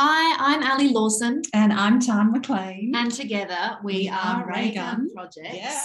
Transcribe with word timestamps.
Hi, 0.00 0.36
I'm 0.38 0.62
Ali 0.62 0.90
Lawson. 0.90 1.42
And 1.52 1.72
I'm 1.72 1.98
Tarn 1.98 2.30
McLean. 2.30 2.92
And 2.94 3.10
together 3.10 3.78
we, 3.82 3.94
We 3.94 4.08
are 4.08 4.44
are 4.44 4.46
Ray 4.46 4.70
Gun 4.70 5.00
Raygun. 5.00 5.10
Projects. 5.12 5.56
Yeah. 5.56 5.82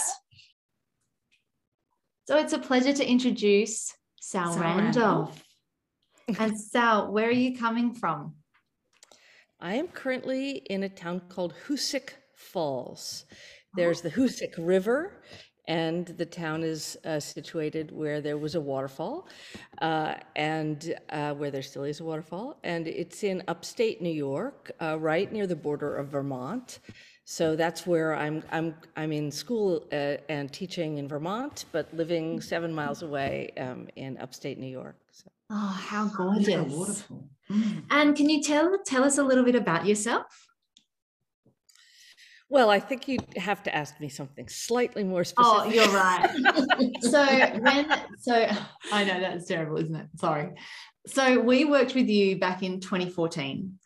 So 2.28 2.36
it's 2.36 2.52
a 2.52 2.60
pleasure 2.60 2.92
to 2.92 3.04
introduce 3.04 3.92
Sal, 4.20 4.52
Sal 4.52 4.62
Randolph. 4.62 5.42
and 6.38 6.56
Sal, 6.56 7.10
where 7.10 7.26
are 7.26 7.32
you 7.32 7.58
coming 7.58 7.92
from? 7.92 8.34
I 9.58 9.74
am 9.74 9.88
currently 9.88 10.58
in 10.70 10.84
a 10.84 10.88
town 10.88 11.22
called 11.28 11.52
Hoosick 11.66 12.10
Falls. 12.36 13.24
There's 13.74 14.00
the 14.00 14.12
Hoosick 14.12 14.54
River, 14.58 15.24
and 15.66 16.06
the 16.06 16.26
town 16.26 16.62
is 16.62 16.96
uh, 17.04 17.20
situated 17.20 17.90
where 17.90 18.20
there 18.20 18.38
was 18.38 18.54
a 18.54 18.60
waterfall, 18.60 19.28
uh, 19.80 20.14
and 20.36 20.94
uh, 21.10 21.34
where 21.34 21.50
there 21.50 21.62
still 21.62 21.84
is 21.84 22.00
a 22.00 22.04
waterfall. 22.04 22.58
And 22.64 22.86
it's 22.86 23.24
in 23.24 23.42
upstate 23.48 24.02
New 24.02 24.12
York, 24.12 24.72
uh, 24.80 24.98
right 24.98 25.32
near 25.32 25.46
the 25.46 25.56
border 25.56 25.96
of 25.96 26.08
Vermont. 26.08 26.80
So 27.24 27.56
that's 27.56 27.86
where 27.86 28.14
I'm. 28.14 28.42
I'm. 28.52 28.74
I'm 28.96 29.10
in 29.10 29.30
school 29.30 29.86
uh, 29.92 30.16
and 30.28 30.52
teaching 30.52 30.98
in 30.98 31.08
Vermont, 31.08 31.64
but 31.72 31.92
living 31.94 32.40
seven 32.42 32.72
miles 32.72 33.02
away 33.02 33.50
um, 33.56 33.88
in 33.96 34.18
upstate 34.18 34.58
New 34.58 34.68
York. 34.68 34.96
So. 35.10 35.30
Oh, 35.50 35.56
how 35.56 36.04
Look 36.04 36.16
gorgeous. 36.16 36.48
at 36.48 36.68
the 36.68 36.76
waterfall. 36.76 37.28
Mm. 37.50 37.82
And 37.90 38.16
can 38.16 38.28
you 38.28 38.42
tell 38.42 38.78
tell 38.84 39.04
us 39.04 39.16
a 39.16 39.22
little 39.22 39.44
bit 39.44 39.54
about 39.54 39.86
yourself? 39.86 40.43
Well, 42.54 42.70
I 42.70 42.78
think 42.78 43.08
you'd 43.08 43.36
have 43.36 43.64
to 43.64 43.74
ask 43.74 43.98
me 43.98 44.08
something 44.08 44.46
slightly 44.46 45.02
more 45.02 45.24
oh, 45.36 45.64
specific. 45.64 45.66
Oh, 45.66 45.70
you're 45.70 45.92
right. 45.92 46.92
so 47.00 47.26
when 47.60 48.00
so 48.20 48.48
I 48.92 49.02
know 49.02 49.18
that's 49.18 49.48
terrible, 49.48 49.78
isn't 49.78 49.96
it? 49.96 50.06
Sorry. 50.20 50.52
So 51.08 51.40
we 51.40 51.64
worked 51.64 51.96
with 51.96 52.08
you 52.08 52.38
back 52.38 52.62
in 52.62 52.78
2014. 52.78 53.76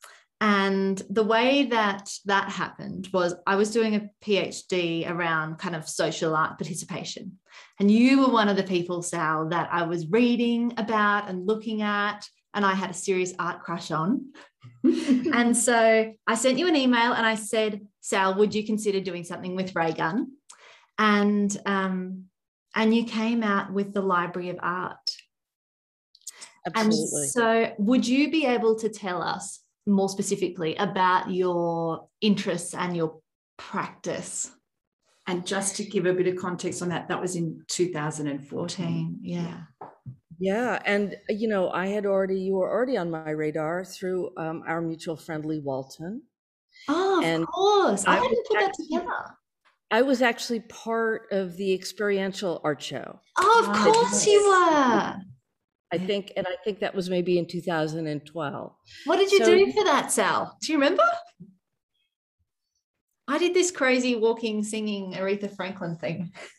And 0.42 1.02
the 1.08 1.24
way 1.24 1.64
that 1.64 2.10
that 2.26 2.50
happened 2.50 3.08
was 3.10 3.34
I 3.46 3.56
was 3.56 3.70
doing 3.70 3.94
a 3.94 4.10
PhD 4.22 5.10
around 5.10 5.56
kind 5.56 5.74
of 5.74 5.88
social 5.88 6.36
art 6.36 6.58
participation. 6.58 7.38
And 7.80 7.90
you 7.90 8.20
were 8.20 8.30
one 8.30 8.50
of 8.50 8.58
the 8.58 8.64
people, 8.64 9.00
Sal, 9.00 9.48
that 9.48 9.70
I 9.72 9.84
was 9.84 10.10
reading 10.10 10.74
about 10.76 11.30
and 11.30 11.46
looking 11.46 11.80
at, 11.80 12.28
and 12.52 12.66
I 12.66 12.74
had 12.74 12.90
a 12.90 12.94
serious 12.94 13.32
art 13.38 13.62
crush 13.62 13.90
on. 13.90 14.26
and 14.84 15.56
so 15.56 16.12
I 16.26 16.34
sent 16.34 16.58
you 16.58 16.68
an 16.68 16.76
email 16.76 17.14
and 17.14 17.24
I 17.24 17.34
said, 17.34 17.80
Sal, 18.00 18.34
would 18.36 18.54
you 18.54 18.64
consider 18.64 19.00
doing 19.00 19.24
something 19.24 19.56
with 19.56 19.74
Raygun? 19.74 20.32
And 20.98 21.56
um, 21.66 22.24
and 22.74 22.94
you 22.94 23.04
came 23.04 23.42
out 23.42 23.72
with 23.72 23.92
the 23.92 24.02
Library 24.02 24.50
of 24.50 24.58
Art. 24.60 25.10
Absolutely. 26.66 27.22
And 27.22 27.30
so, 27.30 27.72
would 27.78 28.06
you 28.06 28.30
be 28.30 28.46
able 28.46 28.76
to 28.76 28.88
tell 28.88 29.22
us 29.22 29.60
more 29.86 30.08
specifically 30.08 30.76
about 30.76 31.30
your 31.30 32.08
interests 32.20 32.74
and 32.74 32.96
your 32.96 33.20
practice? 33.56 34.50
And 35.26 35.46
just 35.46 35.76
to 35.76 35.84
give 35.84 36.06
a 36.06 36.14
bit 36.14 36.26
of 36.26 36.36
context 36.36 36.82
on 36.82 36.88
that, 36.88 37.08
that 37.08 37.20
was 37.20 37.36
in 37.36 37.62
2014. 37.68 38.48
14, 38.48 39.18
yeah. 39.22 39.60
Yeah, 40.40 40.80
and 40.84 41.16
you 41.28 41.48
know, 41.48 41.70
I 41.70 41.88
had 41.88 42.06
already 42.06 42.40
you 42.40 42.54
were 42.54 42.70
already 42.70 42.96
on 42.96 43.10
my 43.10 43.30
radar 43.30 43.84
through 43.84 44.30
um, 44.36 44.62
our 44.66 44.80
mutual 44.80 45.16
friend 45.16 45.44
Lee 45.44 45.58
Walton. 45.58 46.22
Oh, 46.88 47.24
of 47.42 47.46
course. 47.48 48.04
I 48.06 48.12
I 48.12 48.14
hadn't 48.16 48.30
was 48.30 48.46
put 48.48 48.58
that 48.58 48.68
actually- 48.70 48.86
together. 48.86 49.34
I 49.90 50.02
was 50.02 50.20
actually 50.20 50.60
part 50.60 51.28
of 51.32 51.56
the 51.56 51.72
experiential 51.72 52.60
art 52.62 52.82
show. 52.82 53.20
Oh, 53.38 53.60
of 53.62 53.68
Ah, 53.70 53.84
course 53.92 54.26
you 54.26 54.46
were. 54.46 55.16
I 55.90 55.96
think, 55.98 56.32
and 56.36 56.46
I 56.46 56.56
think 56.62 56.80
that 56.80 56.94
was 56.94 57.08
maybe 57.08 57.38
in 57.38 57.46
2012. 57.46 58.72
What 59.06 59.16
did 59.16 59.32
you 59.32 59.38
So- 59.38 59.46
do 59.46 59.72
for 59.72 59.84
that, 59.84 60.12
Sal? 60.12 60.56
Do 60.60 60.72
you 60.72 60.78
remember? 60.78 61.04
I 63.26 63.38
did 63.38 63.54
this 63.54 63.70
crazy 63.70 64.14
walking, 64.14 64.62
singing 64.62 65.12
Aretha 65.14 65.54
Franklin 65.56 65.96
thing. 65.96 66.32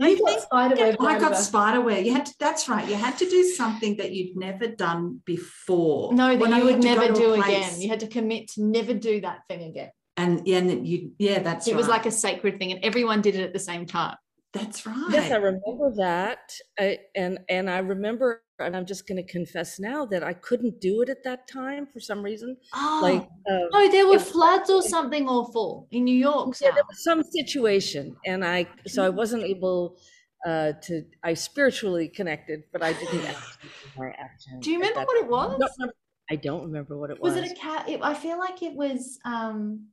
I 0.00 0.08
You 0.10 0.18
got 0.24 0.40
spiderweb. 0.42 0.96
I 1.00 1.18
got 1.18 1.28
about- 1.28 1.32
spiderware. 1.34 2.04
You 2.04 2.12
had 2.12 2.26
to, 2.26 2.34
that's 2.38 2.68
right. 2.68 2.86
You 2.88 2.96
had 2.96 3.16
to 3.18 3.28
do 3.28 3.42
something 3.44 3.96
that 3.96 4.12
you'd 4.12 4.36
never 4.36 4.66
done 4.68 5.22
before. 5.24 6.12
No, 6.12 6.36
When 6.36 6.50
that 6.50 6.56
I 6.56 6.58
you 6.58 6.64
would 6.66 6.74
had 6.74 6.82
to 6.82 6.88
go 6.88 7.00
never 7.00 7.14
do 7.14 7.32
again. 7.42 7.80
You 7.80 7.88
had 7.88 8.00
to 8.00 8.06
commit 8.06 8.48
to 8.52 8.62
never 8.62 8.92
do 8.92 9.20
that 9.22 9.40
thing 9.48 9.62
again. 9.64 9.90
And 10.18 10.46
yeah, 10.46 10.58
and 10.58 10.86
you 10.86 11.12
yeah, 11.18 11.40
that's 11.40 11.66
it 11.66 11.72
right. 11.72 11.76
was 11.76 11.88
like 11.88 12.06
a 12.06 12.10
sacred 12.10 12.58
thing, 12.58 12.72
and 12.72 12.82
everyone 12.82 13.20
did 13.20 13.34
it 13.36 13.42
at 13.42 13.52
the 13.52 13.58
same 13.58 13.84
time. 13.84 14.16
that's 14.54 14.86
right. 14.86 15.08
Yes, 15.10 15.30
I 15.30 15.36
remember 15.36 15.92
that, 15.96 16.38
I, 16.78 16.98
and 17.14 17.38
and 17.50 17.68
I 17.68 17.78
remember, 17.78 18.42
and 18.58 18.76
I'm 18.76 18.86
just 18.86 19.06
going 19.06 19.16
to 19.24 19.32
confess 19.32 19.78
now 19.78 20.06
that 20.06 20.22
I 20.22 20.32
couldn't 20.32 20.80
do 20.80 21.02
it 21.02 21.08
at 21.08 21.24
that 21.24 21.46
time 21.48 21.86
for 21.86 22.00
some 22.00 22.22
reason. 22.22 22.56
Oh, 22.74 23.00
Like, 23.02 23.22
uh, 23.50 23.66
oh, 23.72 23.90
there 23.90 24.06
were 24.06 24.18
floods 24.18 24.70
or 24.70 24.82
something 24.82 25.28
awful 25.28 25.88
in 25.90 26.04
New 26.04 26.16
York. 26.16 26.56
yeah, 26.60 26.70
there 26.70 26.84
was 26.88 27.02
some 27.04 27.22
situation, 27.22 28.16
and 28.24 28.44
I 28.44 28.66
so 28.86 29.04
I 29.04 29.08
wasn't 29.10 29.44
able 29.44 29.98
uh, 30.46 30.72
to. 30.82 31.04
I 31.22 31.34
spiritually 31.34 32.08
connected, 32.08 32.64
but 32.72 32.82
I 32.82 32.92
didn't 32.92 33.26
actually 33.26 33.70
do 33.82 33.88
my 33.96 34.10
action. 34.10 34.60
Do 34.60 34.70
you 34.70 34.78
remember 34.78 35.00
what 35.00 35.16
it 35.24 35.28
was? 35.28 35.52
I 35.52 35.56
don't 35.58 35.70
remember, 35.78 35.94
I 36.30 36.36
don't 36.36 36.62
remember 36.64 36.98
what 36.98 37.10
it 37.10 37.20
was. 37.20 37.34
Was 37.34 37.44
it 37.44 37.52
a 37.52 37.54
cat? 37.54 37.88
It, 37.88 38.00
I 38.02 38.14
feel 38.14 38.38
like 38.38 38.62
it 38.62 38.74
was. 38.74 39.18
um 39.24 39.88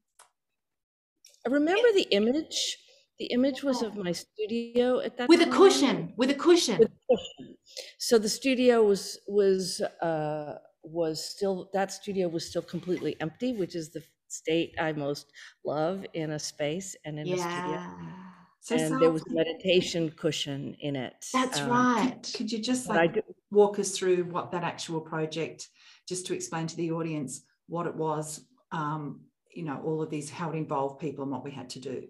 I 1.45 1.49
remember 1.49 1.91
the 1.93 2.07
image. 2.11 2.77
The 3.19 3.25
image 3.27 3.63
was 3.63 3.81
of 3.83 3.95
my 3.95 4.11
studio 4.11 4.99
at 4.99 5.17
that 5.17 5.29
with 5.29 5.41
a 5.41 5.45
time. 5.45 5.53
cushion. 5.53 6.13
With 6.17 6.31
a 6.31 6.35
cushion. 6.35 6.79
With 6.79 6.89
a 6.89 7.15
cushion. 7.15 7.55
So 7.99 8.17
the 8.17 8.29
studio 8.29 8.83
was 8.83 9.19
was 9.27 9.81
uh, 10.01 10.55
was 10.83 11.23
still 11.23 11.69
that 11.73 11.91
studio 11.91 12.27
was 12.27 12.47
still 12.49 12.61
completely 12.63 13.15
empty, 13.21 13.53
which 13.53 13.75
is 13.75 13.91
the 13.91 14.03
state 14.27 14.73
I 14.79 14.93
most 14.93 15.27
love 15.63 16.05
in 16.13 16.31
a 16.31 16.39
space 16.39 16.95
and 17.05 17.19
in 17.19 17.27
a 17.27 17.37
studio. 17.37 17.71
yeah, 17.71 17.93
so 18.61 18.75
and 18.75 18.89
Sal, 18.89 18.99
there 18.99 19.11
was 19.11 19.21
a 19.29 19.33
meditation 19.33 20.09
cushion 20.17 20.75
in 20.79 20.95
it. 20.95 21.13
that's 21.31 21.59
Um, 21.59 21.69
right. 21.69 22.33
could 22.35 22.51
you 22.51 22.59
just 22.59 22.89
like 22.89 23.23
walk 23.51 23.77
us 23.77 23.91
through 23.97 24.23
what 24.25 24.51
that 24.51 24.63
actual 24.63 25.01
project, 25.01 25.69
just 26.07 26.25
to 26.27 26.33
explain 26.33 26.65
to 26.67 26.75
the 26.75 26.91
audience 26.91 27.43
what 27.67 27.85
it 27.85 27.95
was, 27.95 28.41
um, 28.71 29.21
you 29.53 29.63
know, 29.63 29.79
all 29.85 30.01
of 30.01 30.09
these, 30.09 30.31
how 30.31 30.49
it 30.51 30.55
involved 30.55 30.99
people 30.99 31.23
and 31.23 31.31
what 31.31 31.43
we 31.43 31.51
had 31.51 31.69
to 31.69 31.79
do. 31.79 32.07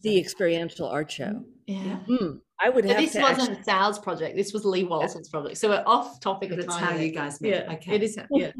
The 0.00 0.18
experiential 0.18 0.88
art 0.88 1.10
show. 1.10 1.44
Yeah. 1.66 1.96
Hmm, 2.08 2.36
I 2.60 2.68
would 2.70 2.84
So 2.84 2.94
have 2.94 3.02
this 3.02 3.12
to 3.12 3.20
wasn't 3.20 3.50
actually, 3.50 3.64
Sal's 3.64 3.98
project. 3.98 4.36
This 4.36 4.52
was 4.52 4.64
Lee 4.64 4.84
Walton's 4.84 5.28
project. 5.28 5.58
So 5.58 5.68
we're 5.68 5.82
off 5.86 6.20
topic. 6.20 6.50
But 6.50 6.58
a 6.58 6.62
it's 6.62 6.76
how 6.76 6.94
you 6.94 7.12
guys 7.12 7.40
met. 7.40 7.50
Yeah, 7.50 7.72
okay. 7.74 7.94
it 7.94 8.02
is. 8.02 8.18
Yeah. 8.30 8.52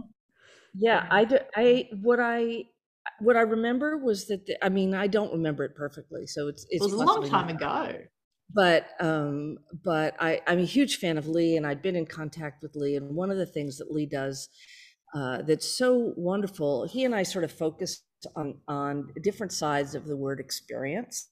yeah, 0.75 1.06
I 1.10 1.25
do, 1.25 1.38
I 1.56 1.88
what 2.03 2.21
I 2.21 2.65
what 3.21 3.37
I 3.37 3.41
remember 3.41 3.97
was 3.98 4.26
that 4.26 4.47
the, 4.47 4.65
I 4.65 4.69
mean 4.69 4.94
I 4.94 5.06
don't 5.06 5.32
remember 5.32 5.65
it 5.65 5.75
perfectly, 5.75 6.26
so 6.26 6.48
it's 6.48 6.65
It 6.65 6.76
it's 6.76 6.84
was 6.84 6.92
a 6.92 6.97
long 6.97 7.26
time 7.28 7.48
not 7.48 7.91
ago. 7.91 7.98
but 8.54 8.88
um 9.00 9.59
but 9.84 10.15
i 10.21 10.41
i'm 10.47 10.59
a 10.59 10.65
huge 10.65 10.97
fan 10.98 11.16
of 11.16 11.26
lee 11.26 11.56
and 11.56 11.66
i'd 11.66 11.81
been 11.82 11.97
in 11.97 12.04
contact 12.06 12.62
with 12.62 12.76
lee 12.76 12.97
and 12.97 13.15
one 13.16 13.31
of 13.31 13.38
the 13.38 13.47
things 13.47 13.78
that 13.78 13.91
lee 13.91 14.06
does 14.06 14.48
uh, 15.15 15.42
that's 15.42 15.66
so 15.69 16.12
wonderful 16.16 16.87
he 16.87 17.04
and 17.04 17.15
i 17.15 17.22
sort 17.22 17.44
of 17.44 17.53
focused 17.53 18.04
on 18.37 18.55
on 18.69 19.09
different 19.22 19.53
sides 19.53 19.94
of 19.94 20.06
the 20.06 20.16
word 20.16 20.41
experience 20.41 21.28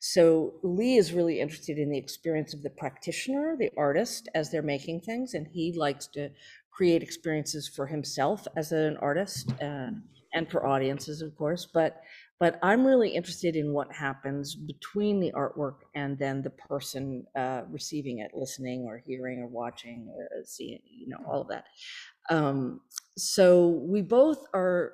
so 0.00 0.54
lee 0.62 0.96
is 0.96 1.12
really 1.12 1.40
interested 1.40 1.78
in 1.78 1.90
the 1.90 1.98
experience 1.98 2.54
of 2.54 2.62
the 2.62 2.70
practitioner 2.70 3.56
the 3.58 3.70
artist 3.76 4.28
as 4.34 4.50
they're 4.50 4.62
making 4.62 5.00
things 5.00 5.34
and 5.34 5.46
he 5.46 5.72
likes 5.76 6.06
to 6.06 6.28
create 6.70 7.02
experiences 7.02 7.68
for 7.68 7.86
himself 7.86 8.46
as 8.56 8.72
an 8.72 8.96
artist 8.98 9.52
uh, 9.62 9.90
and 10.34 10.50
for 10.50 10.66
audiences 10.66 11.22
of 11.22 11.36
course 11.36 11.66
but 11.72 12.02
but 12.42 12.58
I'm 12.60 12.84
really 12.84 13.10
interested 13.10 13.54
in 13.54 13.72
what 13.72 13.92
happens 13.92 14.56
between 14.56 15.20
the 15.20 15.30
artwork 15.30 15.76
and 15.94 16.18
then 16.18 16.42
the 16.42 16.50
person 16.50 17.24
uh, 17.38 17.60
receiving 17.70 18.18
it, 18.18 18.32
listening 18.34 18.82
or 18.84 19.00
hearing 19.06 19.38
or 19.38 19.46
watching 19.46 20.08
or 20.12 20.26
seeing, 20.44 20.80
you 20.84 21.06
know, 21.06 21.18
all 21.24 21.42
of 21.42 21.48
that. 21.50 21.66
Um, 22.30 22.80
so 23.16 23.68
we 23.68 24.02
both 24.02 24.44
are, 24.52 24.90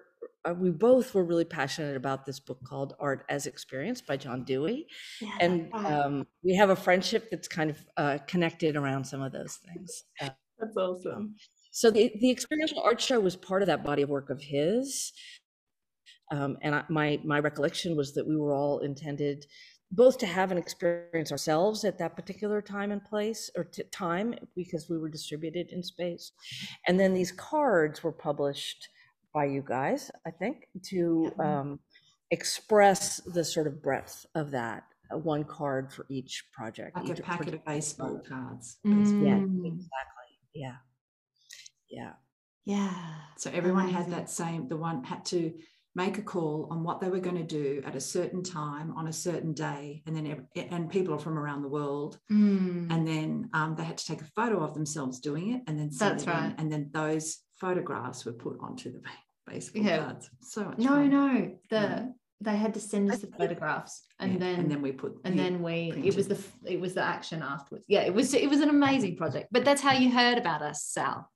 we 0.52 0.70
both 0.70 1.14
were 1.14 1.24
really 1.24 1.44
passionate 1.44 1.96
about 1.96 2.26
this 2.26 2.40
book 2.40 2.58
called 2.64 2.94
Art 3.00 3.24
as 3.28 3.46
Experience 3.46 4.00
by 4.00 4.16
John 4.16 4.44
Dewey, 4.44 4.86
Yeah, 5.20 5.30
and 5.40 5.72
um, 5.74 6.26
we 6.42 6.54
have 6.54 6.70
a 6.70 6.76
friendship 6.76 7.30
that's 7.30 7.48
kind 7.48 7.70
of 7.70 7.78
uh, 7.96 8.18
connected 8.26 8.76
around 8.76 9.04
some 9.04 9.22
of 9.22 9.32
those 9.32 9.58
things. 9.66 10.04
Uh, 10.20 10.30
that's 10.58 10.76
awesome. 10.76 11.36
so 11.70 11.90
the, 11.90 12.12
the 12.20 12.30
experiential 12.30 12.80
art 12.80 13.00
show 13.00 13.20
was 13.20 13.36
part 13.36 13.62
of 13.62 13.66
that 13.66 13.84
body 13.84 14.02
of 14.02 14.08
work 14.08 14.30
of 14.30 14.40
his. 14.40 15.12
Um, 16.30 16.58
and 16.62 16.74
I, 16.74 16.84
my 16.88 17.20
my 17.24 17.38
recollection 17.38 17.96
was 17.96 18.14
that 18.14 18.26
we 18.26 18.36
were 18.36 18.54
all 18.54 18.80
intended 18.80 19.46
both 19.90 20.18
to 20.18 20.26
have 20.26 20.52
an 20.52 20.58
experience 20.58 21.32
ourselves 21.32 21.82
at 21.84 21.96
that 21.98 22.14
particular 22.14 22.60
time 22.60 22.90
and 22.92 23.02
place 23.02 23.50
or 23.56 23.64
t- 23.64 23.82
time 23.90 24.34
because 24.54 24.90
we 24.90 24.98
were 24.98 25.08
distributed 25.08 25.68
in 25.70 25.82
space, 25.82 26.32
and 26.86 27.00
then 27.00 27.14
these 27.14 27.32
cards 27.32 28.02
were 28.02 28.12
published 28.12 28.88
by 29.38 29.44
you 29.44 29.62
guys, 29.62 30.10
I 30.26 30.32
think, 30.40 30.56
to 30.90 31.00
Yeah. 31.38 31.46
um, 31.60 31.68
express 32.38 33.00
the 33.36 33.44
sort 33.54 33.66
of 33.70 33.74
breadth 33.86 34.16
of 34.34 34.46
that. 34.58 34.82
uh, 35.14 35.16
One 35.34 35.44
card 35.58 35.84
for 35.94 36.04
each 36.16 36.34
project. 36.56 36.92
Like 36.96 37.18
a 37.18 37.22
packet 37.22 37.54
of 37.54 37.64
baseball 37.64 38.16
cards. 38.32 38.66
Yeah, 38.84 38.92
Mm. 38.92 39.64
exactly. 39.72 40.30
Yeah, 40.62 40.78
yeah. 41.98 42.12
Yeah. 42.66 42.94
So 43.42 43.46
everyone 43.60 43.88
had 43.98 44.06
that 44.16 44.28
same, 44.28 44.60
the 44.68 44.76
one 44.88 44.98
had 45.12 45.22
to 45.34 45.40
make 45.94 46.18
a 46.18 46.22
call 46.34 46.56
on 46.72 46.78
what 46.86 47.00
they 47.00 47.08
were 47.14 47.24
going 47.28 47.40
to 47.46 47.50
do 47.62 47.70
at 47.88 47.94
a 47.96 48.00
certain 48.16 48.42
time 48.42 48.88
on 48.98 49.04
a 49.08 49.12
certain 49.12 49.52
day. 49.68 50.02
And 50.06 50.12
then, 50.14 50.24
and 50.74 50.90
people 50.96 51.14
are 51.14 51.18
from 51.26 51.38
around 51.38 51.62
the 51.62 51.68
world. 51.78 52.12
Mm. 52.30 52.92
And 52.92 53.00
then 53.12 53.48
um, 53.58 53.70
they 53.76 53.84
had 53.90 53.98
to 54.02 54.06
take 54.10 54.20
a 54.20 54.30
photo 54.38 54.56
of 54.66 54.74
themselves 54.74 55.16
doing 55.20 55.46
it 55.54 55.60
and 55.66 55.74
then 55.78 55.88
That's 56.02 56.24
it 56.24 56.28
in. 56.28 56.34
right. 56.34 56.54
And 56.58 56.70
then 56.72 56.90
those 56.92 57.26
photographs 57.62 58.20
were 58.26 58.34
put 58.46 58.56
onto 58.66 58.88
the 58.92 59.00
baseball 59.48 59.82
Yeah. 59.82 59.98
cards. 60.04 60.30
So 60.42 60.64
much 60.64 60.78
no, 60.78 60.86
fun. 60.88 61.10
no. 61.10 61.58
The 61.70 61.76
Yeah. 61.76 62.04
they 62.40 62.56
had 62.56 62.72
to 62.74 62.80
send 62.80 63.10
us 63.10 63.18
the 63.20 63.26
photographs, 63.38 64.04
and 64.20 64.32
Yeah, 64.34 64.38
then 64.38 64.60
and 64.60 64.70
then 64.70 64.80
we 64.82 64.92
put 64.92 65.12
and 65.24 65.38
then 65.38 65.62
we 65.62 65.76
it 66.08 66.14
was 66.16 66.28
the 66.28 66.38
it 66.64 66.78
was 66.80 66.94
the 66.94 67.02
action 67.02 67.42
afterwards. 67.42 67.84
Yeah, 67.88 68.02
it 68.02 68.14
was 68.14 68.32
it 68.34 68.48
was 68.48 68.60
an 68.60 68.70
amazing 68.70 69.16
project. 69.16 69.48
But 69.50 69.64
that's 69.64 69.82
how 69.82 69.92
you 69.92 70.10
heard 70.10 70.38
about 70.38 70.62
us, 70.62 70.84
Sal. 70.84 71.30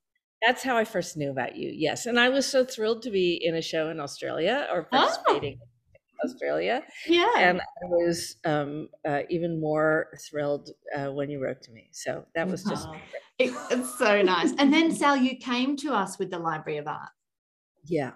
That's 0.47 0.63
how 0.63 0.77
I 0.77 0.85
first 0.85 1.17
knew 1.17 1.31
about 1.31 1.57
you. 1.57 1.71
Yes, 1.87 2.07
and 2.07 2.19
I 2.19 2.29
was 2.29 2.45
so 2.47 2.65
thrilled 2.65 3.03
to 3.03 3.11
be 3.11 3.29
in 3.49 3.55
a 3.55 3.63
show 3.63 3.89
in 3.91 4.01
Australia 4.01 4.67
or 4.73 4.83
participating 4.85 5.53
in 5.53 6.19
Australia, 6.31 6.83
Yeah. 7.07 7.33
and 7.37 7.61
I 7.61 7.87
was 7.87 8.37
um, 8.45 8.89
uh, 9.05 9.23
even 9.31 9.61
more 9.61 10.09
thrilled 10.29 10.71
uh, 10.97 11.11
when 11.13 11.31
you 11.31 11.39
wrote 11.43 11.63
to 11.63 11.73
me. 11.73 11.85
So 11.93 12.27
that 12.35 12.49
was 12.49 12.63
just 12.65 12.87
Oh, 12.89 12.97
it's 13.41 13.99
so 13.99 14.23
nice. 14.23 14.53
And 14.59 14.73
then 14.73 14.93
Sal, 14.93 15.17
you 15.17 15.37
came 15.37 15.77
to 15.79 15.93
us 15.95 16.19
with 16.19 16.31
the 16.31 16.39
Library 16.39 16.79
of 16.79 16.87
Art. 16.87 17.11
Yeah, 17.85 18.13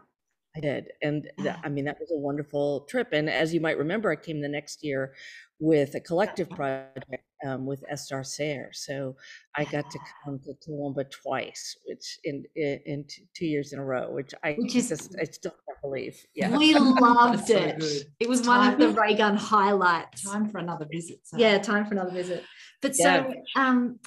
I 0.56 0.60
did. 0.60 0.88
And 1.02 1.28
th- 1.38 1.56
I 1.62 1.68
mean, 1.68 1.84
that 1.86 1.98
was 2.00 2.10
a 2.12 2.16
wonderful 2.18 2.80
trip. 2.88 3.08
And 3.12 3.28
as 3.28 3.52
you 3.52 3.60
might 3.60 3.78
remember, 3.78 4.10
I 4.10 4.16
came 4.16 4.40
the 4.40 4.48
next 4.48 4.82
year 4.84 5.14
with 5.58 5.94
a 5.94 6.00
collective 6.00 6.48
project 6.50 7.22
um, 7.46 7.66
with 7.66 7.82
Esther 7.88 8.22
Sayre. 8.24 8.70
So 8.72 9.16
I 9.56 9.64
got 9.64 9.90
to 9.90 9.98
come 10.24 10.38
to 10.40 10.52
Toowoomba 10.66 11.10
twice, 11.10 11.76
which 11.86 12.18
in, 12.24 12.44
in, 12.54 12.80
in 12.86 13.04
t- 13.04 13.26
two 13.34 13.46
years 13.46 13.72
in 13.72 13.78
a 13.78 13.84
row, 13.84 14.10
which 14.10 14.32
I 14.44 14.52
Which 14.58 14.74
is- 14.76 14.88
just, 14.90 15.16
I 15.20 15.24
still 15.24 15.52
can't 15.52 15.80
believe. 15.82 16.24
Yeah. 16.34 16.56
We 16.56 16.74
loved 16.78 17.38
That's 17.40 17.48
so 17.48 17.56
it. 17.56 17.78
good. 17.80 18.02
It 18.20 18.28
was 18.28 18.46
one 18.46 18.72
of 18.72 18.78
the 18.78 18.86
Time- 18.86 18.96
Raygun 18.96 19.36
highlights. 19.36 20.22
time 20.30 20.48
for 20.48 20.58
another 20.58 20.86
visit. 20.90 21.20
So. 21.24 21.36
Yeah, 21.38 21.58
time 21.58 21.86
for 21.86 21.92
another 21.94 22.12
visit. 22.12 22.44
But 22.82 22.92
Yeah. 22.98 23.26
so 23.26 23.60
um 23.60 23.98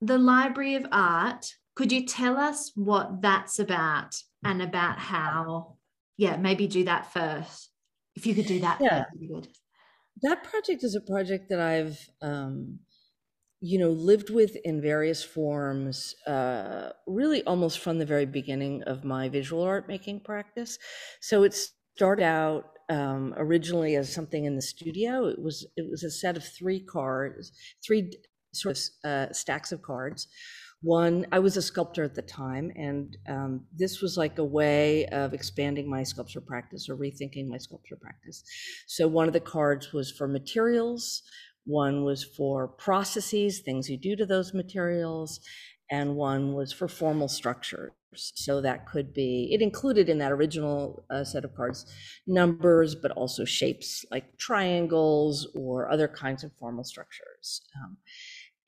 the 0.00 0.18
Library 0.18 0.74
of 0.74 0.84
Art, 0.90 1.54
could 1.74 1.92
you 1.92 2.06
tell 2.06 2.36
us 2.36 2.72
what 2.74 3.22
that's 3.22 3.58
about 3.58 4.22
and 4.44 4.62
about 4.62 4.98
how 4.98 5.78
yeah, 6.18 6.36
maybe 6.36 6.66
do 6.68 6.84
that 6.84 7.12
first. 7.12 7.70
If 8.14 8.26
you 8.26 8.34
could 8.34 8.46
do 8.46 8.60
that 8.60 8.80
Yeah. 8.80 8.88
first, 8.88 9.06
it'd 9.14 9.20
be 9.20 9.28
good. 9.28 9.48
that 10.22 10.44
project 10.44 10.84
is 10.84 10.94
a 10.94 11.00
project 11.00 11.48
that 11.48 11.60
I've, 11.60 12.08
um, 12.20 12.80
you 13.60 13.78
know, 13.78 13.90
lived 13.90 14.30
with 14.30 14.56
in 14.64 14.80
various 14.82 15.24
forms, 15.24 16.14
uh, 16.26 16.92
really 17.06 17.44
almost 17.44 17.80
from 17.80 17.98
the 17.98 18.06
very 18.06 18.26
beginning 18.26 18.82
of 18.84 19.04
my 19.04 19.28
visual 19.28 19.62
art 19.64 19.88
making 19.88 20.20
practice. 20.20 20.78
So 21.20 21.44
it 21.44 21.54
started 21.96 22.24
out 22.24 22.78
um, 22.90 23.34
originally 23.36 23.96
as 23.96 24.12
something 24.12 24.44
in 24.46 24.56
the 24.56 24.62
studio. 24.62 25.26
It 25.26 25.42
was 25.42 25.66
it 25.76 25.90
was 25.90 26.04
a 26.04 26.10
set 26.10 26.36
of 26.36 26.44
three 26.44 26.80
cards, 26.80 27.52
three 27.84 28.12
sort 28.54 28.78
of 28.78 29.10
uh, 29.10 29.32
stacks 29.32 29.72
of 29.72 29.82
cards. 29.82 30.28
One, 30.82 31.26
I 31.30 31.38
was 31.38 31.56
a 31.56 31.62
sculptor 31.62 32.02
at 32.02 32.16
the 32.16 32.22
time, 32.22 32.72
and 32.74 33.16
um, 33.28 33.66
this 33.72 34.02
was 34.02 34.16
like 34.16 34.38
a 34.38 34.44
way 34.44 35.06
of 35.06 35.32
expanding 35.32 35.88
my 35.88 36.02
sculpture 36.02 36.40
practice 36.40 36.88
or 36.88 36.96
rethinking 36.96 37.46
my 37.46 37.58
sculpture 37.58 37.96
practice. 37.96 38.42
So 38.88 39.06
one 39.06 39.28
of 39.28 39.32
the 39.32 39.40
cards 39.40 39.92
was 39.92 40.10
for 40.10 40.26
materials, 40.26 41.22
one 41.64 42.02
was 42.02 42.24
for 42.24 42.66
processes, 42.66 43.60
things 43.60 43.88
you 43.88 43.96
do 43.96 44.16
to 44.16 44.26
those 44.26 44.52
materials, 44.52 45.38
and 45.88 46.16
one 46.16 46.52
was 46.52 46.72
for 46.72 46.88
formal 46.88 47.28
structures. 47.28 47.92
So 48.14 48.60
that 48.60 48.86
could 48.86 49.14
be, 49.14 49.50
it 49.52 49.62
included 49.62 50.08
in 50.08 50.18
that 50.18 50.32
original 50.32 51.06
uh, 51.10 51.24
set 51.24 51.44
of 51.44 51.54
cards 51.54 51.86
numbers, 52.26 52.94
but 52.94 53.12
also 53.12 53.44
shapes 53.44 54.04
like 54.10 54.36
triangles 54.36 55.48
or 55.54 55.90
other 55.90 56.08
kinds 56.08 56.44
of 56.44 56.52
formal 56.58 56.84
structures. 56.84 57.62
Um, 57.76 57.96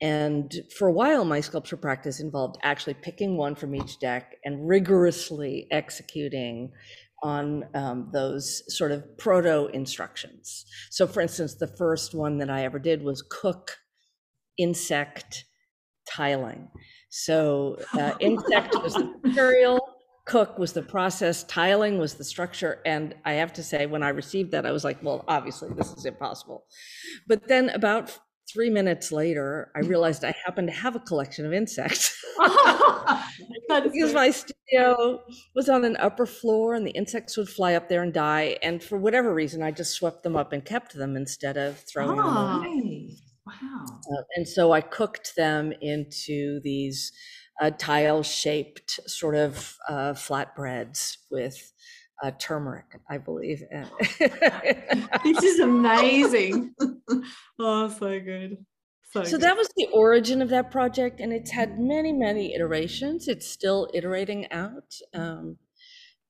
and 0.01 0.53
for 0.77 0.87
a 0.87 0.91
while, 0.91 1.23
my 1.23 1.39
sculpture 1.39 1.77
practice 1.77 2.19
involved 2.19 2.57
actually 2.63 2.95
picking 2.95 3.37
one 3.37 3.55
from 3.55 3.73
each 3.75 3.99
deck 3.99 4.35
and 4.43 4.67
rigorously 4.67 5.67
executing 5.71 6.71
on 7.23 7.65
um, 7.73 8.09
those 8.11 8.61
sort 8.67 8.91
of 8.91 9.17
proto 9.17 9.67
instructions. 9.73 10.65
So, 10.91 11.07
for 11.07 11.21
instance, 11.21 11.55
the 11.55 11.73
first 11.77 12.13
one 12.13 12.37
that 12.39 12.49
I 12.49 12.65
ever 12.65 12.77
did 12.77 13.03
was 13.03 13.21
cook 13.21 13.77
insect 14.57 15.45
tiling. 16.07 16.67
So, 17.09 17.79
uh, 17.93 18.13
insect 18.19 18.75
was 18.75 18.93
the 18.95 19.11
material, 19.23 19.79
cook 20.25 20.59
was 20.59 20.73
the 20.73 20.81
process, 20.81 21.45
tiling 21.45 21.99
was 21.99 22.15
the 22.15 22.25
structure. 22.25 22.81
And 22.85 23.15
I 23.23 23.33
have 23.33 23.53
to 23.53 23.63
say, 23.63 23.85
when 23.85 24.03
I 24.03 24.09
received 24.09 24.51
that, 24.51 24.65
I 24.65 24.71
was 24.71 24.83
like, 24.83 25.01
well, 25.01 25.23
obviously, 25.27 25.69
this 25.73 25.93
is 25.93 26.05
impossible. 26.05 26.65
But 27.27 27.47
then 27.47 27.69
about 27.69 28.19
three 28.51 28.69
minutes 28.69 29.11
later, 29.11 29.71
I 29.75 29.79
realized 29.79 30.23
I 30.23 30.33
happened 30.45 30.67
to 30.67 30.73
have 30.73 30.95
a 30.95 30.99
collection 30.99 31.45
of 31.45 31.53
insects. 31.53 32.15
Because 33.67 34.13
my 34.13 34.31
studio 34.31 35.21
was 35.55 35.69
on 35.69 35.83
an 35.85 35.97
upper 35.97 36.25
floor 36.25 36.75
and 36.75 36.85
the 36.85 36.91
insects 36.91 37.35
would 37.37 37.49
fly 37.49 37.73
up 37.73 37.89
there 37.89 38.03
and 38.03 38.13
die. 38.13 38.57
And 38.61 38.83
for 38.83 38.97
whatever 38.97 39.33
reason, 39.33 39.61
I 39.63 39.71
just 39.71 39.93
swept 39.93 40.23
them 40.23 40.35
up 40.35 40.53
and 40.53 40.63
kept 40.63 40.93
them 40.93 41.15
instead 41.17 41.57
of 41.57 41.77
throwing 41.79 42.17
them 42.17 42.25
Ah. 42.27 42.59
away. 42.59 42.69
Hey, 42.81 43.15
wow. 43.45 43.85
Uh, 43.89 44.23
and 44.35 44.47
so 44.47 44.71
I 44.71 44.81
cooked 44.81 45.35
them 45.35 45.73
into 45.81 46.59
these 46.61 47.11
uh, 47.61 47.71
tile 47.71 48.23
shaped 48.23 48.99
sort 49.09 49.35
of 49.35 49.77
uh, 49.89 50.13
flatbreads 50.13 51.17
with 51.31 51.71
uh, 52.23 52.31
turmeric, 52.39 52.99
I 53.09 53.17
believe. 53.17 53.63
this 54.19 55.43
is 55.43 55.59
amazing. 55.59 56.73
oh, 57.59 57.89
so 57.89 58.19
good. 58.19 58.57
So, 59.11 59.23
So 59.23 59.31
good. 59.31 59.41
that 59.41 59.57
was 59.57 59.69
the 59.75 59.87
origin 59.93 60.41
of 60.41 60.49
that 60.49 60.71
project, 60.71 61.19
and 61.19 61.31
it's 61.33 61.51
had 61.51 61.79
many, 61.79 62.11
many 62.11 62.53
iterations. 62.53 63.27
It's 63.27 63.47
still 63.47 63.89
iterating 63.93 64.51
out. 64.51 64.93
Um, 65.13 65.57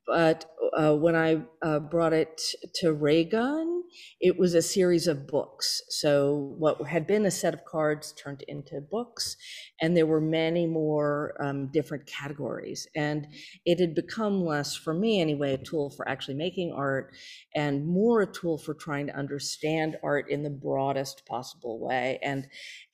but 0.07 0.45
uh, 0.77 0.95
when 0.95 1.15
I 1.15 1.41
uh, 1.61 1.79
brought 1.79 2.13
it 2.13 2.41
to 2.75 2.93
Raygun, 2.93 3.83
it 4.19 4.37
was 4.37 4.53
a 4.53 4.61
series 4.61 5.07
of 5.07 5.27
books. 5.27 5.81
So 5.89 6.53
what 6.57 6.85
had 6.87 7.07
been 7.07 7.25
a 7.25 7.31
set 7.31 7.53
of 7.53 7.65
cards 7.65 8.13
turned 8.13 8.43
into 8.47 8.81
books, 8.81 9.37
and 9.81 9.95
there 9.95 10.05
were 10.05 10.21
many 10.21 10.67
more 10.67 11.35
um, 11.39 11.71
different 11.71 12.05
categories. 12.07 12.87
And 12.95 13.27
it 13.65 13.79
had 13.79 13.95
become 13.95 14.43
less, 14.45 14.75
for 14.75 14.93
me 14.93 15.21
anyway, 15.21 15.53
a 15.53 15.57
tool 15.57 15.89
for 15.89 16.07
actually 16.07 16.35
making 16.35 16.73
art, 16.73 17.13
and 17.55 17.87
more 17.87 18.21
a 18.21 18.27
tool 18.27 18.57
for 18.57 18.73
trying 18.73 19.07
to 19.07 19.15
understand 19.15 19.97
art 20.03 20.29
in 20.29 20.43
the 20.43 20.49
broadest 20.49 21.25
possible 21.25 21.79
way. 21.79 22.19
And 22.21 22.47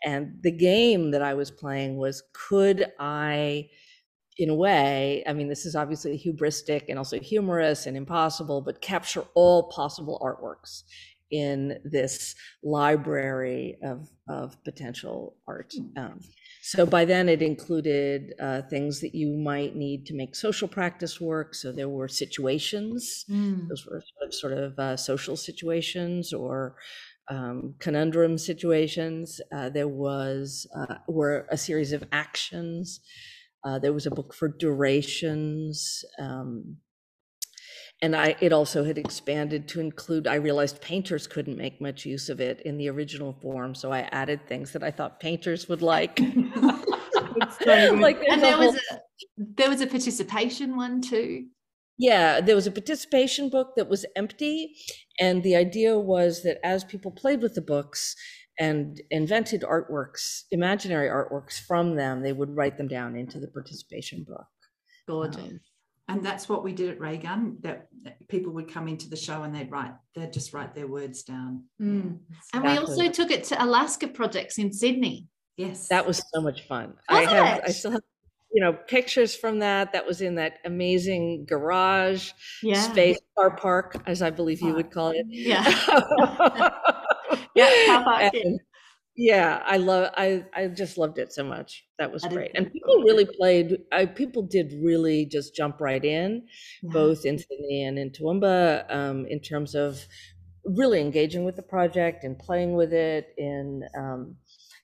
and 0.05 0.37
the 0.41 0.51
game 0.51 1.11
that 1.11 1.21
I 1.21 1.33
was 1.33 1.51
playing 1.51 1.97
was, 1.97 2.23
could 2.33 2.91
I? 2.99 3.69
In 4.37 4.49
a 4.49 4.55
way, 4.55 5.23
I 5.27 5.33
mean, 5.33 5.49
this 5.49 5.65
is 5.65 5.75
obviously 5.75 6.17
hubristic 6.17 6.85
and 6.89 6.97
also 6.97 7.19
humorous 7.19 7.85
and 7.85 7.97
impossible, 7.97 8.61
but 8.61 8.81
capture 8.81 9.25
all 9.35 9.69
possible 9.69 10.19
artworks 10.23 10.83
in 11.29 11.79
this 11.85 12.35
library 12.63 13.77
of, 13.83 14.09
of 14.27 14.61
potential 14.63 15.35
art. 15.47 15.73
Um, 15.95 16.19
so 16.61 16.85
by 16.85 17.05
then 17.05 17.29
it 17.29 17.41
included 17.41 18.33
uh, 18.39 18.61
things 18.69 18.99
that 19.01 19.15
you 19.15 19.37
might 19.37 19.75
need 19.75 20.05
to 20.07 20.13
make 20.13 20.35
social 20.35 20.67
practice 20.67 21.21
work. 21.21 21.55
So 21.55 21.71
there 21.71 21.89
were 21.89 22.07
situations, 22.09 23.25
Mm. 23.29 23.69
those 23.69 23.85
were 23.85 24.01
sort 24.01 24.27
of, 24.27 24.33
sort 24.33 24.53
of 24.53 24.79
uh, 24.79 24.97
social 24.97 25.37
situations 25.37 26.33
or 26.33 26.75
um, 27.29 27.75
conundrum 27.79 28.37
situations. 28.37 29.39
Uh, 29.55 29.69
there 29.69 29.87
was 29.87 30.67
uh, 30.75 30.95
were 31.07 31.47
a 31.49 31.57
series 31.57 31.93
of 31.93 32.03
actions. 32.11 32.99
Uh, 33.63 33.79
there 33.79 33.93
was 33.93 34.05
a 34.05 34.11
book 34.11 34.33
for 34.33 34.47
durations. 34.47 36.03
Um, 36.19 36.77
and 38.01 38.15
I, 38.15 38.35
it 38.39 38.51
also 38.51 38.83
had 38.83 38.97
expanded 38.97 39.67
to 39.69 39.79
include, 39.79 40.25
I 40.25 40.35
realized 40.35 40.81
painters 40.81 41.27
couldn't 41.27 41.57
make 41.57 41.79
much 41.79 42.03
use 42.05 42.29
of 42.29 42.39
it 42.41 42.61
in 42.61 42.77
the 42.77 42.89
original 42.89 43.33
form. 43.41 43.75
So 43.75 43.91
I 43.91 43.99
added 44.11 44.47
things 44.47 44.73
that 44.73 44.81
I 44.83 44.89
thought 44.89 45.19
painters 45.19 45.69
would 45.69 45.83
like. 45.83 46.19
like 47.65 48.19
there's 48.19 48.31
and 48.31 48.39
a 48.39 48.41
there 48.41 48.55
whole- 48.57 48.71
was 48.71 48.75
a 48.91 48.99
there 49.37 49.69
was 49.69 49.81
a 49.81 49.87
participation 49.87 50.75
one 50.75 51.01
too. 51.01 51.45
Yeah, 51.97 52.41
there 52.41 52.55
was 52.55 52.65
a 52.65 52.71
participation 52.71 53.49
book 53.49 53.73
that 53.75 53.87
was 53.87 54.05
empty. 54.15 54.75
And 55.19 55.43
the 55.43 55.55
idea 55.55 55.99
was 55.99 56.41
that 56.41 56.57
as 56.63 56.83
people 56.83 57.11
played 57.11 57.41
with 57.43 57.53
the 57.53 57.61
books 57.61 58.15
and 58.61 59.01
invented 59.09 59.63
artworks, 59.63 60.43
imaginary 60.51 61.09
artworks 61.09 61.59
from 61.59 61.95
them, 61.95 62.21
they 62.21 62.31
would 62.31 62.55
write 62.55 62.77
them 62.77 62.87
down 62.87 63.15
into 63.15 63.39
the 63.39 63.47
participation 63.47 64.23
book. 64.23 64.45
Gorgeous. 65.07 65.53
And 66.07 66.23
that's 66.23 66.47
what 66.47 66.63
we 66.63 66.71
did 66.71 66.91
at 66.91 66.99
Raygun. 66.99 67.57
That, 67.61 67.87
that 68.03 68.27
people 68.27 68.53
would 68.53 68.71
come 68.71 68.87
into 68.87 69.09
the 69.09 69.15
show 69.15 69.41
and 69.41 69.55
they'd 69.55 69.71
write, 69.71 69.93
they'd 70.13 70.31
just 70.31 70.53
write 70.53 70.75
their 70.75 70.85
words 70.85 71.23
down. 71.23 71.63
Mm. 71.81 72.19
And 72.53 72.65
Exactly. 72.65 72.71
we 72.71 72.77
also 72.77 73.09
took 73.09 73.31
it 73.31 73.45
to 73.45 73.63
Alaska 73.63 74.07
projects 74.07 74.59
in 74.59 74.71
Sydney. 74.71 75.27
Yes. 75.57 75.87
That 75.87 76.05
was 76.05 76.21
so 76.31 76.39
much 76.41 76.67
fun. 76.67 76.93
I 77.09 77.21
have, 77.21 77.61
I 77.65 77.71
still 77.71 77.91
have 77.91 78.01
you 78.53 78.61
know, 78.61 78.73
pictures 78.73 79.35
from 79.35 79.59
that. 79.59 79.93
That 79.93 80.05
was 80.05 80.21
in 80.21 80.35
that 80.35 80.59
amazing 80.65 81.45
garage 81.45 82.31
Yeah. 82.61 82.81
space, 82.81 83.17
car 83.37 83.55
park, 83.55 84.03
as 84.05 84.21
I 84.21 84.29
believe 84.29 84.61
you 84.61 84.73
would 84.73 84.91
call 84.91 85.11
it. 85.11 85.25
Yeah. 85.29 85.63
Yeah, 87.55 87.71
yeah. 87.85 88.29
And, 88.33 88.59
yeah, 89.15 89.61
I 89.65 89.77
love. 89.77 90.11
I 90.17 90.45
I 90.53 90.67
just 90.67 90.97
loved 90.97 91.19
it 91.19 91.33
so 91.33 91.43
much. 91.43 91.85
That 91.99 92.11
was 92.11 92.25
I 92.25 92.29
did 92.29 92.35
great, 92.35 92.51
and 92.55 92.71
people 92.71 93.03
really 93.03 93.25
played. 93.39 93.77
I, 93.91 94.05
people 94.07 94.43
did 94.43 94.73
really 94.81 95.25
just 95.25 95.55
jump 95.55 95.81
right 95.81 96.03
in, 96.03 96.47
Yeah. 96.81 96.89
both 96.93 97.25
in 97.25 97.37
Sydney 97.37 97.83
and 97.83 97.99
in 97.99 98.11
Toowoomba, 98.11 98.91
um, 98.93 99.25
in 99.27 99.41
terms 99.41 99.75
of 99.75 100.05
really 100.65 101.01
engaging 101.01 101.43
with 101.45 101.55
the 101.57 101.63
project 101.63 102.23
and 102.23 102.39
playing 102.39 102.73
with 102.75 102.93
it, 102.93 103.33
in 103.37 103.83
um, 103.97 104.37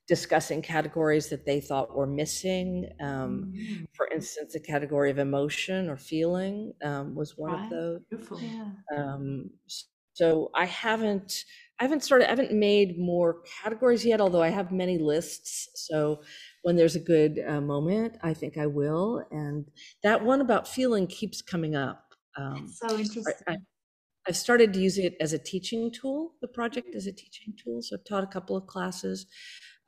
discussing 0.07 0.61
categories 0.61 1.29
that 1.29 1.45
they 1.45 1.61
thought 1.61 1.95
were 1.95 2.07
missing. 2.07 2.89
Um, 3.01 3.49
Mm, 3.49 3.87
for 3.93 4.07
instance, 4.09 4.53
the 4.53 4.59
category 4.59 5.11
of 5.11 5.19
emotion 5.19 5.89
or 5.89 5.97
feeling 5.97 6.73
um, 6.83 7.15
was 7.15 7.37
one 7.37 7.53
Right. 7.53 7.63
of 7.63 7.69
those. 7.69 8.01
Beautiful. 8.09 8.39
Yeah. 8.41 8.71
Um, 8.95 9.51
s- 9.67 9.89
so 10.17 10.49
I 10.55 10.65
haven't, 10.65 11.45
I 11.79 11.83
haven't 11.83 12.03
started, 12.03 12.25
I 12.25 12.31
haven't 12.31 12.51
made 12.51 12.97
more 12.97 13.43
categories 13.61 14.03
yet, 14.03 14.19
although 14.19 14.41
I 14.41 14.49
have 14.49 14.71
many 14.71 14.97
lists. 14.97 15.69
So 15.75 16.21
when 16.63 16.75
there's 16.75 16.95
a 16.95 16.99
good 16.99 17.39
uh, 17.47 17.61
moment, 17.61 18.17
I 18.23 18.33
think 18.33 18.57
I 18.57 18.65
will. 18.65 19.23
And 19.29 19.69
that 20.01 20.25
one 20.25 20.41
about 20.41 20.67
feeling 20.67 21.05
keeps 21.05 21.43
coming 21.43 21.75
up. 21.75 22.15
Um, 22.35 22.67
so 22.67 22.97
interesting. 22.97 23.33
I, 23.47 23.57
I've 24.27 24.35
started 24.35 24.73
to 24.73 24.79
use 24.79 24.97
it 24.97 25.13
as 25.21 25.33
a 25.33 25.37
teaching 25.37 25.91
tool, 25.91 26.33
the 26.41 26.47
project 26.47 26.95
as 26.95 27.05
a 27.05 27.11
teaching 27.11 27.53
tool. 27.63 27.83
So 27.83 27.95
I've 27.95 28.05
taught 28.05 28.23
a 28.23 28.27
couple 28.27 28.57
of 28.57 28.65
classes 28.65 29.27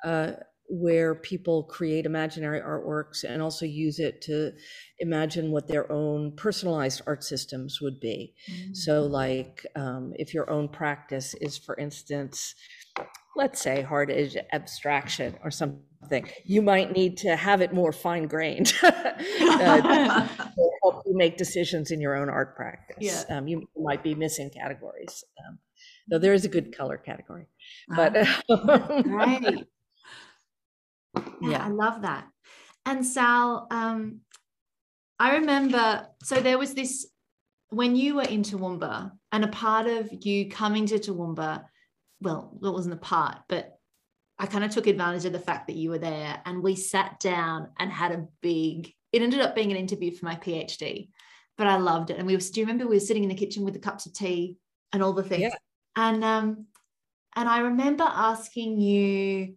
uh, 0.03 0.33
where 0.69 1.15
people 1.15 1.63
create 1.63 2.05
imaginary 2.05 2.61
artworks 2.61 3.23
and 3.23 3.41
also 3.41 3.65
use 3.65 3.99
it 3.99 4.21
to 4.21 4.51
imagine 4.99 5.51
what 5.51 5.67
their 5.67 5.91
own 5.91 6.31
personalized 6.35 7.01
art 7.07 7.23
systems 7.23 7.81
would 7.81 7.99
be. 7.99 8.35
Mm. 8.49 8.77
So, 8.77 9.01
like, 9.01 9.65
um, 9.75 10.13
if 10.15 10.33
your 10.33 10.49
own 10.49 10.69
practice 10.69 11.33
is, 11.41 11.57
for 11.57 11.75
instance, 11.77 12.53
let's 13.35 13.61
say 13.61 13.81
hard 13.81 14.11
edge 14.11 14.37
abstraction 14.51 15.37
or 15.43 15.49
something, 15.49 16.29
you 16.45 16.61
might 16.61 16.91
need 16.91 17.17
to 17.17 17.35
have 17.35 17.61
it 17.61 17.73
more 17.73 17.91
fine 17.91 18.27
grained 18.27 18.73
uh, 18.83 18.91
to 18.91 20.29
help 20.83 21.03
you 21.05 21.17
make 21.17 21.37
decisions 21.37 21.89
in 21.89 21.99
your 21.99 22.15
own 22.15 22.29
art 22.29 22.55
practice. 22.55 23.25
Yeah. 23.27 23.37
Um, 23.37 23.47
you 23.47 23.67
might 23.75 24.03
be 24.03 24.13
missing 24.13 24.51
categories. 24.51 25.23
Um, 25.47 25.57
though 26.09 26.19
there 26.19 26.33
is 26.33 26.45
a 26.45 26.49
good 26.49 26.75
color 26.77 26.97
category, 26.97 27.47
Ah, 27.91 27.95
but 28.47 29.03
Great. 29.03 29.65
Yeah, 31.41 31.49
Yeah. 31.49 31.65
I 31.65 31.69
love 31.69 32.01
that. 32.03 32.27
And 32.85 33.05
Sal, 33.05 33.67
um, 33.71 34.21
I 35.19 35.37
remember, 35.37 36.07
so 36.23 36.39
there 36.39 36.57
was 36.57 36.73
this 36.73 37.07
when 37.69 37.95
you 37.95 38.15
were 38.15 38.23
in 38.23 38.41
Toowoomba, 38.41 39.11
and 39.31 39.43
a 39.43 39.49
part 39.49 39.87
of 39.87 40.09
you 40.25 40.49
coming 40.49 40.85
to 40.87 40.95
Toowoomba, 40.95 41.63
well, 42.21 42.57
it 42.63 42.73
wasn't 42.73 42.95
a 42.95 42.97
part, 42.97 43.37
but 43.47 43.77
I 44.39 44.45
kind 44.47 44.63
of 44.63 44.71
took 44.71 44.87
advantage 44.87 45.25
of 45.25 45.33
the 45.33 45.39
fact 45.39 45.67
that 45.67 45.75
you 45.75 45.89
were 45.89 45.99
there 45.99 46.41
and 46.45 46.63
we 46.63 46.75
sat 46.75 47.19
down 47.19 47.69
and 47.77 47.91
had 47.91 48.11
a 48.11 48.25
big, 48.41 48.91
it 49.11 49.21
ended 49.21 49.41
up 49.41 49.53
being 49.53 49.71
an 49.71 49.77
interview 49.77 50.11
for 50.11 50.25
my 50.25 50.35
PhD, 50.35 51.09
but 51.57 51.67
I 51.67 51.77
loved 51.77 52.09
it. 52.09 52.17
And 52.17 52.25
we 52.25 52.35
were, 52.35 52.41
do 52.41 52.59
you 52.59 52.65
remember 52.65 52.87
we 52.87 52.95
were 52.95 53.01
sitting 53.01 53.23
in 53.23 53.29
the 53.29 53.35
kitchen 53.35 53.63
with 53.63 53.73
the 53.73 53.79
cups 53.79 54.05
of 54.05 54.13
tea 54.13 54.57
and 54.93 55.03
all 55.03 55.13
the 55.13 55.23
things? 55.23 55.41
Yeah. 55.41 55.55
And, 55.95 56.23
um, 56.23 56.65
and 57.35 57.49
I 57.49 57.59
remember 57.59 58.05
asking 58.05 58.79
you, 58.79 59.55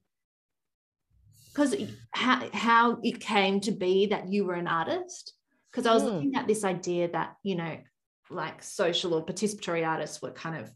because 1.53 1.75
how, 2.13 2.49
how 2.53 2.99
it 3.03 3.21
came 3.21 3.61
to 3.61 3.73
be 3.73 4.07
that 4.07 4.29
you 4.29 4.45
were 4.45 4.55
an 4.55 4.67
artist 4.67 5.35
because 5.71 5.87
i 5.87 5.93
was 5.95 6.03
Hmm. 6.03 6.09
looking 6.09 6.35
at 6.37 6.47
this 6.47 6.65
idea 6.65 7.11
that 7.11 7.37
you 7.43 7.55
know 7.57 7.77
like 8.31 8.63
social 8.63 9.15
or 9.15 9.25
participatory 9.25 9.87
artists 9.87 10.23
were 10.23 10.31
kind 10.31 10.57
of 10.57 10.71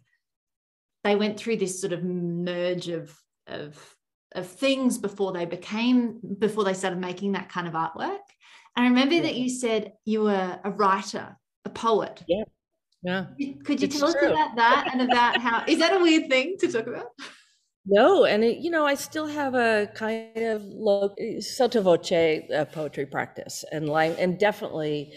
they 1.05 1.17
went 1.17 1.39
through 1.39 1.57
this 1.57 1.81
sort 1.81 1.93
of 1.93 2.03
merge 2.05 2.89
of 2.89 3.17
of 3.47 3.95
of 4.35 4.47
things 4.47 4.99
before 4.99 5.33
they 5.33 5.47
became 5.47 6.19
before 6.39 6.65
they 6.65 6.75
started 6.75 6.99
making 7.01 7.33
that 7.33 7.49
kind 7.49 7.67
of 7.67 7.75
artwork 7.75 8.19
and 8.77 8.85
i 8.85 8.89
remember 8.89 9.21
that 9.21 9.37
you 9.37 9.49
said 9.49 9.93
you 10.05 10.23
were 10.23 10.59
a 10.65 10.71
writer 10.71 11.37
a 11.65 11.71
poet 11.71 12.23
yeah. 12.29 12.45
Yeah. 13.03 13.27
Could 13.65 13.81
you 13.81 13.87
It's 13.87 13.99
tell 14.01 14.09
us 14.09 14.17
about 14.21 14.57
that 14.57 14.89
and 14.93 15.03
about 15.03 15.41
how 15.41 15.65
is 15.69 15.79
that 15.79 15.95
a 15.95 16.01
weird 16.01 16.29
thing 16.29 16.57
to 16.59 16.73
talk 16.73 16.89
about 16.89 17.11
No, 17.89 18.25
and 18.25 18.43
it, 18.43 18.59
you 18.59 18.71
know, 18.71 18.85
I 18.85 18.95
still 18.95 19.27
have 19.29 19.55
a 19.55 19.89
kind 19.95 20.37
of 20.39 20.63
low, 20.65 21.15
sotto 21.41 21.83
voce 21.83 22.11
uh, 22.13 22.65
poetry 22.73 23.07
practice, 23.07 23.65
and 23.71 23.89
lang- 23.89 24.17
and 24.19 24.39
definitely 24.39 25.13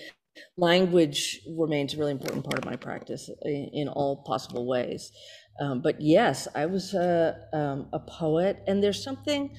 language 0.57 1.41
remains 1.57 1.93
a 1.93 1.97
really 1.97 2.11
important 2.11 2.43
part 2.43 2.59
of 2.59 2.65
my 2.65 2.75
practice 2.75 3.29
in, 3.43 3.69
in 3.73 3.87
all 3.89 4.23
possible 4.23 4.67
ways. 4.67 5.11
Um, 5.59 5.81
but 5.81 5.99
yes, 5.99 6.47
I 6.55 6.67
was 6.67 6.93
a, 6.93 7.37
um, 7.53 7.89
a 7.91 7.99
poet, 7.99 8.59
and 8.67 8.83
there's 8.83 9.03
something, 9.03 9.55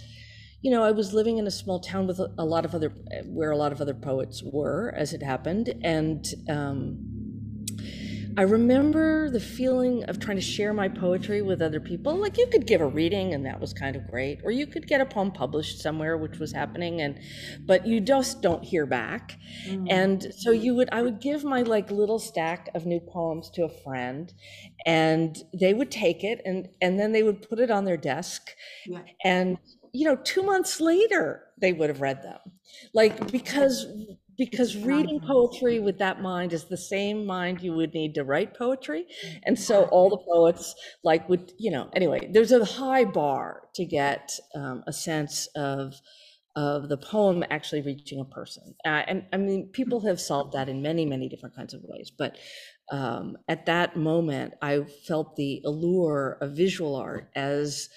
you 0.63 0.71
know, 0.71 0.85
I 0.85 0.93
was 0.93 1.13
living 1.13 1.39
in 1.39 1.47
a 1.47 1.51
small 1.51 1.81
town 1.81 2.07
with 2.07 2.21
a, 2.21 2.33
a 2.39 2.45
lot 2.45 2.65
of 2.65 2.75
other, 2.75 2.91
where 3.27 3.51
a 3.51 3.57
lot 3.57 3.73
of 3.73 3.81
other 3.81 3.95
poets 3.95 4.43
were, 4.45 4.95
as 4.97 5.13
it 5.13 5.23
happened, 5.23 5.75
and. 5.83 6.25
Um, 6.49 7.20
I 8.41 8.45
remember 8.45 9.29
the 9.29 9.39
feeling 9.39 10.03
of 10.05 10.19
trying 10.19 10.39
to 10.39 10.43
share 10.43 10.73
my 10.73 10.89
poetry 10.89 11.43
with 11.43 11.61
other 11.61 11.79
people. 11.79 12.17
Like 12.17 12.39
you 12.39 12.47
could 12.47 12.67
give 12.67 12.81
a 12.81 12.87
reading 12.87 13.35
and 13.35 13.45
that 13.45 13.61
was 13.61 13.75
kind 13.75 13.95
of 13.95 14.11
great, 14.11 14.41
or 14.45 14.51
you 14.51 14.67
could 14.67 14.87
get 14.87 15.03
a 15.03 15.05
poem 15.05 15.31
published 15.31 15.83
somewhere, 15.83 16.17
which 16.17 16.39
was 16.39 16.51
happening, 16.51 17.03
and 17.03 17.21
but 17.67 17.87
you 17.87 18.01
just 18.01 18.41
don't 18.41 18.65
hear 18.65 18.87
back. 18.87 19.37
Mm. 19.69 19.87
And 19.91 20.27
so 20.39 20.53
you 20.53 20.75
would 20.75 20.89
I 20.91 21.03
would 21.03 21.21
give 21.21 21.45
my 21.45 21.61
like 21.61 21.91
little 21.91 22.19
stack 22.19 22.71
of 22.75 22.87
new 22.87 22.99
poems 22.99 23.51
to 23.51 23.65
a 23.65 23.69
friend 23.69 24.33
and 24.87 25.37
they 25.53 25.75
would 25.75 25.91
take 25.91 26.25
it 26.25 26.41
and 26.47 26.67
and 26.81 26.99
then 26.99 27.13
they 27.13 27.23
would 27.23 27.47
put 27.47 27.59
it 27.59 27.71
on 27.71 27.85
their 27.85 27.99
desk 27.99 28.53
Yeah. 28.87 29.03
and 29.23 29.59
you 29.93 30.07
know 30.07 30.17
2 30.17 30.43
months 30.43 30.81
later 30.81 31.45
they 31.61 31.75
would 31.75 31.91
have 31.91 32.01
read 32.01 32.23
them. 32.23 32.39
Like 32.95 33.31
because 33.31 33.87
because 34.41 34.75
reading 34.75 35.21
poetry 35.21 35.81
with 35.81 35.99
that 35.99 36.23
mind 36.23 36.55
is 36.55 36.65
the 36.65 36.77
same 36.77 37.27
mind 37.27 37.61
you 37.61 37.75
would 37.75 37.93
need 37.93 38.15
to 38.15 38.25
write 38.25 38.57
poetry. 38.57 39.05
And 39.45 39.59
so 39.59 39.85
all 39.93 40.09
the 40.09 40.17
poets 40.17 40.75
like 41.05 41.29
would 41.29 41.53
you 41.59 41.71
know 41.71 41.91
anyway 41.93 42.27
there's 42.33 42.51
a 42.51 42.65
high 42.65 43.05
bar 43.05 43.65
to 43.75 43.85
get 43.85 44.33
um, 44.55 44.83
a 44.87 44.95
sense 44.95 45.47
of 45.55 46.01
of 46.57 46.89
the 46.89 46.97
poem 46.97 47.45
actually 47.51 47.83
reaching 47.83 48.19
a 48.19 48.25
person. 48.25 48.75
Uh, 48.87 49.03
and 49.09 49.27
i 49.35 49.37
mean 49.37 49.69
people 49.69 50.01
have 50.01 50.19
solved 50.19 50.55
that 50.55 50.71
in 50.71 50.81
many 50.81 51.05
many 51.05 51.29
different 51.29 51.55
kinds 51.55 51.75
of 51.75 51.83
ways. 51.85 52.11
But 52.11 52.39
um, 52.91 53.37
at 53.47 53.67
that 53.67 53.95
moment 53.97 54.55
i 54.63 54.81
felt 55.07 55.37
the 55.37 55.61
allure 55.67 56.39
of 56.41 56.57
visual 56.57 56.97
art 56.97 57.29
as 57.37 57.91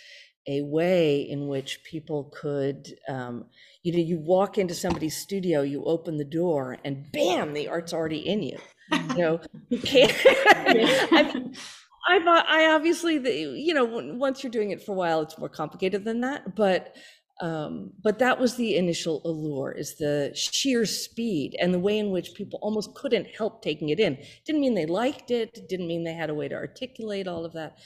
a 0.46 0.62
way 0.62 1.22
in 1.22 1.48
which 1.48 1.84
people 1.86 2.34
could 2.36 2.86
um, 3.08 3.46
you 3.84 3.92
know 3.92 4.00
you 4.00 4.18
walk 4.18 4.58
into 4.58 4.74
somebody's 4.74 5.16
studio 5.16 5.62
you 5.62 5.84
open 5.84 6.18
the 6.18 6.26
door 6.26 6.78
and 6.84 7.12
bam 7.12 7.54
the 7.54 7.68
art's 7.68 7.94
already 7.94 8.28
in 8.28 8.42
you. 8.42 8.58
You 8.92 9.18
know 9.18 9.40
you 9.70 9.80
can't 9.80 10.14
I, 10.26 10.74
mean, 11.34 11.56
I've, 12.08 12.28
I 12.28 12.74
obviously 12.74 13.16
you 13.60 13.74
know 13.74 13.86
once 13.86 14.44
you're 14.44 14.52
doing 14.52 14.72
it 14.72 14.82
for 14.82 14.94
a 14.94 14.96
while 14.96 15.22
it's 15.22 15.38
more 15.38 15.50
complicated 15.50 16.06
than 16.06 16.22
that 16.22 16.56
but 16.56 16.96
um, 17.42 17.92
but 18.04 18.20
that 18.20 18.40
was 18.40 18.56
the 18.56 18.78
initial 18.78 19.22
allure 19.26 19.72
is 19.72 19.96
the 19.98 20.32
sheer 20.36 20.86
speed 20.86 21.56
and 21.60 21.74
the 21.74 21.80
way 21.80 21.98
in 21.98 22.12
which 22.12 22.36
people 22.36 22.60
almost 22.62 22.94
couldn't 22.94 23.28
help 23.36 23.62
taking 23.62 23.90
it 23.90 24.00
in. 24.00 24.18
Didn't 24.46 24.62
mean 24.62 24.76
they 24.76 24.86
liked 24.86 25.32
it 25.32 25.68
didn't 25.68 25.88
mean 25.88 26.04
they 26.04 26.14
had 26.14 26.30
a 26.30 26.34
way 26.34 26.48
to 26.48 26.56
articulate 26.56 27.28
all 27.28 27.46
of 27.46 27.54
that 27.54 27.78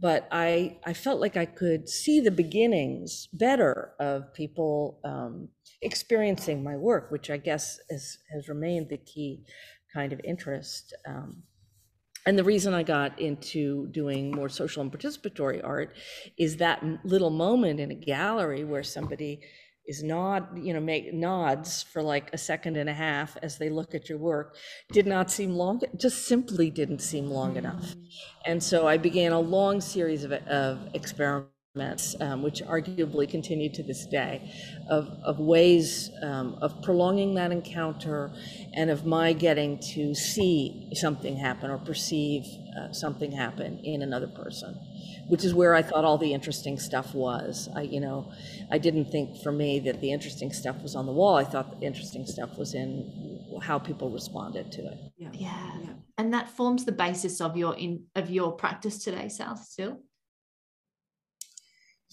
but 0.00 0.28
i 0.32 0.76
i 0.84 0.92
felt 0.92 1.20
like 1.20 1.36
i 1.36 1.44
could 1.44 1.88
see 1.88 2.20
the 2.20 2.30
beginnings 2.30 3.28
better 3.32 3.92
of 4.00 4.32
people 4.34 5.00
um, 5.04 5.48
experiencing 5.82 6.62
my 6.62 6.76
work 6.76 7.10
which 7.10 7.30
i 7.30 7.36
guess 7.36 7.78
is, 7.90 8.18
has 8.32 8.48
remained 8.48 8.88
the 8.88 8.98
key 8.98 9.44
kind 9.92 10.12
of 10.12 10.20
interest 10.24 10.94
um, 11.08 11.42
and 12.26 12.38
the 12.38 12.44
reason 12.44 12.74
I 12.74 12.82
got 12.82 13.18
into 13.20 13.86
doing 13.88 14.32
more 14.32 14.48
social 14.48 14.82
and 14.82 14.92
participatory 14.92 15.64
art 15.64 15.96
is 16.36 16.56
that 16.56 16.84
little 17.04 17.30
moment 17.30 17.78
in 17.78 17.90
a 17.90 17.94
gallery 17.94 18.64
where 18.64 18.82
somebody 18.82 19.40
is 19.86 20.02
nod, 20.02 20.58
you 20.58 20.74
know, 20.74 20.80
make 20.80 21.14
nods 21.14 21.84
for 21.84 22.02
like 22.02 22.30
a 22.32 22.38
second 22.38 22.76
and 22.76 22.90
a 22.90 22.92
half 22.92 23.36
as 23.42 23.58
they 23.58 23.70
look 23.70 23.94
at 23.94 24.08
your 24.08 24.18
work 24.18 24.56
did 24.90 25.06
not 25.06 25.30
seem 25.30 25.52
long, 25.52 25.80
just 25.96 26.26
simply 26.26 26.70
didn't 26.70 26.98
seem 26.98 27.30
long 27.30 27.56
enough. 27.56 27.94
And 28.44 28.60
so 28.60 28.88
I 28.88 28.96
began 28.96 29.30
a 29.30 29.38
long 29.38 29.80
series 29.80 30.24
of, 30.24 30.32
of 30.32 30.80
experiments 30.94 31.55
um, 32.20 32.42
which 32.42 32.62
arguably 32.62 33.28
continue 33.28 33.70
to 33.72 33.82
this 33.82 34.06
day, 34.06 34.50
of, 34.88 35.08
of 35.24 35.38
ways 35.38 36.10
um, 36.22 36.56
of 36.60 36.82
prolonging 36.82 37.34
that 37.34 37.52
encounter 37.52 38.30
and 38.74 38.90
of 38.90 39.04
my 39.04 39.32
getting 39.32 39.78
to 39.78 40.14
see 40.14 40.88
something 40.94 41.36
happen 41.36 41.70
or 41.70 41.78
perceive 41.78 42.44
uh, 42.78 42.92
something 42.92 43.32
happen 43.32 43.78
in 43.84 44.02
another 44.02 44.28
person, 44.28 44.74
which 45.28 45.44
is 45.44 45.54
where 45.54 45.74
I 45.74 45.82
thought 45.82 46.04
all 46.04 46.18
the 46.18 46.32
interesting 46.32 46.78
stuff 46.78 47.14
was. 47.14 47.68
I, 47.74 47.82
you 47.82 48.00
know, 48.00 48.32
I 48.70 48.78
didn't 48.78 49.06
think 49.10 49.42
for 49.42 49.52
me 49.52 49.78
that 49.80 50.00
the 50.00 50.12
interesting 50.12 50.52
stuff 50.52 50.82
was 50.82 50.94
on 50.94 51.06
the 51.06 51.12
wall. 51.12 51.36
I 51.36 51.44
thought 51.44 51.80
the 51.80 51.86
interesting 51.86 52.26
stuff 52.26 52.58
was 52.58 52.74
in 52.74 53.60
how 53.62 53.78
people 53.78 54.10
responded 54.10 54.72
to 54.72 54.82
it. 54.82 54.98
Yeah. 55.16 55.30
yeah. 55.32 55.70
yeah. 55.82 55.90
And 56.18 56.32
that 56.32 56.48
forms 56.48 56.84
the 56.84 56.92
basis 56.92 57.40
of 57.40 57.56
your 57.56 57.76
in 57.76 58.04
of 58.14 58.30
your 58.30 58.52
practice 58.52 59.02
today, 59.04 59.28
Sal, 59.28 59.56
still? 59.56 59.98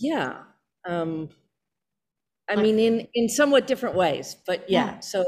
Yeah. 0.03 0.39
Um, 0.85 1.29
I 2.49 2.57
mean, 2.57 2.77
in 2.77 3.07
in 3.13 3.29
somewhat 3.29 3.67
different 3.67 3.95
ways, 3.95 4.35
but 4.45 4.69
yeah. 4.69 4.85
yeah. 4.85 4.99
So 4.99 5.25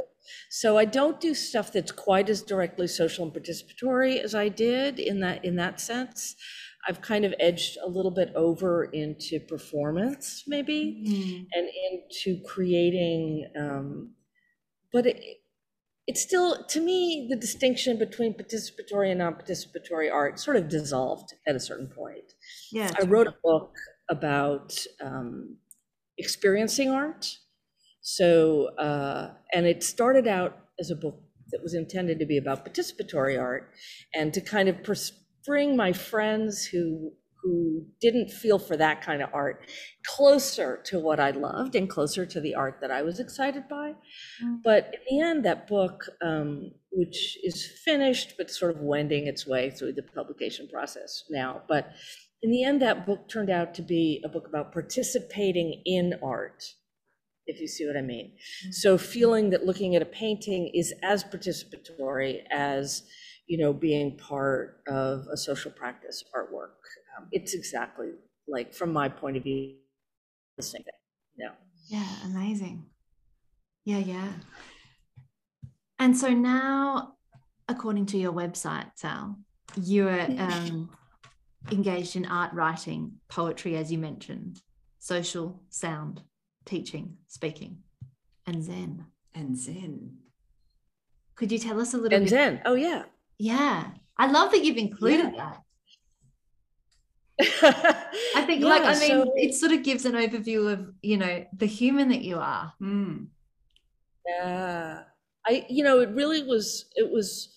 so 0.50 0.78
I 0.78 0.86
don't 0.86 1.20
do 1.22 1.34
stuff 1.34 1.72
that's 1.72 1.92
quite 1.92 2.30
as 2.30 2.42
directly 2.42 2.88
social 2.88 3.24
and 3.26 3.34
participatory 3.34 4.20
as 4.20 4.36
I 4.36 4.50
did 4.50 5.00
in 5.00 5.22
that 5.22 5.46
in 5.46 5.56
that 5.56 5.80
sense. 5.80 6.36
I've 6.88 7.02
kind 7.02 7.26
of 7.26 7.34
edged 7.40 7.78
a 7.84 7.90
little 7.90 8.12
bit 8.12 8.32
over 8.36 8.84
into 8.84 9.40
performance, 9.40 10.44
maybe, 10.46 11.04
mm. 11.08 11.48
and 11.54 11.70
into 11.90 12.44
creating. 12.44 13.50
Um, 13.58 14.12
but 14.94 15.08
it, 15.08 15.20
it's 16.06 16.22
still, 16.22 16.64
to 16.66 16.80
me, 16.80 17.28
the 17.28 17.36
distinction 17.36 17.98
between 17.98 18.36
participatory 18.36 19.10
and 19.10 19.18
non-participatory 19.18 20.14
art 20.14 20.40
sort 20.40 20.58
of 20.58 20.70
dissolved 20.70 21.34
at 21.48 21.56
a 21.56 21.60
certain 21.60 21.88
point. 21.88 22.34
Yeah, 22.72 22.92
I 23.02 23.06
wrote 23.06 23.26
a 23.26 23.34
book 23.44 23.74
about 24.10 24.78
um, 25.02 25.58
experiencing 26.18 26.90
art. 26.90 27.28
So, 28.02 28.68
uh, 28.78 29.34
and 29.54 29.66
it 29.66 29.84
started 29.84 30.28
out 30.28 30.58
as 30.80 30.92
a 30.92 30.96
book 30.96 31.22
that 31.52 31.62
was 31.64 31.74
intended 31.74 32.20
to 32.20 32.26
be 32.26 32.38
about 32.38 32.66
participatory 32.66 33.40
art 33.40 33.72
and 34.14 34.34
to 34.34 34.42
kind 34.42 34.70
of 34.70 34.78
bring 35.46 35.76
my 35.76 35.94
friends 35.94 36.66
who 36.66 37.12
who 37.46 37.86
didn't 38.02 38.32
feel 38.32 38.58
for 38.58 38.76
that 38.76 39.04
kind 39.04 39.22
of 39.22 39.30
art 39.32 39.70
closer 40.08 40.82
to 40.84 41.00
what 41.00 41.20
I 41.20 41.30
loved 41.30 41.76
and 41.76 41.88
closer 41.88 42.26
to 42.26 42.42
the 42.42 42.56
art 42.56 42.80
that 42.82 42.90
I 42.90 43.04
was 43.04 43.20
excited 43.20 43.68
by. 43.70 43.94
Mm. 44.44 44.62
But 44.64 44.96
in 44.96 45.20
the 45.20 45.24
end, 45.24 45.46
that 45.46 45.68
book, 45.68 46.06
um, 46.24 46.72
which 46.92 47.38
is 47.44 47.64
finished 47.86 48.34
but 48.38 48.50
sort 48.50 48.76
of 48.76 48.82
wending 48.82 49.28
its 49.28 49.46
way 49.46 49.70
through 49.70 49.94
the 49.94 50.02
publication 50.02 50.68
process 50.68 51.24
now, 51.30 51.62
but 51.68 51.92
in 52.46 52.52
the 52.52 52.64
end, 52.64 52.80
that 52.84 53.08
book 53.08 53.28
turned 53.28 53.50
out 53.50 53.74
to 53.74 53.82
be 53.82 54.22
a 54.24 54.30
book 54.30 54.48
about 54.48 54.72
participating 54.72 55.82
in 55.84 56.14
art, 56.22 56.64
if 57.48 57.60
you 57.60 57.68
see 57.68 57.88
what 57.88 57.98
I 57.98 58.02
mean. 58.02 58.34
Mm-hmm. 58.34 58.72
So 58.72 59.00
feeling 59.00 59.50
that 59.50 59.66
looking 59.66 59.96
at 59.96 60.04
a 60.04 60.06
painting 60.06 60.70
is 60.74 60.94
as 61.02 61.24
participatory 61.24 62.44
as, 62.52 63.02
you 63.48 63.58
know, 63.58 63.74
being 63.74 64.16
part 64.18 64.84
of 64.88 65.26
a 65.34 65.38
social 65.38 65.72
practice 65.72 66.24
artwork. 66.38 66.78
Um, 67.18 67.28
it's 67.32 67.56
exactly 67.56 68.10
like, 68.48 68.76
from 68.76 68.94
my 68.94 69.10
point 69.10 69.38
of 69.38 69.44
view, 69.44 69.78
the 70.58 70.64
same 70.64 70.84
thing. 70.84 70.94
Yeah. 71.38 71.54
Yeah, 71.88 72.10
amazing. 72.26 72.86
Yeah, 73.86 74.00
yeah. 74.00 74.34
And 75.98 76.16
so 76.16 76.30
now, 76.30 77.16
according 77.68 78.06
to 78.08 78.18
your 78.20 78.34
website, 78.34 78.92
Sal, 78.96 79.38
you're 79.82 80.22
um, 80.40 80.92
engaged 81.72 82.16
in 82.16 82.26
art 82.26 82.54
writing, 82.54 83.14
poetry, 83.28 83.76
as 83.76 83.92
you 83.92 83.98
mentioned, 83.98 84.62
social, 85.00 85.62
sound, 85.70 86.22
teaching, 86.66 87.18
speaking, 87.28 87.78
and 88.46 88.64
Zen. 88.64 89.06
And 89.34 89.58
Zen. 89.58 90.18
Could 91.36 91.52
you 91.52 91.60
tell 91.60 91.82
us 91.82 91.94
a 91.94 91.98
little 91.98 92.10
bit? 92.10 92.16
and 92.16 92.26
bit? 92.26 92.30
Zen. 92.30 92.62
Oh, 92.66 92.76
yeah. 92.76 93.04
Yeah. 93.38 93.88
I 94.18 94.32
love 94.32 94.52
that 94.52 94.64
you've 94.64 94.78
included 94.78 95.34
yeah. 95.34 95.52
that. 95.52 95.62
I 98.36 98.46
think, 98.46 98.62
yeah, 98.62 98.68
like, 98.68 98.84
I 98.84 98.98
mean, 98.98 99.10
so... 99.10 99.34
it 99.36 99.54
sort 99.54 99.74
of 99.74 99.84
gives 99.84 100.06
an 100.06 100.14
overview 100.14 100.72
of, 100.72 100.94
you 101.02 101.18
know, 101.18 101.46
the 101.58 101.66
human 101.66 102.08
that 102.10 102.22
you 102.22 102.38
are. 102.38 102.72
Mm. 102.82 103.28
Yeah. 104.26 105.02
I, 105.46 105.66
you 105.70 105.84
know, 105.84 106.00
it 106.00 106.10
really 106.12 106.44
was, 106.44 106.86
it 106.96 107.12
was 107.12 107.54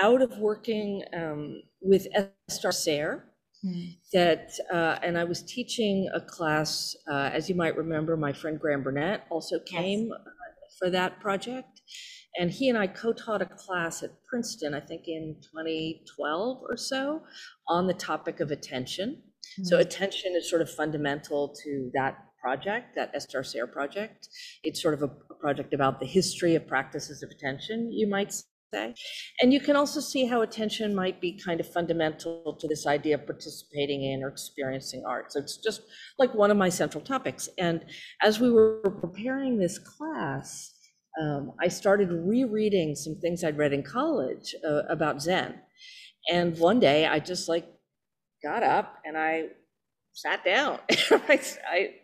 out 0.00 0.22
of 0.22 0.36
working 0.38 1.04
um, 1.14 1.62
with 1.80 2.08
Esther 2.48 2.72
Sayre, 2.72 3.31
Mm. 3.64 3.96
That, 4.12 4.50
uh, 4.72 4.98
and 5.02 5.16
I 5.16 5.24
was 5.24 5.42
teaching 5.42 6.08
a 6.12 6.20
class, 6.20 6.96
uh, 7.10 7.30
as 7.32 7.48
you 7.48 7.54
might 7.54 7.76
remember, 7.76 8.16
my 8.16 8.32
friend 8.32 8.58
Graham 8.58 8.82
Burnett 8.82 9.24
also 9.30 9.60
came 9.60 10.08
yes. 10.10 10.76
for 10.78 10.90
that 10.90 11.20
project. 11.20 11.80
And 12.38 12.50
he 12.50 12.68
and 12.68 12.78
I 12.78 12.86
co 12.86 13.12
taught 13.12 13.42
a 13.42 13.46
class 13.46 14.02
at 14.02 14.10
Princeton, 14.28 14.74
I 14.74 14.80
think 14.80 15.02
in 15.06 15.36
2012 15.54 16.62
or 16.68 16.76
so, 16.76 17.22
on 17.68 17.86
the 17.86 17.94
topic 17.94 18.40
of 18.40 18.50
attention. 18.50 19.22
Mm. 19.60 19.66
So, 19.66 19.78
attention 19.78 20.34
is 20.34 20.48
sort 20.48 20.62
of 20.62 20.70
fundamental 20.70 21.54
to 21.62 21.90
that 21.94 22.16
project, 22.40 22.96
that 22.96 23.12
Esther 23.14 23.44
Sayre 23.44 23.66
project. 23.66 24.28
It's 24.64 24.82
sort 24.82 24.94
of 24.94 25.02
a, 25.02 25.10
a 25.30 25.34
project 25.34 25.72
about 25.72 26.00
the 26.00 26.06
history 26.06 26.54
of 26.54 26.66
practices 26.66 27.22
of 27.22 27.30
attention, 27.30 27.92
you 27.92 28.08
might 28.08 28.34
say. 28.72 28.94
And 29.40 29.52
you 29.52 29.60
can 29.60 29.76
also 29.76 30.00
see 30.00 30.26
how 30.26 30.42
attention 30.42 30.94
might 30.94 31.20
be 31.20 31.32
kind 31.32 31.60
of 31.60 31.72
fundamental 31.72 32.56
to 32.58 32.68
this 32.68 32.86
idea 32.86 33.16
of 33.16 33.26
participating 33.26 34.04
in 34.04 34.22
or 34.22 34.28
experiencing 34.28 35.04
art. 35.06 35.32
So 35.32 35.40
it's 35.40 35.58
just 35.58 35.82
like 36.18 36.34
one 36.34 36.50
of 36.50 36.56
my 36.56 36.68
central 36.68 37.04
topics. 37.04 37.48
And 37.58 37.84
as 38.22 38.40
we 38.40 38.50
were 38.50 38.80
preparing 39.00 39.58
this 39.58 39.78
class, 39.78 40.72
um, 41.20 41.52
I 41.60 41.68
started 41.68 42.10
rereading 42.10 42.94
some 42.94 43.16
things 43.16 43.44
I'd 43.44 43.58
read 43.58 43.72
in 43.72 43.82
college 43.82 44.54
uh, 44.66 44.82
about 44.88 45.20
Zen. 45.20 45.60
And 46.30 46.58
one 46.58 46.80
day 46.80 47.06
I 47.06 47.18
just 47.18 47.48
like 47.48 47.66
got 48.42 48.62
up 48.62 48.98
and 49.04 49.18
I 49.18 49.48
sat 50.14 50.44
down. 50.44 50.78
I, 50.90 51.40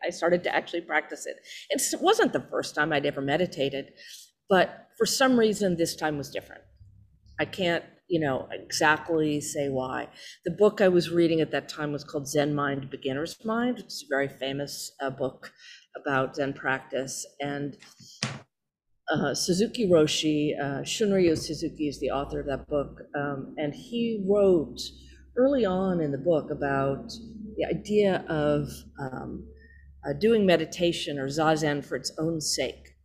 I 0.05 0.11
started 0.11 0.43
to 0.45 0.55
actually 0.55 0.81
practice 0.83 1.27
it. 1.27 1.37
It 1.71 2.01
wasn't 2.01 2.33
the 2.33 2.47
first 2.51 2.75
time 2.75 2.93
I'd 2.93 3.07
ever 3.07 3.21
meditated, 3.21 3.93
but 4.49 4.89
for 4.97 5.07
some 5.07 5.39
reason, 5.39 5.77
this 5.77 5.95
time 5.95 6.19
was 6.19 6.31
different. 6.31 6.63
I 7.39 7.45
can't, 7.45 7.85
you 8.09 8.19
know, 8.19 8.49
exactly 8.51 9.41
say 9.41 9.69
why. 9.69 10.09
The 10.45 10.51
book 10.51 10.81
I 10.81 10.89
was 10.89 11.11
reading 11.11 11.41
at 11.41 11.53
that 11.53 11.69
time 11.69 11.93
was 11.93 12.03
called 12.03 12.27
Zen 12.27 12.55
Mind, 12.55 12.91
Beginner's 12.91 13.37
Mind. 13.45 13.79
It's 13.79 14.03
a 14.03 14.09
very 14.09 14.29
famous 14.29 14.93
uh, 15.01 15.11
book 15.11 15.53
about 15.97 16.37
Zen 16.37 16.53
practice. 16.53 17.25
And 17.41 17.77
uh, 19.13 19.35
Suzuki 19.35 19.89
Roshi, 19.89 20.59
uh, 20.59 20.83
Shunryu 20.83 21.39
Suzuki 21.39 21.89
is 21.89 22.01
the 22.01 22.11
author 22.11 22.41
of 22.41 22.47
that 22.47 22.67
book. 22.69 23.03
Um, 23.17 23.55
and 23.57 23.73
he 23.73 24.25
wrote 24.29 24.81
early 25.37 25.65
on 25.65 26.01
in 26.01 26.11
the 26.11 26.19
book 26.19 26.51
about 26.51 27.13
the 27.57 27.65
idea 27.65 28.25
of 28.29 28.69
um, 29.01 29.47
uh, 30.09 30.13
doing 30.13 30.45
meditation 30.45 31.19
or 31.19 31.29
zazen 31.29 31.85
for 31.85 31.97
its 31.97 32.13
own 32.19 32.41
sake 32.41 32.98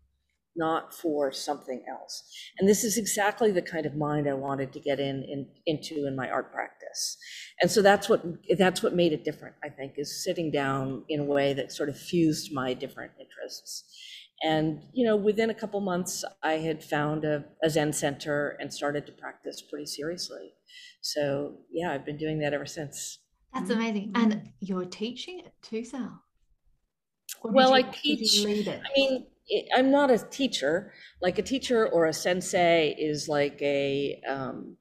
not 0.56 0.94
for 0.94 1.32
something 1.32 1.84
else. 1.90 2.24
And 2.60 2.68
this 2.70 2.84
is 2.84 2.98
exactly 2.98 3.52
the 3.52 3.62
kind 3.62 3.86
of 3.86 3.96
mind 3.96 4.28
I 4.28 4.34
wanted 4.34 4.72
to 4.74 4.80
get 4.80 5.00
in, 5.00 5.24
in 5.24 5.48
into 5.66 6.08
in 6.08 6.16
my 6.16 6.30
art 6.30 6.54
practice. 6.54 7.18
And 7.62 7.72
so 7.72 7.82
that's 7.82 8.10
what 8.10 8.24
that's 8.58 8.84
what 8.84 8.94
made 8.94 9.14
it 9.14 9.24
different, 9.24 9.56
I 9.64 9.70
think, 9.70 9.94
is 9.98 10.24
sitting 10.24 10.52
down 10.52 11.04
in 11.10 11.22
a 11.22 11.26
way 11.26 11.54
that 11.54 11.72
sort 11.72 11.90
of 11.90 11.98
fused 11.98 12.54
my 12.54 12.74
different 12.74 13.12
interests. 13.20 13.84
And 14.44 14.82
you 14.94 15.06
know, 15.06 15.16
within 15.16 15.50
a 15.50 15.56
couple 15.56 15.80
months, 15.82 16.24
I 16.44 16.54
had 16.54 16.84
found 16.84 17.26
a, 17.26 17.46
a 17.64 17.70
Zen 17.70 17.94
center 17.94 18.58
and 18.60 18.74
started 18.74 19.06
to 19.08 19.12
practice 19.12 19.62
pretty 19.62 19.86
seriously. 19.86 20.54
So 21.02 21.58
yeah, 21.72 21.92
I've 21.92 22.06
been 22.06 22.18
doing 22.18 22.40
that 22.40 22.54
ever 22.54 22.66
since. 22.66 23.20
That's 23.54 23.70
amazing. 23.70 24.12
And 24.16 24.50
you're 24.60 24.86
teaching 24.86 25.40
it 25.40 25.54
too, 25.62 25.86
Sal? 25.86 26.24
Well, 27.44 27.74
I 27.74 27.84
teach. 27.84 28.46
I 28.46 28.82
mean, 28.96 29.26
I'm 29.76 29.92
not 29.92 30.12
a 30.12 30.18
teacher. 30.18 30.94
Like 31.22 31.38
a 31.38 31.42
teacher 31.42 31.88
or 31.88 32.06
a 32.06 32.14
sensei 32.14 32.96
is 32.98 33.28
like 33.28 33.62
a 33.62 34.22
um, 34.28 34.78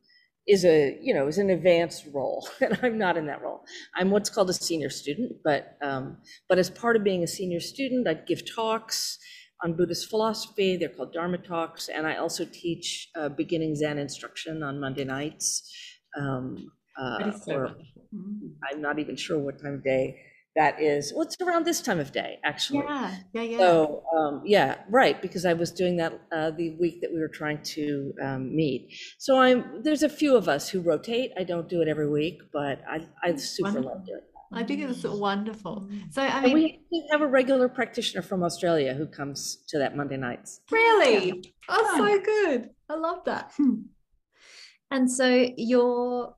is 0.47 0.65
a 0.65 0.99
you 1.01 1.15
know 1.15 1.27
is 1.27 1.39
an 1.39 1.51
advanced 1.51 2.07
role, 2.13 2.49
and 2.61 2.79
I'm 2.83 2.99
not 2.99 3.17
in 3.17 3.27
that 3.27 3.43
role. 3.43 3.65
I'm 3.97 4.11
what's 4.11 4.31
called 4.31 4.51
a 4.51 4.55
senior 4.55 4.91
student, 4.91 5.37
but 5.45 5.77
um, 5.83 6.19
but 6.49 6.59
as 6.59 6.71
part 6.71 6.97
of 6.97 7.05
being 7.05 7.23
a 7.23 7.29
senior 7.29 7.61
student, 7.61 8.09
I 8.09 8.15
give 8.15 8.43
talks 8.55 9.19
on 9.63 9.75
Buddhist 9.75 10.09
philosophy. 10.09 10.77
They're 10.77 10.89
called 10.89 11.13
Dharma 11.13 11.39
talks, 11.39 11.89
and 11.89 12.07
I 12.07 12.17
also 12.17 12.45
teach 12.45 13.09
uh, 13.17 13.29
beginning 13.29 13.77
Zen 13.77 13.99
instruction 13.99 14.63
on 14.63 14.81
Monday 14.81 15.05
nights. 15.05 15.71
Um, 16.19 16.71
uh, 17.01 17.33
or 17.47 17.69
mm-hmm. 18.15 18.49
I'm 18.71 18.83
not 18.83 18.99
even 18.99 19.17
sure 19.17 19.39
what 19.39 19.63
time 19.63 19.75
of 19.75 19.85
day 19.85 20.15
that 20.57 20.81
is 20.81 21.13
what's 21.15 21.37
well, 21.39 21.49
around 21.49 21.65
this 21.65 21.81
time 21.81 21.99
of 21.99 22.13
day 22.13 22.39
actually 22.45 22.81
yeah 22.81 23.17
yeah 23.33 23.43
yeah 23.43 23.59
so 23.59 24.03
um, 24.17 24.43
yeah 24.45 24.77
right 24.91 25.23
because 25.23 25.45
i 25.47 25.53
was 25.53 25.71
doing 25.71 25.97
that 25.97 26.13
uh, 26.33 26.51
the 26.51 26.71
week 26.81 27.01
that 27.01 27.13
we 27.13 27.19
were 27.21 27.29
trying 27.29 27.63
to 27.63 28.13
um, 28.23 28.55
meet 28.55 28.93
so 29.19 29.39
i'm 29.39 29.83
there's 29.83 30.03
a 30.03 30.09
few 30.09 30.37
of 30.37 30.49
us 30.49 30.69
who 30.69 30.81
rotate 30.81 31.31
i 31.39 31.45
don't 31.45 31.69
do 31.69 31.81
it 31.81 31.89
every 31.89 32.09
week 32.09 32.39
but 32.53 32.83
i 32.89 33.07
i 33.23 33.35
super 33.37 33.69
Wonderful. 33.71 33.91
love 33.91 34.07
doing 34.07 34.21
that 34.21 34.29
I 34.55 34.65
think 34.65 34.83
it's 34.83 35.03
wonderful. 35.05 35.89
So 36.11 36.21
I 36.21 36.43
And 36.45 36.53
mean, 36.53 36.81
we 36.93 37.09
have 37.11 37.23
a 37.23 37.27
regular 37.27 37.71
practitioner 37.71 38.21
from 38.21 38.43
Australia 38.43 38.93
who 38.93 39.07
comes 39.07 39.65
to 39.69 39.79
that 39.79 39.97
Monday 39.97 40.19
nights. 40.19 40.61
really, 40.71 41.43
oh, 41.71 41.83
Yeah. 41.83 41.97
so 41.97 42.21
good. 42.23 42.71
I 42.87 42.95
love 42.97 43.25
that. 43.25 43.53
Hmm. 43.57 43.75
And 44.91 45.11
so 45.11 45.49
you're, 45.57 46.37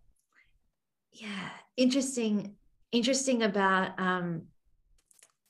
yeah, 1.12 1.48
interesting, 1.76 2.54
interesting 2.94 3.42
about 3.42 3.98
um, 3.98 4.42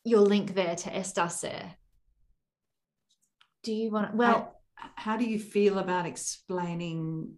Your 0.05 0.21
link 0.21 0.55
there 0.55 0.75
to 0.75 0.97
Esther 0.97 1.29
Sayre. 1.29 1.77
Do 3.63 3.73
you 3.73 3.91
want 3.93 4.11
to? 4.11 4.17
Well, 4.17 4.61
How, 4.75 4.91
how 4.97 5.17
do 5.17 5.25
you 5.25 5.39
feel 5.39 5.79
about 5.79 6.07
explaining 6.07 7.37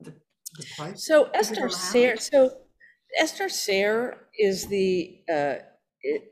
the, 0.00 0.12
the 0.56 0.66
process? 0.76 1.06
So 1.06 1.26
Is 1.26 1.50
Esther 1.50 1.66
allowed? 1.66 1.72
Sayre, 1.72 2.16
so 2.16 2.50
Esther 3.20 3.48
Sayre 3.48 4.28
is 4.38 4.66
the 4.66 5.20
uh, 5.32 5.54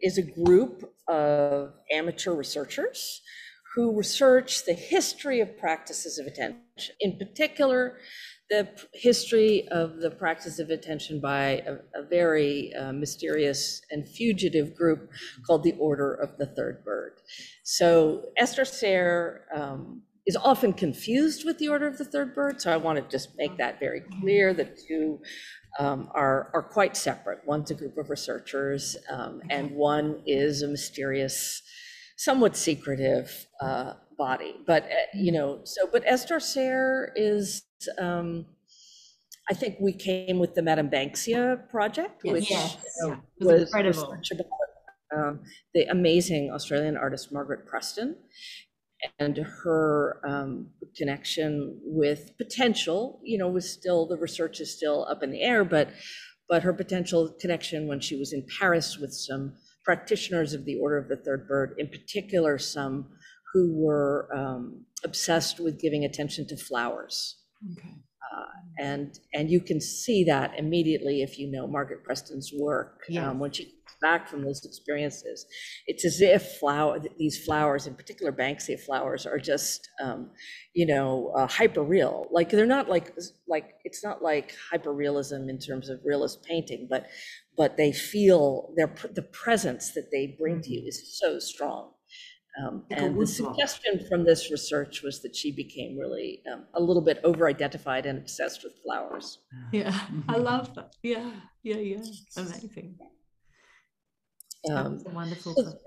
is 0.01 0.19
a 0.19 0.23
group 0.23 0.93
of 1.09 1.75
amateur 1.93 2.33
researchers 2.35 3.21
who 3.75 3.97
research 3.97 4.65
the 4.65 4.73
history 4.73 5.41
of 5.41 5.59
practices 5.59 6.19
of 6.19 6.27
attention, 6.27 6.63
in 7.01 7.19
particular, 7.19 7.99
the 8.51 8.69
history 8.93 9.67
of 9.69 9.97
the 10.01 10.11
practice 10.11 10.59
of 10.59 10.71
attention 10.71 11.21
by 11.21 11.63
a, 11.67 11.75
a 12.01 12.07
very 12.09 12.73
uh, 12.75 12.93
mysterious 12.93 13.81
and 13.91 14.09
fugitive 14.09 14.75
group 14.75 15.11
called 15.47 15.65
the 15.65 15.75
Order 15.79 16.15
of 16.15 16.37
the 16.39 16.47
Third 16.47 16.85
Bird. 16.85 17.21
So 17.65 18.27
Esther 18.37 18.65
Sayre 18.65 19.47
um, 19.55 20.03
is 20.27 20.37
often 20.37 20.73
confused 20.73 21.45
with 21.45 21.59
the 21.59 21.69
Order 21.69 21.87
of 21.87 21.99
the 21.99 22.05
Third 22.05 22.35
Bird, 22.35 22.61
so 22.61 22.73
I 22.73 22.77
want 22.77 22.99
to 22.99 23.11
just 23.11 23.31
make 23.37 23.57
that 23.59 23.81
very 23.81 24.03
clear. 24.21 24.55
The 24.55 24.65
two 24.89 25.21
um, 25.79 26.09
are, 26.15 26.51
are 26.55 26.63
quite 26.63 26.97
separate. 26.97 27.41
One's 27.47 27.71
a 27.71 27.75
group 27.75 27.99
of 27.99 28.11
researchers, 28.11 28.97
um, 29.11 29.43
and 29.51 29.73
one 29.73 30.23
is 30.27 30.63
a 30.63 30.69
mysterious, 30.69 31.63
somewhat 32.17 32.57
secretive 32.57 33.47
uh, 33.61 33.95
body. 34.17 34.57
But, 34.67 34.85
uh, 34.85 34.95
you 35.15 35.33
know, 35.33 35.61
so, 35.65 35.89
but 35.91 36.03
Esther 36.07 36.41
Sayre 36.41 37.13
is, 37.15 37.63
um, 37.99 38.47
I 39.51 39.55
think 39.55 39.77
we 39.81 39.93
came 39.93 40.39
with 40.39 40.55
the 40.55 40.63
Madame 40.63 40.91
Banksia 40.91 41.69
project, 41.71 42.23
Yes. 42.25 42.33
which 42.33 42.51
Yes. 42.51 42.77
uh, 43.05 43.09
Yeah. 43.09 43.17
Was 43.41 43.47
was 43.61 43.63
incredible. 43.63 44.13
about 44.33 44.47
um, 45.17 45.41
the 45.75 45.85
amazing 45.85 46.51
Australian 46.51 46.97
artist 46.97 47.33
Margaret 47.33 47.67
Preston 47.67 48.17
and 49.21 49.37
her 49.63 50.21
um, 50.29 50.71
connection 50.97 51.79
with 51.85 52.37
potential, 52.39 53.21
you 53.23 53.39
know, 53.39 53.49
was 53.49 53.71
still, 53.71 54.07
the 54.07 54.17
research 54.17 54.59
is 54.61 54.75
still 54.77 55.07
up 55.09 55.23
in 55.23 55.31
the 55.31 55.43
air, 55.43 55.65
but, 55.65 55.91
but 56.49 56.63
her 56.65 56.73
potential 56.73 57.37
connection 57.41 57.87
when 57.87 58.01
she 58.01 58.17
was 58.19 58.33
in 58.33 58.45
Paris 58.59 58.99
with 58.99 59.13
some 59.13 59.55
practitioners 59.85 60.55
of 60.55 60.65
the 60.65 60.77
Order 60.81 60.99
of 60.99 61.09
the 61.09 61.17
Third 61.17 61.47
Bird, 61.47 61.77
in 61.79 61.87
particular, 61.89 62.59
some 62.59 63.11
who 63.53 63.73
were 63.77 64.29
um, 64.35 64.85
obsessed 65.05 65.61
with 65.61 65.79
giving 65.81 66.05
attention 66.05 66.47
to 66.49 66.57
flowers. 66.57 67.37
Okay. 67.73 67.95
And, 68.79 69.19
and 69.33 69.51
you 69.51 69.61
can 69.61 69.81
see 69.81 70.25
that 70.25 70.59
immediately 70.59 71.23
if 71.23 71.39
you 71.39 71.51
know 71.51 71.67
Margaret 71.67 72.05
Preston's 72.05 72.53
work. 72.55 73.05
Yes. 73.09 73.25
um, 73.25 73.39
When 73.39 73.51
she 73.51 73.65
comes 73.65 73.97
back 74.03 74.29
from 74.29 74.45
those 74.45 74.63
experiences, 74.67 75.47
it's 75.87 76.05
as 76.05 76.21
if 76.21 76.43
flower, 76.59 76.99
these 77.19 77.43
flowers, 77.43 77.87
in 77.87 77.95
particular 77.95 78.33
Banksia 78.33 78.79
flowers, 78.79 79.25
are 79.25 79.39
just, 79.39 79.89
um, 80.03 80.31
you 80.75 80.87
know, 80.87 81.33
uh, 81.35 81.47
hyper 81.47 81.83
real. 81.83 82.27
Like 82.31 82.51
they're 82.51 82.67
not 82.67 82.91
like, 82.91 83.15
like, 83.49 83.77
it's 83.85 84.05
not 84.05 84.23
like 84.23 84.55
hyper 84.71 84.93
realism 84.93 85.49
in 85.49 85.59
terms 85.59 85.89
of 85.89 86.01
realist 86.05 86.45
painting, 86.45 86.87
but, 86.91 87.07
but 87.57 87.79
they 87.79 87.93
feel 87.93 88.75
their, 88.77 88.95
the 89.15 89.23
presence 89.23 89.93
that 89.93 90.11
they 90.13 90.37
bring 90.39 90.61
to 90.61 90.71
you 90.71 90.87
is 90.87 91.19
so 91.19 91.39
strong. 91.39 91.93
Um, 92.59 92.85
and 92.91 93.15
the 93.15 93.21
woodblock. 93.21 93.29
suggestion 93.29 94.07
from 94.09 94.25
this 94.25 94.51
research 94.51 95.03
was 95.03 95.21
that 95.23 95.37
she 95.37 95.53
became 95.53 95.99
really 95.99 96.43
um, 96.51 96.65
a 96.75 96.81
little 96.81 97.03
bit 97.03 97.21
over-identified 97.23 98.07
and 98.07 98.19
obsessed 98.19 98.65
with 98.65 98.73
flowers. 98.83 99.39
yeah, 99.73 99.91
I 100.29 100.37
Mhm. 100.39 100.45
love 100.45 100.75
that. 100.75 100.95
Yeah, 101.03 101.31
yeah, 101.63 101.77
yeah. 101.77 102.03
Amazing. 102.37 102.99
Um, 104.71 104.97
That's 104.97 105.07
a 105.07 105.11
wonderful. 105.11 105.55
so- 105.55 105.79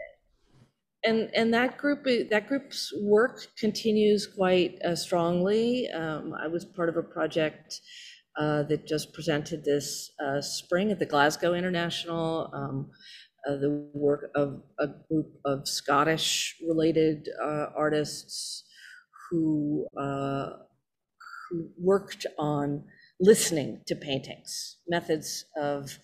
and 1.05 1.31
and 1.33 1.53
that 1.53 1.77
group 1.77 2.03
that 2.29 2.47
group's 2.47 2.91
work 3.01 3.47
continues 3.57 4.27
quite 4.27 4.77
uh, 4.83 4.95
strongly. 4.95 5.89
Um, 5.89 6.33
I 6.33 6.47
was 6.47 6.65
part 6.65 6.89
of 6.89 6.97
a 6.97 7.03
project 7.03 7.79
uh, 8.37 8.63
that 8.63 8.85
just 8.85 9.13
presented 9.13 9.63
this 9.63 10.11
uh, 10.23 10.41
spring 10.41 10.91
at 10.91 10.99
the 10.99 11.05
Glasgow 11.05 11.53
International. 11.53 12.51
Uh, 13.47 13.55
the 13.55 13.89
work 13.93 14.31
of 14.35 14.61
a 14.79 14.87
group 15.07 15.33
of 15.45 15.67
Scottish-related 15.67 17.29
uh, 17.41 17.67
artists 17.75 18.63
who 19.29 19.87
uh, 19.97 20.49
who 21.49 21.69
worked 21.77 22.25
on 22.37 22.83
listening 23.19 23.81
to 23.87 23.95
paintings, 23.95 24.77
methods 24.87 25.45
of 25.57 25.99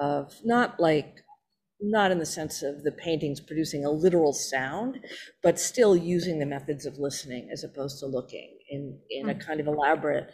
of 0.00 0.34
not 0.44 0.78
like 0.78 1.22
not 1.80 2.10
in 2.10 2.18
the 2.18 2.26
sense 2.26 2.62
of 2.62 2.82
the 2.84 2.92
paintings 2.92 3.40
producing 3.40 3.84
a 3.84 3.90
literal 3.90 4.32
sound, 4.32 4.98
but 5.42 5.58
still 5.58 5.94
using 5.96 6.38
the 6.38 6.46
methods 6.46 6.86
of 6.86 6.98
listening 6.98 7.50
as 7.52 7.64
opposed 7.64 7.98
to 7.98 8.06
looking 8.06 8.58
in, 8.70 8.98
in 9.10 9.28
a 9.28 9.34
kind 9.34 9.60
of 9.60 9.66
elaborate 9.66 10.30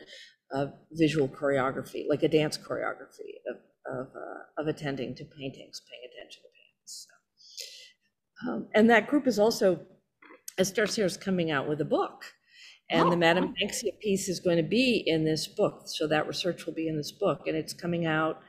uh, 0.55 0.67
visual 0.93 1.29
choreography, 1.29 2.05
like 2.09 2.23
a 2.23 2.29
dance 2.29 2.57
choreography 2.57 3.41
of, 3.51 3.57
of, 3.87 4.09
uh, 4.15 4.61
of 4.61 4.67
attending 4.69 5.15
to 5.17 5.25
paintings, 5.25 5.81
paying 5.89 6.03
attention 6.13 6.43
to 6.43 6.49
paintings. 6.49 7.07
So, 8.45 8.51
um, 8.51 8.69
and 8.75 8.91
that 8.91 9.09
group 9.09 9.27
is 9.27 9.39
also, 9.39 9.81
Esther 10.59 10.85
is 10.85 11.17
coming 11.17 11.51
out 11.51 11.69
with 11.69 11.81
a 11.81 11.85
book. 11.87 12.25
And 12.91 13.11
the 13.11 13.17
Oh, 13.17 13.19
Madame 13.19 13.55
Banksia 13.55 13.99
piece 14.01 14.29
is 14.29 14.41
going 14.41 14.59
to 14.59 14.63
be 14.63 15.03
in 15.07 15.25
this 15.25 15.47
book. 15.49 15.85
So 15.87 16.07
that 16.09 16.27
research 16.27 16.67
will 16.67 16.75
be 16.75 16.89
in 16.89 16.97
this 16.97 17.13
book. 17.13 17.47
And 17.47 17.57
it's 17.57 17.73
coming 17.73 18.05
out 18.05 18.41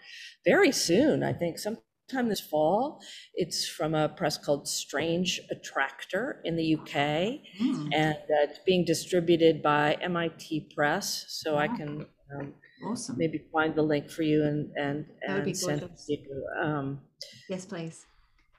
very 0.46 0.72
soon, 0.72 1.24
I 1.24 1.32
think, 1.32 1.58
sometime 1.58 2.28
this 2.28 2.42
fall. 2.42 3.00
It's 3.36 3.66
from 3.68 3.96
a 3.96 4.10
press 4.10 4.38
called 4.38 4.68
Strange 4.68 5.40
Attractor 5.50 6.42
in 6.44 6.58
the 6.58 6.76
UK. 6.76 7.40
Mm, 7.62 7.90
And 7.94 8.16
uh, 8.16 8.44
it's 8.50 8.60
being 8.66 8.84
distributed 8.84 9.64
by 9.64 9.94
MIT 10.02 10.72
Press. 10.76 11.26
So 11.30 11.56
I 11.56 11.70
can 11.70 12.06
um, 12.38 12.54
Awesome. 12.86 13.18
maybe 13.18 13.46
find 13.52 13.76
the 13.76 13.82
link 13.82 14.10
for 14.10 14.24
you 14.24 14.44
and, 14.44 14.72
and, 14.76 15.06
and 15.28 15.58
send 15.58 15.84
it 15.84 15.98
to 16.08 16.14
you. 16.14 16.48
Um, 16.62 17.02
Yes, 17.50 17.66
please. 17.66 18.06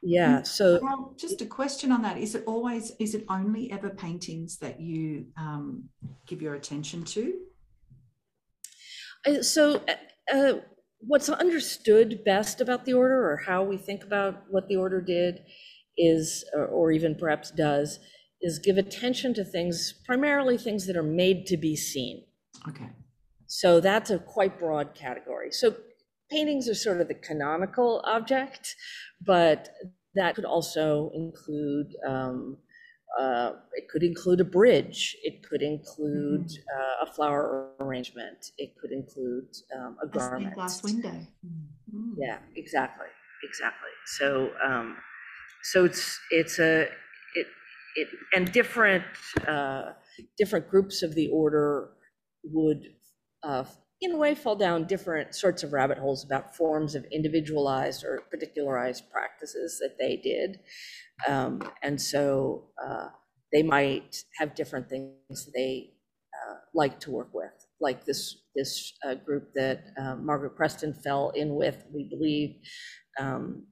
Yeah, 0.03 0.43
so 0.43 0.81
Well, 0.83 1.15
just 1.19 1.41
a 1.41 1.47
question 1.47 1.91
on 1.91 2.03
that. 2.03 2.19
Is 2.19 2.35
it 2.35 2.45
always, 2.47 2.93
is 2.99 3.15
it 3.15 3.25
only 3.29 3.73
ever 3.73 3.89
paintings 3.91 4.59
that 4.59 4.81
you 4.81 5.27
um, 5.39 5.89
give 6.27 6.43
your 6.43 6.55
attention 6.55 7.05
to? 7.05 7.41
Uh, 9.27 9.43
So, 9.43 9.83
uh, 9.89 10.35
uh, 10.35 10.53
what's 10.99 11.29
understood 11.29 12.23
best 12.25 12.61
about 12.61 12.85
the 12.85 12.93
order, 12.93 13.31
or 13.31 13.37
how 13.47 13.63
we 13.65 13.77
think 13.79 14.05
about 14.05 14.45
what 14.51 14.69
the 14.69 14.77
order 14.77 15.01
did, 15.01 15.41
is, 15.97 16.45
or, 16.55 16.67
or 16.67 16.93
even 16.93 17.15
perhaps 17.15 17.51
does, 17.51 17.99
is 18.43 18.59
give 18.59 18.77
attention 18.77 19.33
to 19.35 19.45
things, 19.45 19.95
primarily 20.05 20.59
things 20.59 20.87
that 20.87 20.97
are 20.97 21.03
made 21.03 21.47
to 21.47 21.57
be 21.57 21.77
seen. 21.77 22.25
Okay. 22.69 22.91
So 23.47 23.81
that's 23.81 24.11
a 24.11 24.19
quite 24.19 24.59
broad 24.59 24.95
category. 24.95 25.51
So 25.53 25.77
paintings 26.31 26.69
are 26.69 26.75
sort 26.75 27.01
of 27.01 27.09
the 27.09 27.15
canonical 27.15 28.03
object, 28.05 28.75
but 29.25 29.71
that 30.15 30.35
could 30.35 30.45
also 30.45 31.11
include, 31.15 31.95
um, 32.07 32.59
uh, 33.19 33.53
it 33.75 33.89
could 33.89 34.03
include 34.03 34.41
a 34.41 34.45
bridge. 34.45 35.17
It 35.23 35.43
could 35.49 35.63
include 35.63 36.51
uh, 36.75 37.07
a 37.07 37.13
flower 37.13 37.71
arrangement. 37.81 38.53
It 38.59 38.75
could 38.81 38.93
include 38.93 39.49
um, 39.77 39.97
a 40.03 40.07
A 40.07 40.55
glass 40.55 40.83
window. 40.83 41.27
Mm. 41.95 42.15
Yeah, 42.17 42.39
exactly, 42.57 43.07
exactly. 43.49 43.91
So, 44.19 44.51
um, 44.65 44.97
so 45.63 45.85
it's, 45.85 46.19
it's 46.31 46.59
a, 46.59 46.83
it, 47.35 47.47
it, 47.97 48.09
and 48.35 48.51
different, 48.53 49.05
uh, 49.47 49.93
different 50.39 50.69
groups 50.69 51.03
of 51.03 51.15
the 51.15 51.29
order 51.29 51.91
would, 52.45 52.85
uh, 53.45 53.65
in 54.01 54.13
a 54.13 54.17
way, 54.17 54.35
fall 54.35 54.57
down 54.57 54.87
different 54.87 55.35
sorts 55.35 55.63
of 55.63 55.73
rabbit 55.73 55.99
holes 55.99 56.25
about 56.25 56.57
forms 56.57 56.95
of 56.95 57.05
individualized 57.13 58.05
or 58.05 58.23
particularized 58.31 59.05
practices 59.11 59.79
that 59.81 59.97
they 59.99 60.17
did. 60.17 60.59
Um, 61.29 61.63
and 61.83 62.01
so, 62.01 62.71
uh, 62.85 63.09
they 63.53 63.63
might 63.63 64.17
have 64.39 64.55
different 64.57 64.89
things 64.91 65.49
they, 65.55 65.95
uh, 66.35 66.57
like 66.75 66.99
to 67.01 67.11
work 67.13 67.33
with, 67.33 67.55
like 67.81 68.05
this, 68.05 68.21
this, 68.57 68.93
uh, 69.07 69.15
group 69.15 69.53
that, 69.55 69.85
uh, 69.97 70.17
Margaret 70.17 70.57
Preston 70.57 70.93
fell 70.93 71.31
in 71.31 71.55
with, 71.55 71.85
we 71.95 72.09
believe, 72.09 72.57
um, 73.21 73.67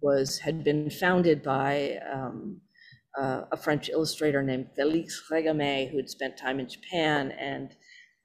was, 0.00 0.38
had 0.38 0.62
been 0.62 0.88
founded 0.90 1.42
by, 1.42 1.98
um, 2.12 2.60
uh, 3.18 3.42
a 3.50 3.56
French 3.56 3.88
illustrator 3.88 4.42
named 4.42 4.68
Félix 4.78 5.14
Régamey, 5.30 5.90
who 5.90 5.96
had 5.96 6.08
spent 6.08 6.38
time 6.38 6.60
in 6.60 6.68
Japan, 6.68 7.32
and, 7.32 7.74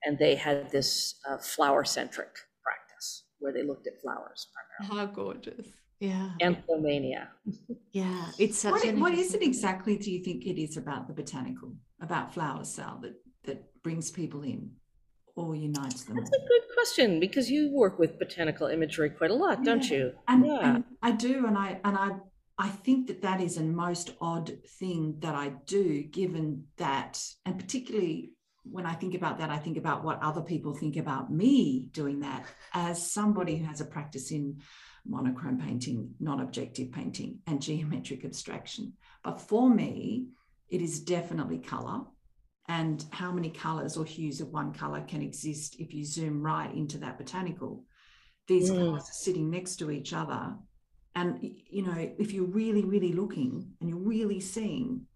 and 0.04 0.18
they 0.18 0.36
had 0.36 0.72
this 0.72 1.16
uh, 1.30 1.38
flower-centric 1.38 2.34
practice. 2.64 3.24
where 3.40 3.54
they 3.54 3.64
looked 3.64 3.88
at 3.88 4.02
flowers 4.02 4.48
primarily. 4.54 5.08
How 5.08 5.14
gorgeous. 5.14 5.68
Yeah. 6.00 6.32
Anthomania. 6.42 7.28
Yeah. 7.94 8.28
It's 8.40 8.58
such 8.58 8.72
What, 8.72 8.86
an 8.86 9.00
what 9.02 9.14
is 9.14 9.34
it 9.36 9.44
exactly 9.44 9.98
do 9.98 10.10
you 10.10 10.24
think 10.24 10.46
it 10.46 10.58
is 10.62 10.78
about 10.78 11.08
the 11.08 11.14
botanical, 11.14 11.74
about 12.02 12.34
flowers, 12.34 12.70
Sal, 12.70 13.00
that, 13.02 13.16
that 13.44 13.84
brings 13.84 14.10
people 14.10 14.44
in 14.44 14.72
or 15.36 15.56
unites 15.58 16.04
them? 16.06 16.16
That's 16.16 16.32
all? 16.32 16.46
a 16.46 16.48
good 16.48 16.62
question 16.74 17.20
because 17.20 17.52
you 17.52 17.70
work 17.74 18.00
with 18.00 18.18
botanical 18.18 18.68
imagery 18.68 19.10
quite 19.10 19.30
a 19.32 19.34
lot, 19.34 19.66
don't 19.66 19.90
you? 19.90 20.14
And, 20.30 20.46
yeah. 20.46 20.76
and 20.76 20.84
I 21.02 21.12
do, 21.12 21.46
and 21.46 21.58
I 21.58 21.82
and 21.84 21.98
I 21.98 22.12
I 22.58 22.70
think 22.70 23.08
that 23.08 23.22
that 23.24 23.42
is 23.42 23.58
a 23.58 23.64
most 23.64 24.12
odd 24.22 24.52
thing 24.80 25.18
that 25.20 25.36
I 25.36 25.50
do, 25.66 26.04
given 26.04 26.66
that, 26.78 27.22
and 27.46 27.60
particularly 27.60 28.32
when 28.64 28.86
I 28.86 28.94
think 28.94 29.16
about 29.16 29.40
that, 29.40 29.50
I 29.50 29.58
think 29.58 29.78
about 29.78 30.04
what 30.04 30.22
other 30.22 30.42
people 30.42 30.74
think 30.74 30.98
about 30.98 31.32
me 31.32 31.90
doing 31.92 32.20
that 32.20 32.46
as 32.74 33.12
somebody 33.12 33.58
who 33.58 33.66
has 33.66 33.82
a 33.82 33.86
practice 33.86 34.32
in 34.32 34.62
monochrome 35.06 35.58
painting, 35.58 36.14
non-objective 36.20 36.92
painting, 36.92 37.40
and 37.48 37.62
geometric 37.62 38.24
abstraction. 38.24 38.94
But 39.24 39.42
for 39.42 39.70
me, 39.70 40.28
it 40.70 40.82
is 40.82 41.02
definitely 41.02 41.58
color. 41.58 42.02
And 42.68 43.04
how 43.12 43.32
many 43.32 43.50
colors 43.50 43.98
or 43.98 44.06
hues 44.06 44.40
of 44.42 44.50
one 44.50 44.74
color 44.74 45.02
can 45.02 45.22
exist 45.22 45.78
if 45.80 45.94
you 45.94 46.06
zoom 46.06 46.42
right 46.42 46.74
into 46.74 47.00
that 47.00 47.18
botanical? 47.18 47.86
These 48.48 48.72
Mm. 48.72 48.78
colors 48.78 49.10
are 49.10 49.14
sitting 49.14 49.50
next 49.50 49.78
to 49.78 49.90
each 49.90 50.14
other. 50.14 50.58
And, 51.16 51.40
you 51.42 51.82
know, 51.82 52.14
if 52.18 52.32
you're 52.32 52.46
really, 52.46 52.86
really 52.86 53.12
looking 53.12 53.76
and 53.82 53.90
you're 53.90 53.98
really 53.98 54.40
seeing, 54.40 55.08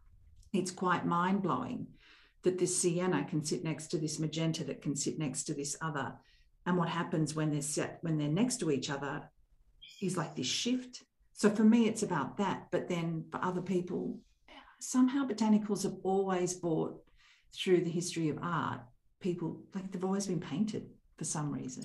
it's 0.51 0.71
quite 0.71 1.05
mind 1.05 1.41
blowing 1.43 1.87
that 2.45 2.59
this 2.59 2.77
sienna 2.77 3.25
can 3.25 3.43
sit 3.43 3.63
next 3.63 3.87
to 3.87 3.97
this 3.97 4.19
magenta 4.19 4.63
that 4.63 4.81
can 4.81 4.95
sit 4.95 5.19
next 5.19 5.43
to 5.45 5.53
this 5.53 5.75
other. 5.81 6.13
And 6.65 6.77
what 6.77 6.89
happens 6.89 7.35
when 7.35 7.51
they're 7.51 7.61
set, 7.61 7.97
when 8.01 8.17
they're 8.17 8.27
next 8.27 8.59
to 8.61 8.71
each 8.71 8.89
other 8.89 9.29
is 10.01 10.15
like 10.15 10.35
this 10.35 10.47
shift. 10.47 11.03
So 11.33 11.49
for 11.49 11.63
me, 11.63 11.87
it's 11.87 12.03
about 12.03 12.37
that. 12.37 12.67
But 12.71 12.87
then 12.87 13.25
for 13.31 13.43
other 13.43 13.61
people, 13.61 14.19
somehow 14.79 15.25
botanicals 15.25 15.83
have 15.83 15.95
always 16.03 16.53
brought 16.53 17.01
through 17.53 17.81
the 17.81 17.89
history 17.89 18.29
of 18.29 18.37
art, 18.41 18.81
people 19.19 19.63
like 19.73 19.91
they've 19.91 20.05
always 20.05 20.27
been 20.27 20.39
painted 20.39 20.89
for 21.17 21.23
some 21.23 21.51
reason. 21.51 21.83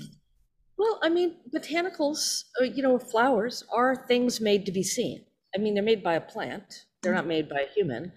Well, 0.76 0.98
I 1.02 1.08
mean, 1.08 1.36
botanicals, 1.54 2.44
uh, 2.60 2.64
you 2.64 2.82
know, 2.82 2.98
flowers 2.98 3.64
are 3.72 4.06
things 4.06 4.40
made 4.40 4.66
to 4.66 4.72
be 4.72 4.82
seen. 4.82 5.24
I 5.54 5.58
mean, 5.58 5.74
they're 5.74 5.82
made 5.82 6.02
by 6.02 6.14
a 6.14 6.20
plant, 6.20 6.86
they're 7.02 7.14
not 7.14 7.26
made 7.26 7.48
by 7.48 7.60
a 7.60 7.74
human, 7.74 8.12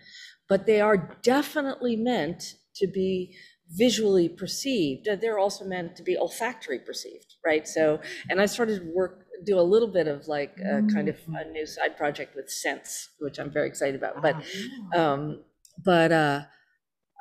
but 0.48 0.66
they 0.66 0.82
are 0.82 0.98
definitely 1.22 1.96
meant 1.96 2.56
to 2.76 2.88
be 2.88 3.36
visually 3.70 4.30
perceived. 4.30 5.08
They're 5.22 5.40
also 5.40 5.66
meant 5.66 5.96
to 5.96 6.04
be 6.04 6.18
olfactory 6.18 6.80
perceived, 6.80 7.36
right? 7.46 7.68
So, 7.68 8.02
and 8.30 8.42
I 8.42 8.46
started 8.46 8.86
work, 8.86 9.26
do 9.44 9.60
a 9.60 9.62
little 9.62 9.88
bit 9.88 10.08
of 10.08 10.28
like 10.28 10.60
a 10.70 10.84
kind 10.84 11.08
of 11.10 11.18
a 11.34 11.46
new 11.50 11.66
side 11.66 11.98
project 11.98 12.36
with 12.36 12.50
scents, 12.50 13.10
which 13.20 13.40
I'm 13.40 13.52
very 13.52 13.68
excited 13.68 13.96
about. 13.96 14.22
But 14.22 14.38
Ah, 14.38 14.94
um, 14.96 15.44
but 15.84 16.12
uh, 16.12 16.46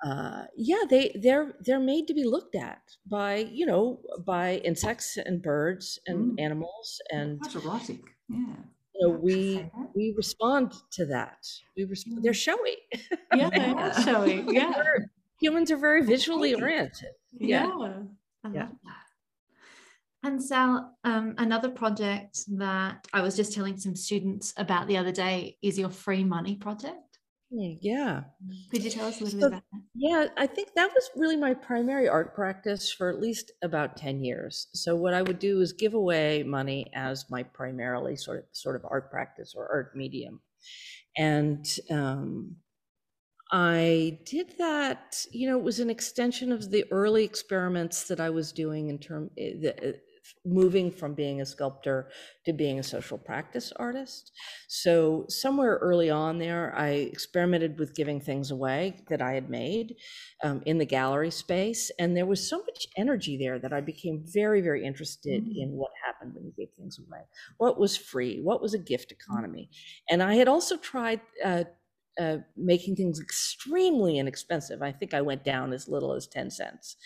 uh, 0.05 0.47
yeah, 0.57 0.83
they 0.89 1.11
they're 1.21 1.55
they're 1.61 1.81
made 1.81 2.09
to 2.09 2.15
be 2.15 2.25
looked 2.25 2.57
at 2.57 2.83
by 3.07 3.37
you 3.37 3.67
know 3.67 4.03
by 4.27 4.57
insects 4.59 5.17
and 5.17 5.43
birds 5.43 5.99
and 6.07 6.33
Mm. 6.33 6.39
animals, 6.39 7.01
and 7.11 7.41
quite 7.41 7.55
erotic. 7.55 8.01
Yeah. 8.29 8.57
You 8.95 9.09
know 9.09 9.15
we 9.15 9.71
we 9.95 10.15
respond 10.17 10.73
to 10.93 11.07
that. 11.07 11.47
We 11.77 11.85
resp- 11.85 12.23
they're 12.23 12.35
showy. 12.35 12.77
Yeah, 13.35 13.51
they 13.51 13.71
are 13.71 14.03
showy. 14.05 14.45
Yeah. 14.49 14.73
Humans 15.41 15.71
are 15.71 15.77
very 15.77 16.03
visually 16.05 16.55
oriented. 16.55 17.09
Yeah. 17.33 17.71
Yeah. 18.45 18.53
Yeah. 18.53 18.69
And 20.25 20.43
Sal, 20.43 20.97
um, 21.03 21.35
another 21.39 21.69
project 21.69 22.41
that 22.59 23.09
I 23.13 23.23
was 23.23 23.35
just 23.35 23.53
telling 23.53 23.77
some 23.77 23.97
students 23.97 24.55
about 24.57 24.87
the 24.87 24.97
other 24.97 25.11
day 25.11 25.57
is 25.63 25.79
your 25.79 25.91
free 25.91 26.23
money 26.23 26.55
project. 26.55 27.12
Yeah. 27.55 28.25
Could 28.71 28.83
you 28.83 28.91
tell 28.91 29.07
us 29.09 29.21
a 29.21 29.25
little 29.25 29.41
So- 29.41 29.49
bit 29.51 29.59
about 29.59 29.65
that? 29.73 29.83
Yeah, 29.95 30.29
I 30.39 30.47
think 30.47 30.73
that 30.75 30.93
was 30.95 31.11
really 31.15 31.37
my 31.37 31.53
primary 31.53 32.09
art 32.09 32.35
practice 32.35 32.91
for 32.91 33.11
at 33.11 33.21
least 33.21 33.53
about 33.63 33.97
10 33.97 34.25
years. 34.25 34.69
So 34.73 34.97
what 34.97 35.13
I 35.13 35.21
would 35.23 35.39
do 35.39 35.61
is 35.61 35.73
give 35.75 35.93
away 35.95 36.43
money 36.45 36.91
as 36.95 37.29
my 37.31 37.43
primarily 37.43 38.17
sort 38.17 38.39
of 38.39 38.45
sort 38.53 38.77
of 38.77 38.87
art 38.89 39.11
practice 39.11 39.55
or 39.55 39.71
art 39.71 39.95
medium. 39.95 40.41
And 41.17 41.67
um, 41.91 42.57
I 43.51 44.21
did 44.25 44.55
that, 44.59 45.27
you 45.31 45.49
know, 45.49 45.59
it 45.59 45.65
was 45.65 45.79
an 45.81 45.91
extension 45.91 46.53
of 46.53 46.71
the 46.71 46.85
early 46.91 47.25
experiments 47.25 48.09
that 48.09 48.21
I 48.21 48.31
was 48.31 48.53
doing 48.53 48.89
in 48.89 48.99
term 48.99 49.31
eh, 49.37 49.55
the, 49.61 49.85
eh, 49.85 49.93
moving 50.45 50.91
from 50.91 51.15
being 51.15 51.41
a 51.41 51.47
sculptor 51.47 52.11
to 52.47 52.53
being 52.53 52.79
a 52.79 52.83
social 52.83 53.19
practice 53.19 53.73
artist. 53.77 54.33
So 54.69 55.25
somewhere 55.29 55.79
early 55.83 56.11
on 56.11 56.39
there, 56.39 56.75
I 56.77 56.89
experimented 56.89 57.79
with 57.79 57.95
giving 57.95 58.21
things 58.21 58.51
away 58.51 59.05
that 59.09 59.23
I 59.23 59.33
had 59.35 59.51
made 59.51 59.97
um, 60.43 60.63
in 60.67 60.79
the 60.79 60.87
gallery 60.87 61.31
space, 61.31 61.91
and 61.99 62.17
there 62.17 62.27
was 62.27 62.49
so 62.49 62.59
much 62.59 62.87
energy 62.97 63.37
there 63.37 63.59
that 63.59 63.73
I 63.73 63.81
became 63.81 64.25
very, 64.27 64.61
very 64.61 64.85
interested 64.85 65.45
Mm. 65.45 65.57
in 65.57 65.71
what 65.77 65.91
happened 66.05 66.35
when 66.35 66.45
you 66.45 66.53
gave 66.57 66.71
things 66.77 66.99
away. 66.99 67.23
What 67.59 67.79
was 67.79 67.97
free? 67.97 68.41
What 68.41 68.61
was 68.63 68.75
a 68.75 68.79
gift 68.79 69.13
economy? 69.13 69.71
And 70.11 70.23
I 70.23 70.35
had 70.35 70.49
also 70.49 70.77
tried. 70.77 71.21
Uh, 71.45 71.65
uh, 72.21 72.39
making 72.57 72.95
things 72.95 73.21
extremely 73.21 74.19
inexpensive. 74.19 74.83
I 74.83 74.93
think 74.93 75.15
I 75.15 75.23
went 75.23 75.45
down 75.45 75.73
as 75.73 75.89
little 75.89 76.13
as 76.13 76.27
10 76.27 76.51
cents. 76.51 76.97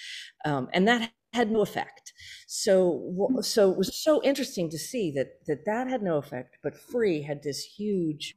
Um, 0.45 0.69
and 0.73 0.89
that 0.89 1.13
had 1.33 1.51
no 1.51 1.61
effect. 1.61 2.13
So, 2.47 3.41
so 3.43 3.71
it 3.71 3.77
was 3.77 3.95
so 3.95 4.23
interesting 4.23 4.71
to 4.71 4.79
see 4.79 5.11
that, 5.13 5.45
that 5.47 5.65
that 5.67 5.89
had 5.89 6.03
no 6.03 6.17
effect, 6.17 6.59
but 6.63 6.77
free 6.77 7.23
had 7.23 7.43
this 7.43 7.63
huge 7.63 8.35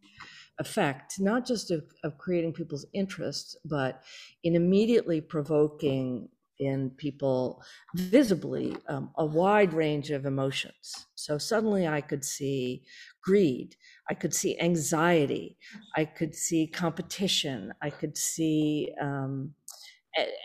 effect, 0.60 1.20
not 1.20 1.46
just 1.46 1.72
of, 1.72 1.84
of 2.04 2.18
creating 2.18 2.54
people's 2.54 2.86
interests, 2.94 3.56
but 3.64 4.04
in 4.44 4.56
immediately 4.56 5.22
provoking 5.22 6.30
in 6.60 6.90
people 6.98 7.64
visibly 7.96 8.76
um, 8.90 9.10
a 9.18 9.26
wide 9.26 9.74
range 9.74 10.12
of 10.12 10.26
emotions. 10.26 11.08
So 11.16 11.38
suddenly 11.38 11.88
I 11.88 12.02
could 12.02 12.26
see 12.26 12.84
greed, 13.22 13.76
I 14.10 14.14
could 14.14 14.34
see 14.34 14.60
anxiety, 14.60 15.58
I 15.96 16.04
could 16.04 16.36
see 16.36 16.68
competition, 16.68 17.74
I 17.82 17.90
could 17.90 18.18
see 18.18 18.92
um, 19.02 19.54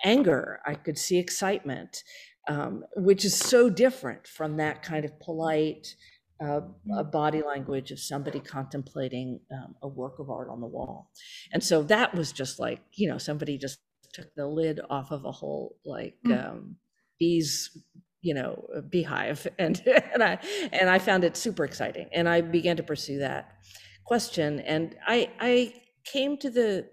anger, 0.04 0.61
I 0.64 0.74
could 0.74 0.98
see 0.98 1.18
excitement, 1.18 2.04
um, 2.48 2.85
which 2.96 3.24
is 3.24 3.35
so 3.37 3.70
different 3.70 4.26
from 4.26 4.57
that 4.59 4.83
kind 4.83 5.04
of 5.04 5.18
polite 5.20 5.94
uh, 6.42 6.61
uh, 6.94 7.02
body 7.04 7.42
language 7.42 7.90
of 7.90 7.98
somebody 8.00 8.40
contemplating 8.40 9.40
um, 9.52 9.74
a 9.83 9.88
work 9.88 10.18
of 10.18 10.28
art 10.30 10.48
on 10.50 10.61
the 10.61 10.66
wall. 10.66 11.11
And 11.52 11.62
so 11.62 11.83
that 11.85 12.14
was 12.14 12.33
just 12.33 12.59
like, 12.59 12.80
you 12.94 13.09
know, 13.09 13.18
somebody 13.18 13.57
just 13.57 13.78
took 14.12 14.35
the 14.35 14.46
lid 14.46 14.80
off 14.90 15.11
of 15.11 15.24
a 15.24 15.33
whole 15.33 15.76
like 15.85 16.16
Mm. 16.26 16.50
um, 16.50 16.76
bees 17.18 17.76
you 18.22 18.35
know 18.35 18.64
beehive 18.88 19.46
and 19.59 19.83
and 19.87 20.22
i 20.22 20.38
and 20.72 20.88
i 20.90 20.98
found 20.98 21.24
it 21.24 21.37
super 21.37 21.64
exciting 21.64 22.09
and 22.12 22.28
i 22.28 22.40
began 22.40 22.76
to 22.76 22.83
pursue 22.83 23.18
that 23.18 23.52
question 24.04 24.61
and 24.61 24.96
i 25.07 25.30
i 25.40 25.72
came 26.04 26.37
to 26.38 26.50
the 26.50 26.88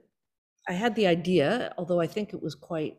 i 0.67 0.73
had 0.73 0.95
the 0.95 1.07
idea 1.07 1.73
although 1.77 1.99
i 2.01 2.07
think 2.07 2.33
it 2.33 2.41
was 2.41 2.53
quite 2.55 2.97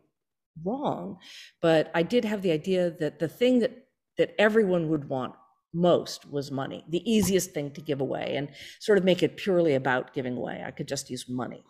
wrong 0.63 1.17
but 1.61 1.91
i 1.93 2.03
did 2.03 2.25
have 2.25 2.41
the 2.41 2.51
idea 2.51 2.91
that 2.91 3.19
the 3.19 3.27
thing 3.27 3.59
that 3.59 3.87
that 4.17 4.35
everyone 4.37 4.89
would 4.89 5.09
want 5.09 5.33
most 5.73 6.29
was 6.29 6.51
money 6.51 6.85
the 6.89 7.11
easiest 7.11 7.51
thing 7.51 7.71
to 7.71 7.81
give 7.81 7.99
away 7.99 8.35
and 8.35 8.49
sort 8.79 8.97
of 8.97 9.03
make 9.03 9.23
it 9.23 9.37
purely 9.37 9.73
about 9.73 10.13
giving 10.13 10.37
away. 10.37 10.63
I 10.63 10.69
could 10.69 10.87
just 10.87 11.09
use 11.09 11.27
money. 11.27 11.63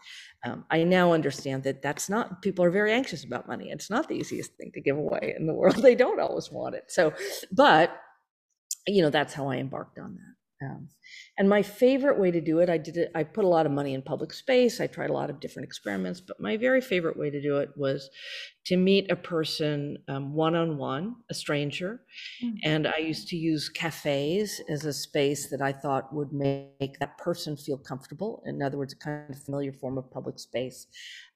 Um, 0.46 0.66
i 0.70 0.84
now 0.84 1.14
understand 1.14 1.64
that 1.64 1.82
that's 1.82 2.10
not 2.10 2.42
people 2.42 2.66
are 2.66 2.70
very 2.70 2.92
anxious 2.92 3.24
about 3.24 3.48
money. 3.48 3.72
It's 3.72 3.90
not 3.90 4.10
the 4.10 4.16
easiest 4.16 4.56
thing 4.56 4.72
to 4.74 4.82
give 4.82 4.98
away 4.98 5.36
in 5.38 5.48
the 5.48 5.54
world. 5.54 5.78
They 5.82 5.96
don't 5.96 6.20
always 6.20 6.52
want 6.52 6.76
it. 6.76 6.86
So 6.90 7.14
but 7.52 7.96
you 8.88 9.02
know 9.02 9.10
that's 9.10 9.34
how 9.34 9.48
i 9.50 9.56
embarked 9.56 9.98
on 9.98 10.16
that 10.16 10.36
and 11.38 11.50
my 11.50 11.62
favorite 11.62 12.20
way 12.20 12.32
to 12.32 12.42
do 12.42 12.60
it 12.60 12.70
i 12.70 12.78
did 12.78 12.98
it 12.98 13.12
i 13.16 13.24
put 13.24 13.44
a 13.44 13.48
lot 13.48 13.66
of 13.66 13.72
money 13.72 13.94
in 13.94 14.02
public 14.02 14.34
space 14.34 14.80
i 14.80 14.88
tried 14.88 15.10
a 15.10 15.14
lot 15.14 15.30
of 15.30 15.40
different 15.40 15.66
experiments 15.66 16.22
but 16.22 16.40
my 16.40 16.56
very 16.58 16.82
favorite 16.82 17.18
way 17.18 17.30
to 17.30 17.42
do 17.42 17.58
it 17.58 17.70
was 17.76 18.10
to 18.66 18.78
meet 18.78 19.12
a 19.12 19.16
person 19.16 19.98
um, 20.08 20.34
one-on-one 20.34 21.16
a 21.30 21.34
stranger. 21.34 22.02
Mm. 22.44 22.56
and 22.64 22.88
i 22.88 22.98
used 22.98 23.28
to 23.28 23.36
use 23.36 23.70
cafes 23.70 24.62
as 24.70 24.86
a 24.86 24.94
space 24.94 25.50
that 25.50 25.62
i 25.62 25.72
thought 25.72 26.14
would 26.14 26.32
make 26.32 26.98
that 27.00 27.18
person 27.18 27.58
feel 27.58 27.78
comfortable. 27.78 28.44
In 28.46 28.62
other 28.62 28.78
words 28.78 28.94
a 28.94 28.98
kind 28.98 29.30
of 29.30 29.44
familiar 29.44 29.74
form 29.74 29.98
of 29.98 30.12
public 30.12 30.40
space 30.40 30.88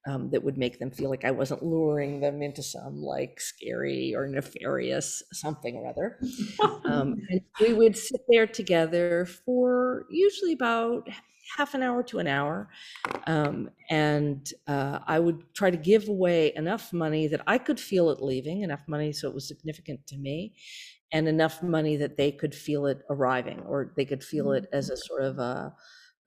um, 0.08 0.30
that 0.30 0.44
would 0.44 0.58
make 0.58 0.80
them 0.80 0.90
feel 0.90 1.10
like 1.10 1.26
i 1.26 1.32
wasn't 1.32 1.62
luring 1.64 2.20
them 2.20 2.42
into 2.42 2.64
some 2.64 3.02
like 3.02 3.40
scary 3.40 4.16
or 4.16 4.28
nefarious 4.28 5.22
something 5.34 5.76
or 5.76 5.88
other 5.88 6.20
um, 6.86 7.16
and 7.30 7.42
we 7.60 7.74
would 7.74 7.98
sit 7.98 8.22
there 8.30 8.48
together 8.48 9.26
for 9.46 10.06
usually 10.10 10.54
about 10.54 11.08
half 11.56 11.74
an 11.74 11.84
hour 11.84 12.04
to 12.04 12.20
an 12.20 12.28
hour. 12.28 12.70
Um, 13.26 13.70
and 13.90 14.52
uh, 14.68 15.00
I 15.06 15.20
would 15.20 15.54
try 15.54 15.72
to 15.72 15.78
give 15.78 16.08
away 16.10 16.54
enough 16.56 16.92
money 16.92 17.28
that 17.28 17.42
I 17.48 17.58
could 17.58 17.80
feel 17.80 18.10
it 18.10 18.22
leaving, 18.22 18.62
enough 18.62 18.84
money 18.88 19.14
so 19.14 19.28
it 19.28 19.34
was 19.34 19.48
significant 19.48 20.06
to 20.08 20.18
me, 20.18 20.54
and 21.12 21.28
enough 21.28 21.64
money 21.64 21.96
that 21.98 22.18
they 22.18 22.32
could 22.32 22.54
feel 22.54 22.86
it 22.86 23.04
arriving, 23.10 23.62
or 23.62 23.94
they 23.96 24.06
could 24.06 24.24
feel 24.24 24.52
it 24.52 24.68
as 24.74 24.90
a 24.90 24.98
sort 24.98 25.24
of 25.24 25.40
a, 25.40 25.74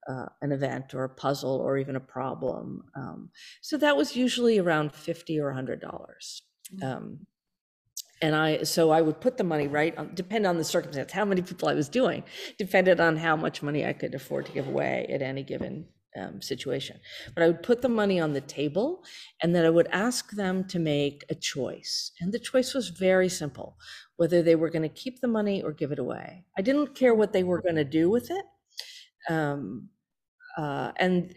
uh, 0.09 0.25
an 0.41 0.51
event 0.51 0.93
or 0.93 1.03
a 1.03 1.09
puzzle 1.09 1.57
or 1.57 1.77
even 1.77 1.95
a 1.95 1.99
problem. 1.99 2.83
Um, 2.95 3.29
so 3.61 3.77
that 3.77 3.97
was 3.97 4.15
usually 4.15 4.59
around 4.59 4.93
50 4.93 5.39
or 5.39 5.53
$100. 5.53 6.41
Um, 6.81 7.25
and 8.21 8.35
I, 8.35 8.63
so 8.63 8.91
I 8.91 9.01
would 9.01 9.19
put 9.19 9.37
the 9.37 9.43
money 9.43 9.67
right 9.67 9.97
on, 9.97 10.13
depend 10.13 10.45
on 10.45 10.57
the 10.57 10.63
circumstance, 10.63 11.11
how 11.11 11.25
many 11.25 11.41
people 11.41 11.67
I 11.67 11.73
was 11.73 11.89
doing, 11.89 12.23
depended 12.57 12.99
on 12.99 13.17
how 13.17 13.35
much 13.35 13.63
money 13.63 13.85
I 13.85 13.93
could 13.93 14.13
afford 14.13 14.45
to 14.45 14.51
give 14.51 14.67
away 14.67 15.07
at 15.09 15.21
any 15.21 15.43
given 15.43 15.87
um, 16.15 16.41
situation. 16.41 16.99
But 17.33 17.43
I 17.43 17.47
would 17.47 17.63
put 17.63 17.81
the 17.81 17.89
money 17.89 18.19
on 18.19 18.33
the 18.33 18.41
table 18.41 19.03
and 19.41 19.55
then 19.55 19.65
I 19.65 19.69
would 19.69 19.87
ask 19.91 20.31
them 20.31 20.65
to 20.65 20.79
make 20.79 21.23
a 21.29 21.35
choice. 21.35 22.11
And 22.19 22.31
the 22.31 22.39
choice 22.39 22.73
was 22.73 22.89
very 22.89 23.29
simple 23.29 23.77
whether 24.17 24.43
they 24.43 24.55
were 24.55 24.69
going 24.69 24.83
to 24.83 24.89
keep 24.89 25.19
the 25.19 25.27
money 25.27 25.63
or 25.63 25.71
give 25.71 25.91
it 25.91 25.99
away. 25.99 26.45
I 26.57 26.61
didn't 26.61 26.95
care 26.95 27.15
what 27.15 27.33
they 27.33 27.43
were 27.43 27.61
going 27.61 27.75
to 27.75 27.83
do 27.83 28.09
with 28.09 28.29
it. 28.29 28.45
Um, 29.29 29.89
uh, 30.57 30.91
and 30.97 31.35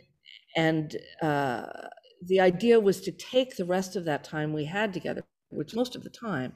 and 0.57 0.97
uh, 1.23 1.67
the 2.27 2.41
idea 2.41 2.81
was 2.81 3.01
to 3.03 3.13
take 3.13 3.57
the 3.57 3.65
rest 3.65 3.97
of 3.97 4.05
that 4.05 4.25
time 4.25 4.53
we 4.53 4.65
had 4.65 4.93
together 4.93 5.25
which 5.51 5.75
most 5.75 5.95
of 5.95 6.03
the 6.03 6.11
time 6.11 6.53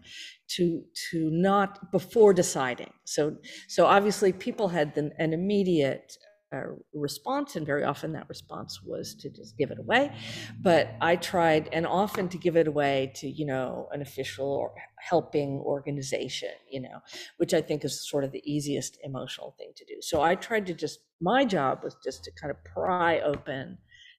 to 0.49 0.83
to 1.11 1.31
not 1.31 1.91
before 1.93 2.33
deciding. 2.35 2.93
So 3.05 3.37
so 3.69 3.87
obviously 3.87 4.33
people 4.33 4.69
had 4.69 4.97
an, 4.97 5.12
an 5.19 5.33
immediate 5.33 6.17
uh, 6.53 6.63
response 6.95 7.57
and 7.57 7.67
very 7.67 7.85
often 7.85 8.13
that 8.13 8.29
response 8.29 8.81
was 8.83 9.15
to 9.15 9.29
just 9.29 9.57
give 9.59 9.71
it 9.71 9.79
away. 9.79 10.13
But 10.61 10.95
i 11.01 11.17
tried 11.17 11.69
and 11.73 11.87
often 11.87 12.29
to 12.29 12.39
give 12.39 12.57
it 12.57 12.67
away 12.67 13.13
to 13.17 13.29
you 13.29 13.47
know 13.47 13.89
an 13.93 14.03
official 14.03 14.47
or 14.47 14.73
helping 15.01 15.61
organization 15.61 16.51
you 16.71 16.81
know 16.81 16.99
which 17.37 17.55
i 17.55 17.61
think 17.61 17.85
is 17.85 18.09
sort 18.09 18.25
of 18.25 18.33
the 18.33 18.43
easiest 18.45 18.99
emotional 19.05 19.55
thing 19.59 19.73
to 19.77 19.85
do. 19.85 19.95
So 20.01 20.23
i 20.23 20.35
tried 20.35 20.67
to 20.67 20.75
just 20.75 21.01
my 21.21 21.45
job 21.45 21.81
was 21.83 21.97
just 22.05 22.25
to 22.25 22.31
kind 22.41 22.51
of 22.51 22.57
pry 22.65 23.21
open 23.21 23.79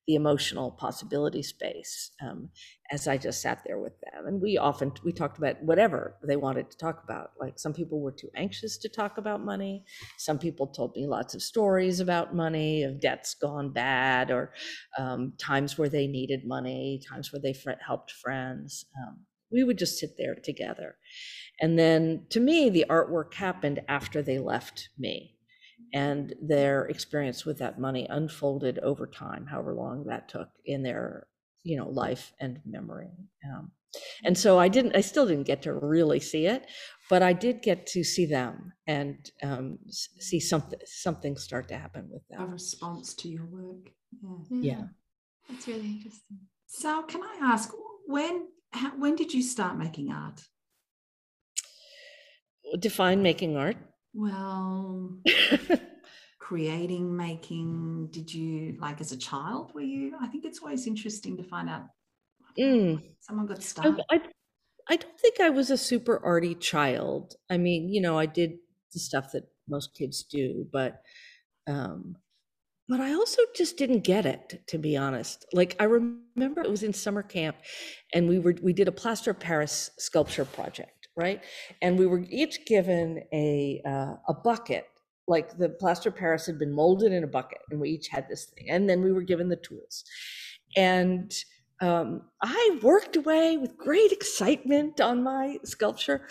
the 0.09 0.15
emotional 0.15 0.71
possibility 0.71 1.43
space 1.43 2.13
um, 2.23 2.49
as 2.91 3.07
I 3.07 3.15
just 3.15 3.43
sat 3.43 3.61
there 3.63 3.77
with 3.77 3.93
them. 4.01 4.25
And 4.25 4.41
we 4.41 4.57
often 4.57 4.91
we 5.05 5.11
talked 5.11 5.37
about 5.37 5.61
whatever 5.61 6.15
they 6.27 6.35
wanted 6.35 6.71
to 6.71 6.77
talk 6.79 7.03
about. 7.03 7.33
Like 7.39 7.59
some 7.59 7.73
people 7.73 8.01
were 8.01 8.11
too 8.11 8.31
anxious 8.35 8.79
to 8.79 8.89
talk 8.89 9.19
about 9.19 9.45
money. 9.45 9.85
Some 10.17 10.39
people 10.39 10.65
told 10.65 10.95
me 10.95 11.05
lots 11.05 11.35
of 11.35 11.43
stories 11.43 11.99
about 11.99 12.33
money, 12.33 12.81
of 12.81 12.99
debts 12.99 13.35
gone 13.35 13.71
bad, 13.71 14.31
or 14.31 14.51
um, 14.97 15.33
times 15.37 15.77
where 15.77 15.89
they 15.89 16.07
needed 16.07 16.41
money, 16.43 16.99
times 17.07 17.31
where 17.31 17.39
they 17.39 17.53
fr- 17.53 17.73
helped 17.85 18.11
friends. 18.13 18.85
Um, 18.97 19.19
we 19.51 19.63
would 19.63 19.77
just 19.77 19.99
sit 19.99 20.17
there 20.17 20.33
together. 20.43 20.95
And 21.61 21.77
then 21.77 22.25
to 22.31 22.39
me, 22.39 22.71
the 22.71 22.87
artwork 22.89 23.35
happened 23.35 23.81
after 23.87 24.23
they 24.23 24.39
left 24.39 24.89
me 24.97 25.35
and 25.93 26.33
their 26.41 26.85
experience 26.85 27.45
with 27.45 27.57
that 27.59 27.79
money 27.79 28.07
unfolded 28.09 28.79
over 28.79 29.07
time, 29.07 29.45
however 29.47 29.73
long 29.73 30.05
that 30.05 30.29
took 30.29 30.49
in 30.65 30.83
their 30.83 31.27
you 31.63 31.77
know 31.77 31.89
life 31.89 32.33
and 32.39 32.59
memory. 32.65 33.09
Um, 33.45 33.71
and 34.23 34.37
so 34.37 34.59
I 34.59 34.67
didn't, 34.67 34.95
I 34.95 35.01
still 35.01 35.25
didn't 35.25 35.47
get 35.47 35.63
to 35.63 35.73
really 35.73 36.19
see 36.19 36.45
it, 36.45 36.65
but 37.09 37.23
I 37.23 37.33
did 37.33 37.61
get 37.61 37.87
to 37.87 38.03
see 38.03 38.25
them 38.25 38.73
and 38.85 39.17
um, 39.41 39.79
see 39.89 40.39
something 40.39 40.79
something 40.85 41.37
start 41.37 41.67
to 41.69 41.77
happen 41.77 42.07
with 42.11 42.27
them. 42.29 42.41
A 42.41 42.45
response 42.45 43.13
to 43.15 43.27
your 43.27 43.45
work. 43.45 43.89
Yeah. 44.51 44.71
yeah. 44.71 44.83
That's 45.49 45.67
really 45.67 45.87
interesting. 45.87 46.39
So, 46.67 47.03
can 47.03 47.23
I 47.23 47.39
ask 47.41 47.71
when 48.05 48.47
how, 48.71 48.91
when 48.91 49.15
did 49.15 49.33
you 49.33 49.41
start 49.41 49.77
making 49.77 50.11
art? 50.11 50.41
Define 52.79 53.23
making 53.23 53.57
art. 53.57 53.77
Well, 54.13 55.17
creating, 56.39 57.15
making, 57.15 58.09
did 58.11 58.33
you 58.33 58.75
like 58.79 59.01
as 59.01 59.11
a 59.11 59.17
child? 59.17 59.73
Were 59.73 59.81
you? 59.81 60.15
I 60.19 60.27
think 60.27 60.45
it's 60.45 60.59
always 60.59 60.87
interesting 60.87 61.37
to 61.37 61.43
find 61.43 61.69
out. 61.69 61.83
Mm. 62.59 63.03
Someone 63.19 63.45
got 63.45 63.61
started. 63.61 64.01
I, 64.09 64.15
I, 64.15 64.21
I 64.89 64.95
don't 64.95 65.19
think 65.19 65.39
I 65.39 65.49
was 65.49 65.69
a 65.69 65.77
super 65.77 66.19
arty 66.23 66.55
child. 66.55 67.35
I 67.49 67.57
mean, 67.57 67.89
you 67.89 68.01
know, 68.01 68.17
I 68.17 68.25
did 68.25 68.53
the 68.93 68.99
stuff 68.99 69.31
that 69.33 69.43
most 69.67 69.93
kids 69.95 70.23
do, 70.23 70.67
but 70.73 71.01
um, 71.67 72.15
but 72.87 72.99
I 72.99 73.13
also 73.13 73.43
just 73.55 73.77
didn't 73.77 74.03
get 74.03 74.25
it, 74.25 74.63
to 74.67 74.79
be 74.79 74.97
honest. 74.97 75.45
Like 75.53 75.75
I 75.79 75.83
remember 75.83 76.61
it 76.61 76.71
was 76.71 76.81
in 76.81 76.91
summer 76.91 77.21
camp, 77.21 77.57
and 78.13 78.27
we 78.27 78.39
were 78.39 78.55
we 78.63 78.73
did 78.73 78.87
a 78.87 78.91
plaster 78.91 79.31
of 79.31 79.39
Paris 79.39 79.91
sculpture 79.99 80.45
project, 80.45 80.98
right? 81.19 81.43
And 81.81 81.99
we 81.99 82.07
were 82.07 82.23
each 82.29 82.65
given 82.65 83.23
a 83.33 83.81
uh, 83.85 84.15
a 84.27 84.33
bucket, 84.33 84.87
like 85.27 85.57
the 85.57 85.69
plaster 85.69 86.11
Paris 86.11 86.45
had 86.45 86.57
been 86.57 86.71
molded 86.71 87.11
in 87.11 87.23
a 87.23 87.27
bucket, 87.27 87.59
and 87.69 87.79
we 87.79 87.89
each 87.89 88.07
had 88.07 88.27
this 88.29 88.45
thing, 88.45 88.69
and 88.69 88.89
then 88.89 89.03
we 89.03 89.11
were 89.11 89.23
given 89.23 89.49
the 89.49 89.57
tools, 89.57 90.05
and 90.75 91.33
um, 91.81 92.23
I 92.41 92.79
worked 92.81 93.15
away 93.15 93.57
with 93.57 93.77
great 93.77 94.11
excitement 94.11 94.99
on 94.99 95.23
my 95.23 95.57
sculpture, 95.63 96.27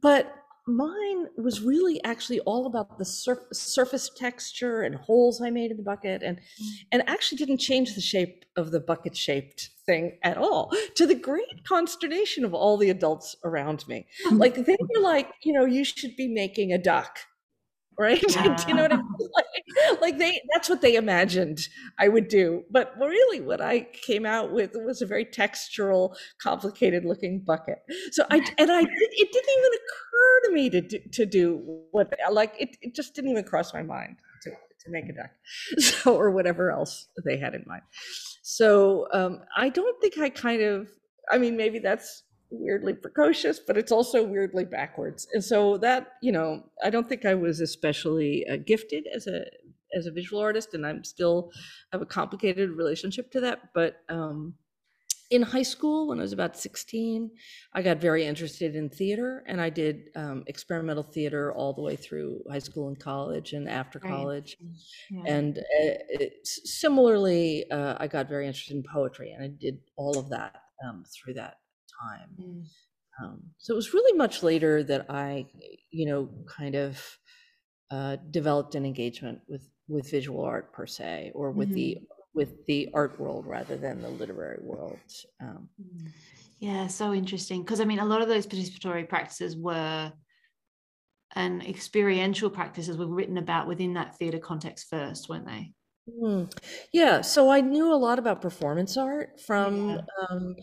but 0.00 0.32
mine 0.66 1.26
was 1.36 1.60
really 1.60 2.02
actually 2.04 2.40
all 2.40 2.66
about 2.66 2.98
the 2.98 3.04
surf- 3.04 3.46
surface 3.52 4.10
texture 4.16 4.82
and 4.82 4.94
holes 4.94 5.40
I 5.40 5.50
made 5.50 5.70
in 5.70 5.76
the 5.76 5.82
bucket, 5.82 6.22
and 6.22 6.38
mm. 6.38 6.66
and 6.90 7.08
actually 7.08 7.38
didn't 7.38 7.58
change 7.58 7.94
the 7.94 8.00
shape 8.00 8.44
of 8.56 8.70
the 8.70 8.80
bucket 8.80 9.16
shaped 9.16 9.70
thing 9.86 10.18
at 10.22 10.38
all, 10.38 10.72
to 10.94 11.06
the 11.06 11.14
great 11.14 11.64
consternation 11.66 12.44
of 12.44 12.54
all 12.54 12.76
the 12.76 12.90
adults 12.90 13.36
around 13.44 13.86
me. 13.88 14.06
Like 14.30 14.54
they 14.54 14.76
were 14.78 15.02
like, 15.02 15.30
you 15.42 15.52
know, 15.52 15.64
you 15.64 15.84
should 15.84 16.16
be 16.16 16.28
making 16.28 16.72
a 16.72 16.78
duck 16.78 17.18
right? 17.98 18.22
Yeah. 18.28 18.56
do 18.56 18.64
you 18.68 18.74
know 18.74 18.82
what 18.82 18.92
I 18.92 18.96
mean? 18.96 19.06
Like, 19.34 19.46
like, 20.00 20.18
they 20.18 20.40
that's 20.52 20.68
what 20.68 20.80
they 20.80 20.96
imagined 20.96 21.60
I 21.98 22.08
would 22.08 22.28
do. 22.28 22.64
But 22.70 22.94
really 22.98 23.40
what 23.40 23.60
I 23.60 23.88
came 23.92 24.26
out 24.26 24.52
with 24.52 24.72
was 24.74 25.02
a 25.02 25.06
very 25.06 25.24
textural, 25.24 26.14
complicated 26.40 27.04
looking 27.04 27.40
bucket. 27.40 27.78
So 28.12 28.24
I 28.30 28.36
and 28.58 28.70
I 28.70 28.80
it 28.88 29.32
didn't 29.32 29.50
even 29.58 29.70
occur 29.74 30.40
to 30.44 30.52
me 30.52 30.70
to 30.70 30.80
do, 30.80 30.98
to 31.12 31.26
do 31.26 31.80
what 31.90 32.12
like 32.30 32.54
it, 32.58 32.76
it 32.80 32.94
just 32.94 33.14
didn't 33.14 33.30
even 33.30 33.44
cross 33.44 33.72
my 33.74 33.82
mind 33.82 34.16
to, 34.42 34.50
to 34.50 34.90
make 34.90 35.04
a 35.08 35.12
duck. 35.12 35.30
So 35.78 36.16
or 36.16 36.30
whatever 36.30 36.70
else 36.70 37.08
they 37.24 37.36
had 37.36 37.54
in 37.54 37.64
mind. 37.66 37.82
So 38.42 39.08
um, 39.12 39.42
I 39.56 39.68
don't 39.68 40.00
think 40.00 40.18
I 40.18 40.28
kind 40.28 40.62
of 40.62 40.88
I 41.30 41.38
mean 41.38 41.56
maybe 41.56 41.78
that's 41.78 42.24
weirdly 42.52 42.92
precocious, 42.92 43.58
but 43.58 43.76
it's 43.76 43.90
also 43.90 44.22
weirdly 44.22 44.64
backwards. 44.64 45.26
And 45.32 45.42
so 45.42 45.78
that, 45.78 46.12
you 46.22 46.30
know, 46.30 46.62
I 46.84 46.90
don't 46.90 47.08
think 47.08 47.24
I 47.24 47.34
was 47.34 47.60
especially 47.60 48.46
uh, 48.50 48.56
gifted 48.64 49.06
as 49.14 49.26
a 49.26 49.44
as 49.94 50.06
a 50.06 50.10
visual 50.10 50.40
artist, 50.40 50.74
and 50.74 50.86
I'm 50.86 51.04
still 51.04 51.50
have 51.92 52.02
a 52.02 52.06
complicated 52.06 52.70
relationship 52.70 53.30
to 53.32 53.40
that. 53.40 53.72
But 53.74 53.96
um, 54.08 54.54
in 55.32 55.42
high 55.42 55.62
school, 55.62 56.08
when 56.08 56.18
I 56.18 56.22
was 56.22 56.32
about 56.32 56.58
16, 56.58 57.30
I 57.72 57.80
got 57.80 57.98
very 57.98 58.24
interested 58.24 58.76
in 58.76 58.90
theater, 58.90 59.42
and 59.46 59.60
I 59.60 59.70
did 59.70 60.10
um, 60.14 60.44
experimental 60.46 61.02
theater 61.02 61.52
all 61.52 61.72
the 61.72 61.80
way 61.80 61.96
through 61.96 62.42
high 62.50 62.58
school 62.58 62.88
and 62.88 62.98
college, 62.98 63.54
and 63.54 63.68
after 63.68 63.98
college. 63.98 64.58
Right. 64.60 65.22
Yeah. 65.24 65.34
And 65.34 65.58
uh, 65.58 66.24
similarly, 66.44 67.64
uh, 67.70 67.96
I 67.98 68.08
got 68.08 68.28
very 68.28 68.46
interested 68.46 68.76
in 68.76 68.82
poetry, 68.82 69.32
and 69.32 69.42
I 69.42 69.48
did 69.48 69.78
all 69.96 70.18
of 70.18 70.28
that 70.28 70.56
um, 70.86 71.04
through 71.10 71.34
that 71.34 71.56
time. 72.02 72.28
Mm. 72.38 72.64
Um, 73.22 73.42
so 73.58 73.72
it 73.72 73.76
was 73.76 73.94
really 73.94 74.16
much 74.16 74.42
later 74.42 74.82
that 74.82 75.06
I, 75.08 75.46
you 75.90 76.06
know, 76.06 76.28
kind 76.46 76.74
of 76.74 77.18
uh, 77.90 78.16
developed 78.30 78.74
an 78.74 78.84
engagement 78.84 79.40
with 79.48 79.68
with 79.92 80.10
visual 80.10 80.44
art 80.44 80.72
per 80.72 80.86
se, 80.86 81.32
or 81.34 81.50
with 81.50 81.68
mm-hmm. 81.68 81.74
the 81.74 81.98
with 82.34 82.64
the 82.66 82.88
art 82.94 83.20
world 83.20 83.46
rather 83.46 83.76
than 83.76 84.00
the 84.00 84.08
literary 84.08 84.60
world. 84.62 84.98
Um, 85.40 85.68
mm. 85.80 86.08
yeah, 86.58 86.86
so 86.86 87.12
interesting 87.12 87.62
because 87.62 87.80
I 87.80 87.84
mean, 87.84 87.98
a 87.98 88.04
lot 88.04 88.22
of 88.22 88.28
those 88.28 88.46
participatory 88.46 89.08
practices 89.08 89.56
were 89.56 90.12
and 91.34 91.62
experiential 91.62 92.50
practices 92.50 92.96
were 92.96 93.06
written 93.06 93.38
about 93.38 93.66
within 93.66 93.94
that 93.94 94.16
theatre 94.16 94.38
context 94.38 94.88
first, 94.90 95.28
weren't 95.28 95.46
they? 95.46 95.72
Mm. 96.10 96.52
Yeah, 96.92 97.20
so 97.20 97.50
I 97.50 97.60
knew 97.60 97.92
a 97.92 97.96
lot 97.96 98.18
about 98.18 98.42
performance 98.42 98.96
art 98.96 99.40
from. 99.40 99.90
Yeah. 99.90 100.00
Um, 100.30 100.56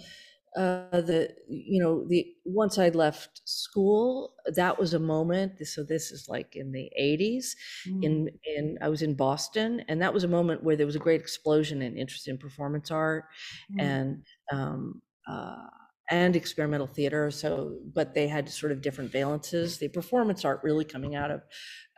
uh, 0.56 1.02
the 1.02 1.30
you 1.48 1.82
know 1.82 2.06
the 2.08 2.26
once 2.44 2.78
I 2.78 2.90
left 2.90 3.42
school, 3.46 4.34
that 4.56 4.80
was 4.80 4.94
a 4.94 5.00
moment. 5.00 5.66
So 5.68 5.84
this 5.84 6.12
is 6.12 6.28
like 6.28 6.56
in 6.56 6.72
the 6.72 6.90
'80s. 7.00 7.48
Mm. 7.88 8.04
In 8.04 8.30
in 8.44 8.78
I 8.82 8.90
was 8.90 9.02
in 9.02 9.14
Boston, 9.14 9.84
and 9.88 10.02
that 10.02 10.14
was 10.14 10.24
a 10.24 10.28
moment 10.28 10.64
where 10.64 10.76
there 10.76 10.88
was 10.88 10.96
a 10.96 11.00
great 11.00 11.22
explosion 11.22 11.82
in 11.82 11.98
interest 11.98 12.28
in 12.28 12.38
performance 12.38 12.90
art, 12.90 13.26
mm. 13.72 13.84
and 13.84 14.24
um, 14.52 15.02
uh, 15.30 15.68
and 16.10 16.36
experimental 16.36 16.88
theater. 16.88 17.30
So, 17.30 17.78
but 17.94 18.16
they 18.16 18.28
had 18.28 18.50
sort 18.50 18.72
of 18.72 18.82
different 18.82 19.12
valences. 19.12 19.78
The 19.78 19.90
performance 19.90 20.44
art 20.46 20.62
really 20.64 20.86
coming 20.86 21.16
out 21.16 21.30
of 21.30 21.42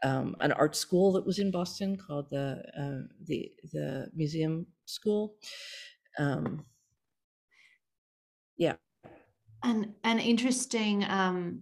um, 0.04 0.36
an 0.42 0.52
art 0.52 0.76
school 0.76 1.14
that 1.14 1.26
was 1.26 1.40
in 1.40 1.52
Boston 1.52 1.96
called 1.96 2.28
the 2.30 2.62
uh, 2.78 3.08
the 3.26 3.50
the 3.72 4.10
Museum 4.14 4.68
School. 4.86 5.36
Um, 6.20 6.66
yeah, 8.58 8.76
and 9.64 9.94
and 10.04 10.20
interesting. 10.20 11.04
Um, 11.04 11.62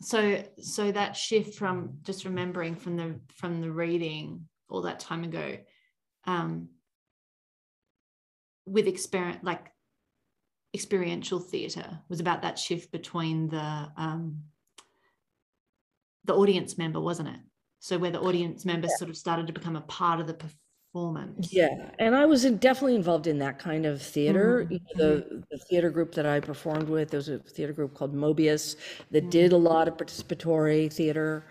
so 0.00 0.42
so 0.58 0.92
that 0.92 1.16
shift 1.16 1.56
from 1.56 1.98
just 2.02 2.24
remembering 2.24 2.74
from 2.74 2.96
the 2.96 3.20
from 3.34 3.60
the 3.60 3.70
reading 3.70 4.46
all 4.68 4.82
that 4.82 5.00
time 5.00 5.24
ago, 5.24 5.58
um, 6.26 6.68
with 8.66 8.86
experiment 8.86 9.44
like 9.44 9.70
experiential 10.74 11.40
theatre 11.40 12.00
was 12.08 12.20
about 12.20 12.42
that 12.42 12.58
shift 12.58 12.92
between 12.92 13.48
the 13.48 13.88
um, 13.96 14.42
the 16.24 16.34
audience 16.34 16.78
member, 16.78 17.00
wasn't 17.00 17.28
it? 17.28 17.40
So 17.80 17.98
where 17.98 18.10
the 18.10 18.20
audience 18.20 18.64
members 18.64 18.90
yeah. 18.92 18.98
sort 18.98 19.10
of 19.10 19.16
started 19.16 19.46
to 19.46 19.52
become 19.52 19.76
a 19.76 19.80
part 19.82 20.20
of 20.20 20.26
the 20.26 20.38
performance. 20.92 21.52
Yeah, 21.52 21.90
and 21.98 22.14
I 22.14 22.26
was 22.26 22.44
in, 22.44 22.56
definitely 22.56 22.96
involved 22.96 23.26
in 23.26 23.38
that 23.38 23.58
kind 23.58 23.86
of 23.86 24.02
theater. 24.02 24.64
Mm-hmm. 24.64 24.98
The, 24.98 25.04
mm-hmm. 25.04 25.40
the 25.50 25.58
theater 25.58 25.90
group 25.90 26.14
that 26.14 26.26
I 26.26 26.40
performed 26.40 26.88
with, 26.88 27.10
there 27.10 27.18
was 27.18 27.28
a 27.28 27.38
theater 27.38 27.72
group 27.72 27.94
called 27.94 28.14
Mobius 28.14 28.76
that 29.10 29.22
mm-hmm. 29.22 29.30
did 29.30 29.52
a 29.52 29.56
lot 29.56 29.88
of 29.88 29.96
participatory 29.96 30.92
theater. 30.92 31.46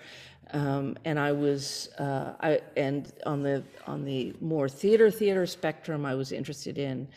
Um, 0.52 0.98
and 1.06 1.20
I 1.20 1.32
was, 1.32 1.90
uh, 2.00 2.34
I 2.42 2.62
and 2.76 3.14
on 3.26 3.44
the 3.44 3.64
on 3.86 4.04
the 4.04 4.34
more 4.42 4.68
theater 4.68 5.12
theater 5.12 5.46
spectrum, 5.46 6.06
I 6.08 6.16
was 6.16 6.32
interested 6.32 6.80
in 6.80 7.08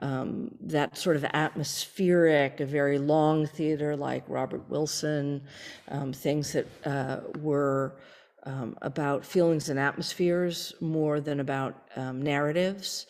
um, 0.00 0.50
that 0.60 0.98
sort 0.98 1.16
of 1.16 1.24
atmospheric, 1.32 2.60
a 2.60 2.66
very 2.66 2.98
long 2.98 3.46
theater 3.46 3.96
like 3.96 4.22
Robert 4.28 4.68
Wilson, 4.68 5.42
um, 5.88 6.12
things 6.12 6.52
that 6.52 6.66
uh, 6.84 7.20
were 7.40 7.94
um, 8.44 8.76
about 8.82 9.24
feelings 9.24 9.68
and 9.68 9.78
atmospheres 9.78 10.74
more 10.80 11.20
than 11.20 11.40
about 11.40 11.88
um, 11.96 12.22
narratives. 12.22 13.06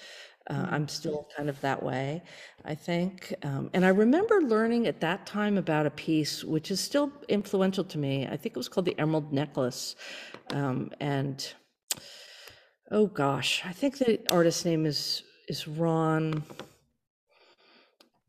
Uh, 0.48 0.54
mm-hmm. 0.54 0.74
I'm 0.74 0.88
still 0.88 1.26
kind 1.36 1.48
of 1.48 1.58
that 1.62 1.82
way, 1.82 2.22
I 2.64 2.74
think. 2.74 3.34
Um, 3.42 3.70
and 3.72 3.84
I 3.84 3.88
remember 3.88 4.42
learning 4.42 4.86
at 4.86 5.00
that 5.00 5.26
time 5.26 5.56
about 5.56 5.86
a 5.86 5.90
piece 5.90 6.44
which 6.44 6.70
is 6.70 6.80
still 6.80 7.10
influential 7.28 7.84
to 7.84 7.98
me. 7.98 8.26
I 8.26 8.36
think 8.36 8.54
it 8.54 8.56
was 8.56 8.68
called 8.68 8.86
The 8.86 8.98
Emerald 8.98 9.32
Necklace. 9.32 9.96
Um, 10.50 10.90
and 11.00 11.46
oh 12.90 13.06
gosh, 13.06 13.62
I 13.64 13.72
think 13.72 13.98
the 13.98 14.20
artist's 14.30 14.64
name 14.64 14.84
is 14.86 15.22
is 15.48 15.68
Ron. 15.68 16.42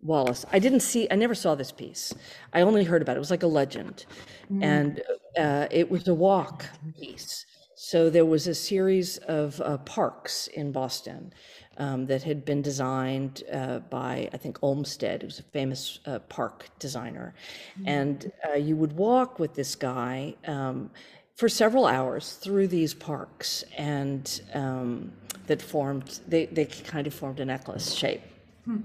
Wallace. 0.06 0.46
I 0.52 0.60
didn't 0.60 0.82
see, 0.82 1.08
I 1.10 1.16
never 1.16 1.36
saw 1.36 1.56
this 1.56 1.72
piece. 1.72 2.14
I 2.54 2.62
only 2.62 2.84
heard 2.84 3.02
about 3.02 3.14
it. 3.14 3.18
It 3.18 3.20
was 3.20 3.32
like 3.32 3.44
a 3.44 3.48
legend. 3.48 4.06
Mm. 4.52 4.64
And 4.64 5.02
uh, 5.38 5.68
it 5.72 5.90
was 5.90 6.08
a 6.08 6.14
walk 6.14 6.66
piece. 7.00 7.46
So 7.76 8.10
there 8.10 8.26
was 8.26 8.48
a 8.48 8.56
series 8.56 9.18
of 9.18 9.60
uh, 9.62 9.78
parks 9.80 10.48
in 10.48 10.72
Boston 10.72 11.34
um, 11.78 12.06
that 12.06 12.24
had 12.24 12.46
been 12.46 12.62
designed 12.62 13.44
uh, 13.52 13.80
by, 13.80 14.30
I 14.32 14.38
think, 14.38 14.60
Olmsted, 14.62 15.24
who's 15.24 15.40
a 15.40 15.44
famous 15.44 16.00
uh, 16.06 16.20
park 16.20 16.68
designer. 16.80 17.34
Mm. 17.80 17.84
And 17.88 18.32
uh, 18.48 18.54
you 18.54 18.76
would 18.78 18.94
walk 18.94 19.40
with 19.40 19.56
this 19.56 19.76
guy 19.76 20.36
um, 20.48 20.90
for 21.36 21.50
several 21.50 21.86
hours 21.86 22.34
through 22.34 22.68
these 22.68 22.94
parks 22.94 23.66
and 23.78 24.42
um, 24.54 25.12
that 25.48 25.62
formed, 25.62 26.22
they, 26.28 26.46
they 26.46 26.66
kind 26.66 27.08
of 27.08 27.14
formed 27.14 27.40
a 27.40 27.46
necklace 27.46 27.94
shape. 27.94 28.22
Hmm. 28.64 28.78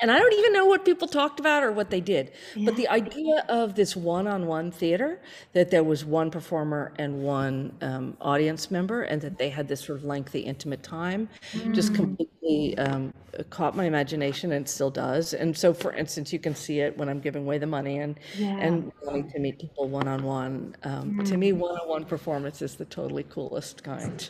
And 0.00 0.10
I 0.10 0.18
don't 0.18 0.32
even 0.32 0.52
know 0.52 0.66
what 0.66 0.84
people 0.84 1.06
talked 1.06 1.40
about 1.40 1.62
or 1.62 1.72
what 1.72 1.90
they 1.90 2.00
did. 2.00 2.32
Yeah. 2.56 2.66
But 2.66 2.76
the 2.76 2.88
idea 2.88 3.44
of 3.48 3.74
this 3.74 3.94
one 3.94 4.26
on 4.26 4.46
one 4.46 4.70
theater, 4.70 5.20
that 5.52 5.70
there 5.70 5.84
was 5.84 6.04
one 6.04 6.30
performer 6.30 6.92
and 6.98 7.22
one 7.22 7.76
um, 7.82 8.16
audience 8.20 8.70
member, 8.70 9.02
and 9.02 9.20
that 9.20 9.38
they 9.38 9.50
had 9.50 9.68
this 9.68 9.80
sort 9.82 9.98
of 9.98 10.04
lengthy, 10.04 10.40
intimate 10.40 10.82
time, 10.82 11.28
mm. 11.52 11.74
just 11.74 11.94
completely 11.94 12.78
um, 12.78 13.12
caught 13.50 13.76
my 13.76 13.84
imagination 13.84 14.52
and 14.52 14.68
still 14.68 14.90
does. 14.90 15.34
And 15.34 15.56
so, 15.56 15.74
for 15.74 15.92
instance, 15.92 16.32
you 16.32 16.38
can 16.38 16.54
see 16.54 16.80
it 16.80 16.96
when 16.96 17.08
I'm 17.08 17.20
giving 17.20 17.42
away 17.42 17.58
the 17.58 17.66
money 17.66 17.98
and, 17.98 18.18
yeah. 18.36 18.56
and 18.58 18.90
wanting 19.02 19.30
to 19.30 19.38
meet 19.38 19.58
people 19.58 19.88
one 19.88 20.08
on 20.08 20.22
one. 20.22 20.76
To 20.82 21.36
me, 21.36 21.52
one 21.52 21.76
on 21.76 21.88
one 21.88 22.04
performance 22.04 22.62
is 22.62 22.76
the 22.76 22.86
totally 22.86 23.24
coolest 23.24 23.84
kind. 23.84 24.28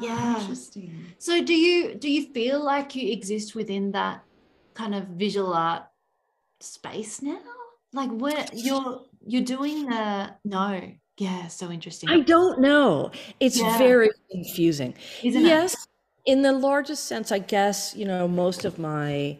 Yeah. 0.00 0.40
Interesting. 0.40 1.06
So, 1.18 1.42
do 1.42 1.54
you 1.54 1.94
do 1.94 2.10
you 2.10 2.26
feel 2.32 2.62
like 2.62 2.94
you 2.94 3.12
exist 3.12 3.54
within 3.54 3.92
that? 3.92 4.22
Kind 4.74 4.94
of 4.94 5.04
visual 5.08 5.52
art 5.54 5.84
space 6.60 7.22
now? 7.22 7.40
Like 7.92 8.10
where 8.10 8.44
you're 8.52 9.02
you're 9.26 9.42
doing 9.42 9.86
the 9.86 10.34
no. 10.44 10.80
Yeah, 11.16 11.46
so 11.46 11.70
interesting. 11.70 12.08
I 12.08 12.20
don't 12.20 12.60
know. 12.60 13.12
It's 13.38 13.60
yeah. 13.60 13.78
very 13.78 14.10
confusing. 14.32 14.94
Isn't 15.22 15.44
yes, 15.44 15.74
it? 15.74 16.32
in 16.32 16.42
the 16.42 16.52
largest 16.52 17.04
sense, 17.04 17.30
I 17.30 17.38
guess, 17.38 17.94
you 17.94 18.04
know, 18.04 18.26
most 18.26 18.64
of 18.64 18.80
my 18.80 19.38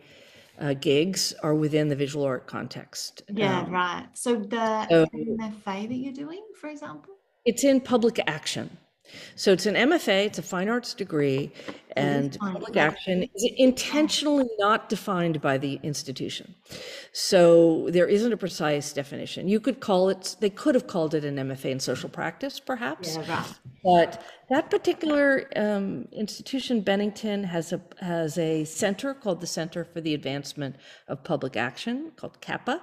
uh, 0.61 0.74
gigs 0.74 1.35
are 1.43 1.55
within 1.55 1.89
the 1.89 1.97
visual 1.97 2.24
art 2.24 2.47
context. 2.47 3.22
Yeah, 3.28 3.62
um, 3.62 3.72
right. 3.72 4.07
So 4.14 4.37
the 4.37 4.89
so, 4.89 5.07
MFA 5.07 5.89
that 5.89 5.95
you're 5.95 6.12
doing, 6.12 6.43
for 6.61 6.68
example? 6.68 7.14
It's 7.45 7.64
in 7.64 7.80
public 7.80 8.20
action. 8.26 8.76
So 9.37 9.53
it's 9.53 9.66
an 9.66 9.74
MFA, 9.74 10.26
it's 10.26 10.39
a 10.39 10.43
fine 10.43 10.68
arts 10.68 10.95
degree, 10.95 11.53
and 11.97 12.39
public 12.39 12.77
action 12.77 13.23
is 13.35 13.51
intentionally 13.57 14.49
not 14.59 14.89
defined 14.89 15.41
by 15.41 15.59
the 15.59 15.81
institution. 15.83 16.55
So 17.13 17.89
there 17.91 18.07
isn't 18.07 18.33
a 18.33 18.37
precise 18.37 18.93
definition. 18.93 19.49
You 19.49 19.61
could 19.61 19.81
call 19.81 20.09
it, 20.09 20.37
they 20.41 20.51
could 20.51 20.75
have 20.75 20.87
called 20.87 21.15
it 21.15 21.25
an 21.25 21.37
MFA 21.37 21.71
in 21.71 21.81
social 21.81 22.09
practice, 22.09 22.59
perhaps. 22.61 23.17
Yeah, 23.17 23.31
right. 23.31 23.55
But 23.85 24.25
that 24.51 24.71
particular 24.71 25.49
um, 25.57 26.09
institution, 26.13 26.81
Bennington, 26.81 27.45
has 27.45 27.73
a 27.73 27.81
has 28.01 28.37
a 28.37 28.65
center 28.65 29.15
called 29.15 29.41
the 29.41 29.47
Center 29.47 29.85
for 29.85 30.01
the 30.01 30.15
Advancement 30.15 30.77
of 31.09 31.25
Public 31.25 31.57
Action, 31.57 32.13
called 32.17 32.41
CAPA, 32.41 32.83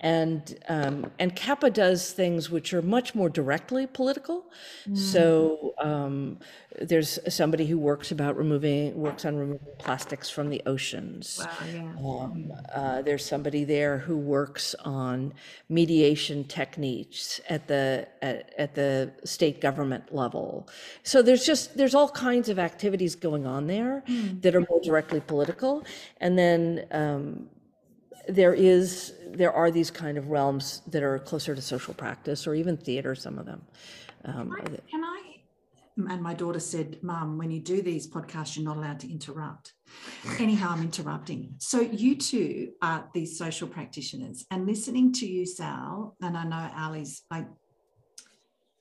and 0.00 0.58
um, 0.68 1.10
and 1.18 1.34
CAPA 1.34 1.70
does 1.70 2.12
things 2.12 2.50
which 2.50 2.72
are 2.72 2.82
much 2.82 3.14
more 3.14 3.28
directly 3.28 3.86
political. 3.86 4.44
Mm. 4.88 4.96
So 4.96 5.74
um, 5.80 6.38
there's 6.80 7.18
somebody 7.28 7.66
who 7.66 7.78
works 7.78 8.12
about 8.12 8.36
removing 8.36 8.94
works 8.96 9.24
on 9.24 9.36
removing 9.36 9.66
plastics 9.78 10.30
from 10.30 10.48
the 10.48 10.62
oceans. 10.66 11.40
Wow, 11.40 11.66
yeah. 11.72 11.92
Um, 12.04 12.52
uh, 12.74 13.02
there's 13.02 13.24
somebody 13.24 13.64
there 13.64 13.98
who 13.98 14.16
works 14.16 14.74
on 14.84 15.34
mediation 15.68 16.44
techniques 16.44 17.40
at 17.48 17.68
the 17.68 18.08
at, 18.22 18.52
at 18.56 18.74
the 18.74 19.12
state 19.24 19.60
government 19.60 20.14
level. 20.14 20.68
So 21.02 21.20
there's 21.22 21.44
just 21.44 21.76
there's 21.76 21.94
all 21.94 22.08
kinds 22.08 22.48
of 22.48 22.58
activities 22.58 23.14
going 23.16 23.46
on 23.46 23.66
there 23.66 24.02
mm. 24.08 24.40
that 24.42 24.54
are 24.54 24.64
more 24.68 24.80
directly 24.82 25.20
political, 25.20 25.84
and 26.20 26.38
then 26.38 26.86
um, 26.90 27.48
there 28.28 28.54
is 28.54 29.14
there 29.28 29.52
are 29.52 29.70
these 29.70 29.90
kind 29.90 30.16
of 30.16 30.28
realms 30.30 30.82
that 30.86 31.02
are 31.02 31.18
closer 31.18 31.54
to 31.54 31.62
social 31.62 31.92
practice 31.92 32.46
or 32.46 32.54
even 32.54 32.76
theater. 32.76 33.14
Some 33.14 33.38
of 33.38 33.46
them. 33.46 33.62
Um, 34.24 34.52
can, 34.52 34.74
I, 34.74 34.90
can 34.90 35.04
I? 35.04 35.31
And 35.96 36.22
my 36.22 36.34
daughter 36.34 36.60
said, 36.60 37.02
"Mum, 37.02 37.38
when 37.38 37.50
you 37.50 37.60
do 37.60 37.82
these 37.82 38.08
podcasts, 38.08 38.56
you're 38.56 38.64
not 38.64 38.76
allowed 38.76 39.00
to 39.00 39.10
interrupt." 39.10 39.74
Anyhow, 40.38 40.70
I'm 40.70 40.82
interrupting. 40.82 41.54
So 41.58 41.80
you 41.80 42.16
two 42.16 42.72
are 42.80 43.10
these 43.12 43.36
social 43.36 43.68
practitioners, 43.68 44.46
and 44.50 44.66
listening 44.66 45.12
to 45.14 45.26
you, 45.26 45.44
Sal, 45.46 46.16
and 46.20 46.36
I 46.36 46.44
know 46.44 46.70
Ali's 46.76 47.22
like 47.30 47.48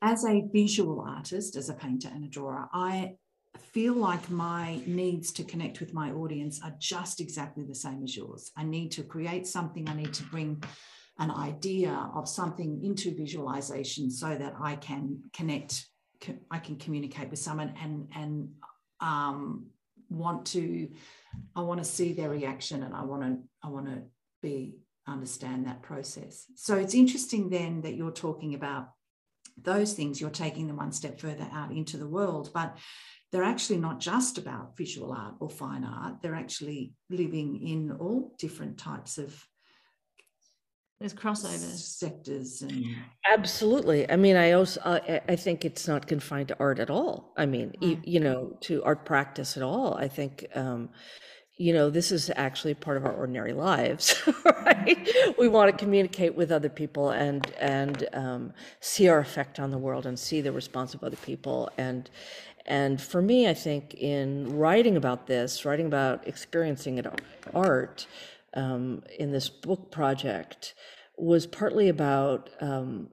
as 0.02 0.26
a 0.26 0.48
visual 0.52 1.02
artist, 1.02 1.56
as 1.56 1.70
a 1.70 1.74
painter 1.74 2.10
and 2.14 2.24
a 2.24 2.28
drawer, 2.28 2.70
I 2.74 3.18
feel 3.60 3.94
like 3.94 4.30
my 4.30 4.82
needs 4.88 5.32
to 5.34 5.44
connect 5.44 5.80
with 5.80 5.94
my 5.94 6.12
audience 6.12 6.62
are 6.64 6.74
just 6.80 7.22
exactly 7.22 7.66
the 7.66 7.76
same 7.76 8.04
as 8.04 8.16
yours. 8.16 8.52
I 8.58 8.64
need 8.64 8.92
to 8.94 9.04
create 9.04 9.46
something, 9.46 9.88
I 9.88 9.96
need 9.96 10.14
to 10.14 10.24
bring 10.24 10.64
an 11.20 11.30
idea 11.30 12.10
of 12.16 12.28
something 12.28 12.84
into 12.84 13.14
visualization 13.16 14.10
so 14.10 14.36
that 14.36 14.56
I 14.60 14.76
can 14.78 15.20
connect, 15.34 15.88
I 16.50 16.60
can 16.60 16.78
communicate 16.78 17.30
with 17.30 17.40
someone 17.40 17.74
and, 17.82 18.10
and 18.16 18.50
um, 19.00 19.68
want 20.10 20.46
to, 20.48 20.90
I 21.56 21.62
want 21.62 21.80
to 21.80 21.90
see 21.90 22.14
their 22.14 22.30
reaction 22.30 22.84
and 22.84 22.94
I 22.94 23.04
want 23.04 23.24
to, 23.24 23.38
I 23.64 23.70
want 23.70 23.88
to 23.88 24.04
be 24.42 24.76
understand 25.08 25.66
that 25.66 25.82
process. 25.82 26.46
So 26.56 26.78
it's 26.78 26.94
interesting 26.94 27.50
then 27.50 27.82
that 27.82 27.96
you're 27.96 28.12
talking 28.12 28.54
about 28.54 28.90
those 29.62 29.94
things, 29.94 30.22
you're 30.22 30.30
taking 30.30 30.68
them 30.68 30.78
one 30.78 30.92
step 30.92 31.20
further 31.20 31.48
out 31.52 31.72
into 31.72 31.98
the 31.98 32.08
world. 32.08 32.52
But 32.54 32.78
they're 33.32 33.44
actually 33.44 33.80
not 33.80 34.00
just 34.00 34.38
about 34.38 34.78
visual 34.78 35.12
art 35.14 35.36
or 35.40 35.50
fine 35.50 35.84
art, 35.84 36.22
they're 36.22 36.36
actually 36.36 36.94
living 37.10 37.62
in 37.66 37.92
all 37.92 38.36
different 38.40 38.78
types 38.78 39.18
of 39.18 39.46
there's 41.02 41.14
crossovers 41.14 41.80
sectors 41.80 42.62
and 42.62 42.86
absolutely 43.34 44.10
i 44.10 44.16
mean 44.16 44.36
i 44.36 44.52
also 44.52 44.80
uh, 44.82 45.20
i 45.28 45.36
think 45.36 45.66
it's 45.66 45.88
not 45.88 46.08
confined 46.08 46.48
to 46.48 46.56
art 46.60 46.80
at 46.80 46.90
all 46.90 47.34
i 47.38 47.46
mean 47.46 47.68
right. 47.68 47.82
you, 47.82 48.02
you, 48.04 48.20
know 48.20 48.56
to 48.62 48.84
art 48.84 49.04
practice 49.04 49.58
at 49.58 49.64
all 49.64 49.96
i 49.96 50.08
think 50.08 50.46
um, 50.56 50.90
you 51.62 51.74
know, 51.74 51.92
this 51.92 52.12
is 52.12 52.32
actually 52.36 52.74
part 52.74 52.98
of 52.98 53.06
our 53.06 53.14
ordinary 53.14 53.54
lives, 53.54 54.20
right? 54.46 55.08
We 55.38 55.48
want 55.48 55.70
to 55.70 55.78
communicate 55.78 56.34
with 56.34 56.52
other 56.52 56.70
people 56.70 57.12
and 57.12 57.54
and 57.60 58.08
um, 58.14 58.54
see 58.80 59.08
our 59.08 59.20
effect 59.20 59.60
on 59.60 59.70
the 59.70 59.78
world 59.78 60.08
and 60.08 60.18
see 60.18 60.42
the 60.42 60.52
response 60.52 60.96
of 60.96 61.04
other 61.04 61.18
people. 61.18 61.70
And 61.78 62.10
and 62.66 63.00
for 63.00 63.22
me, 63.22 63.48
I 63.48 63.54
think 63.54 63.94
in 63.94 64.58
writing 64.58 64.98
about 64.98 65.28
this, 65.28 65.64
writing 65.64 65.86
about 65.86 66.28
experiencing 66.28 66.98
it 66.98 67.06
art 67.54 68.08
um, 68.54 69.04
in 69.20 69.32
this 69.32 69.50
book 69.50 69.92
project 69.92 70.76
was 71.18 71.46
partly 71.46 71.90
about 71.90 72.50
um, 72.62 73.10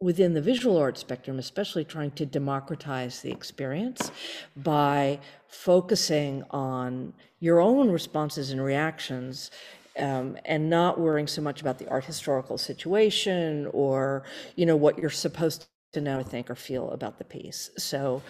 within 0.00 0.34
the 0.34 0.40
visual 0.40 0.76
art 0.76 0.98
spectrum, 0.98 1.38
especially 1.38 1.84
trying 1.84 2.10
to 2.12 2.26
democratize 2.26 3.22
the 3.22 3.30
experience 3.30 4.10
by 4.56 5.18
focusing 5.48 6.44
on 6.50 7.12
your 7.40 7.60
own 7.60 7.90
responses 7.90 8.50
and 8.50 8.62
reactions 8.62 9.50
um, 9.98 10.36
and 10.44 10.68
not 10.68 11.00
worrying 11.00 11.26
so 11.26 11.40
much 11.40 11.60
about 11.60 11.78
the 11.78 11.88
art 11.88 12.04
historical 12.04 12.58
situation 12.58 13.68
or 13.72 14.24
you 14.56 14.66
know 14.66 14.76
what 14.76 14.98
you're 14.98 15.08
supposed 15.08 15.66
to 15.96 16.02
know, 16.02 16.22
think, 16.22 16.50
or 16.50 16.54
feel 16.54 16.90
about 16.90 17.16
the 17.16 17.24
piece. 17.24 17.70
So, 17.78 18.22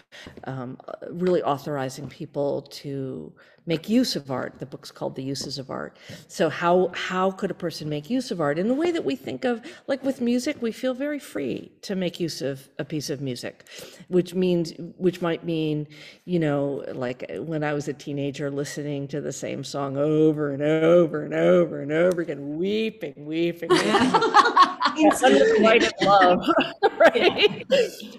um, 0.44 0.78
really 1.10 1.42
authorizing 1.42 2.08
people 2.08 2.62
to 2.62 3.32
make 3.66 3.88
use 3.88 4.14
of 4.14 4.30
art. 4.30 4.60
The 4.60 4.66
book's 4.66 4.92
called 4.92 5.16
The 5.16 5.24
Uses 5.24 5.58
of 5.58 5.68
Art. 5.68 5.98
So, 6.28 6.48
how 6.48 6.92
how 6.94 7.32
could 7.32 7.50
a 7.50 7.54
person 7.54 7.88
make 7.88 8.08
use 8.08 8.30
of 8.30 8.40
art 8.40 8.56
in 8.60 8.68
the 8.68 8.74
way 8.74 8.92
that 8.92 9.04
we 9.04 9.16
think 9.16 9.44
of, 9.44 9.60
like 9.88 10.04
with 10.04 10.20
music, 10.20 10.62
we 10.62 10.70
feel 10.70 10.94
very 10.94 11.18
free 11.18 11.72
to 11.82 11.96
make 11.96 12.20
use 12.20 12.40
of 12.40 12.68
a 12.78 12.84
piece 12.84 13.10
of 13.10 13.20
music, 13.20 13.64
which 14.06 14.32
means 14.32 14.72
which 14.96 15.20
might 15.20 15.42
mean, 15.42 15.88
you 16.24 16.38
know, 16.38 16.84
like 16.92 17.28
when 17.40 17.64
I 17.64 17.72
was 17.72 17.88
a 17.88 17.92
teenager, 17.92 18.48
listening 18.48 19.08
to 19.08 19.20
the 19.20 19.32
same 19.32 19.64
song 19.64 19.96
over 19.96 20.52
and 20.52 20.62
over 20.62 21.24
and 21.24 21.34
over 21.34 21.80
and 21.80 21.90
over 21.90 22.20
again, 22.22 22.56
weeping, 22.56 23.26
weeping. 23.26 23.70
weeping. 23.70 24.22
unrequited 25.22 25.92
love 26.02 26.46
right? 26.98 27.64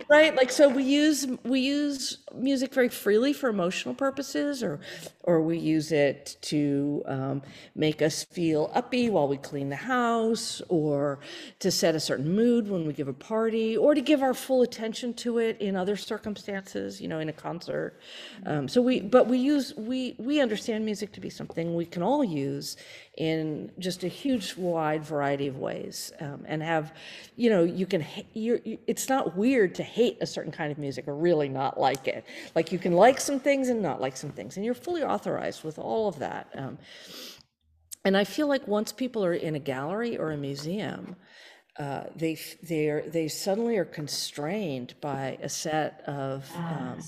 Right 0.09 0.35
like 0.35 0.51
so 0.51 0.69
we 0.69 0.83
use 0.83 1.27
we 1.43 1.59
use 1.59 2.19
music 2.35 2.73
very 2.73 2.89
freely 2.89 3.33
for 3.33 3.49
emotional 3.49 3.95
purposes 3.95 4.63
or 4.63 4.79
or 5.23 5.41
we 5.41 5.57
use 5.57 5.91
it 5.91 6.37
to 6.41 7.03
um, 7.05 7.41
make 7.75 8.01
us 8.01 8.23
feel 8.23 8.71
uppy 8.73 9.09
while 9.09 9.27
we 9.27 9.37
clean 9.37 9.69
the 9.69 9.75
house 9.75 10.61
or 10.69 11.19
to 11.59 11.71
set 11.71 11.95
a 11.95 11.99
certain 11.99 12.33
mood 12.33 12.69
when 12.69 12.85
we 12.85 12.93
give 12.93 13.07
a 13.07 13.13
party 13.13 13.75
or 13.75 13.93
to 13.93 14.01
give 14.01 14.21
our 14.21 14.33
full 14.33 14.61
attention 14.61 15.13
to 15.13 15.39
it 15.39 15.59
in 15.59 15.75
other 15.75 15.95
circumstances 15.95 17.01
you 17.01 17.07
know 17.07 17.19
in 17.19 17.29
a 17.29 17.33
concert. 17.33 17.99
Um, 18.45 18.67
so 18.67 18.81
we 18.81 19.01
but 19.01 19.27
we 19.27 19.37
use 19.37 19.73
we 19.75 20.15
we 20.17 20.39
understand 20.39 20.85
music 20.85 21.11
to 21.13 21.19
be 21.19 21.29
something 21.29 21.75
we 21.75 21.85
can 21.85 22.03
all 22.03 22.23
use 22.23 22.77
in 23.17 23.71
just 23.79 24.03
a 24.03 24.07
huge 24.07 24.55
wide 24.55 25.03
variety 25.03 25.47
of 25.47 25.57
ways 25.57 26.11
um, 26.21 26.45
and 26.47 26.61
have 26.61 26.93
you 27.35 27.49
know 27.49 27.63
you 27.63 27.85
can 27.85 28.05
you're, 28.33 28.59
you, 28.63 28.77
it's 28.87 29.09
not 29.09 29.35
weird 29.35 29.75
to 29.75 29.83
hate 29.83 30.17
a 30.21 30.25
certain 30.25 30.51
kind 30.51 30.71
of 30.71 30.77
music 30.77 31.07
or 31.07 31.15
really 31.15 31.49
not 31.49 31.79
like 31.79 32.07
it. 32.07 32.25
Like 32.55 32.71
you 32.71 32.79
can 32.79 32.93
like 32.93 33.19
some 33.19 33.39
things 33.39 33.69
and 33.69 33.81
not 33.81 33.99
like 33.99 34.15
some 34.15 34.31
things 34.31 34.55
and 34.55 34.65
you're 34.65 34.75
fully 34.75 35.03
authorized 35.03 35.63
with 35.63 35.79
all 35.79 36.07
of 36.07 36.19
that 36.19 36.49
um, 36.55 36.77
and 38.05 38.15
i 38.15 38.23
feel 38.23 38.47
like 38.47 38.67
once 38.67 38.91
people 38.91 39.23
are 39.25 39.33
in 39.33 39.55
a 39.55 39.59
gallery 39.59 40.17
or 40.17 40.31
a 40.31 40.37
museum 40.37 41.15
uh, 41.79 42.05
they 42.15 42.35
they 42.63 43.03
they 43.07 43.27
suddenly 43.27 43.77
are 43.77 43.85
constrained 43.85 44.95
by 44.99 45.37
a 45.43 45.49
set 45.49 46.01
of 46.07 46.49
um, 46.55 46.99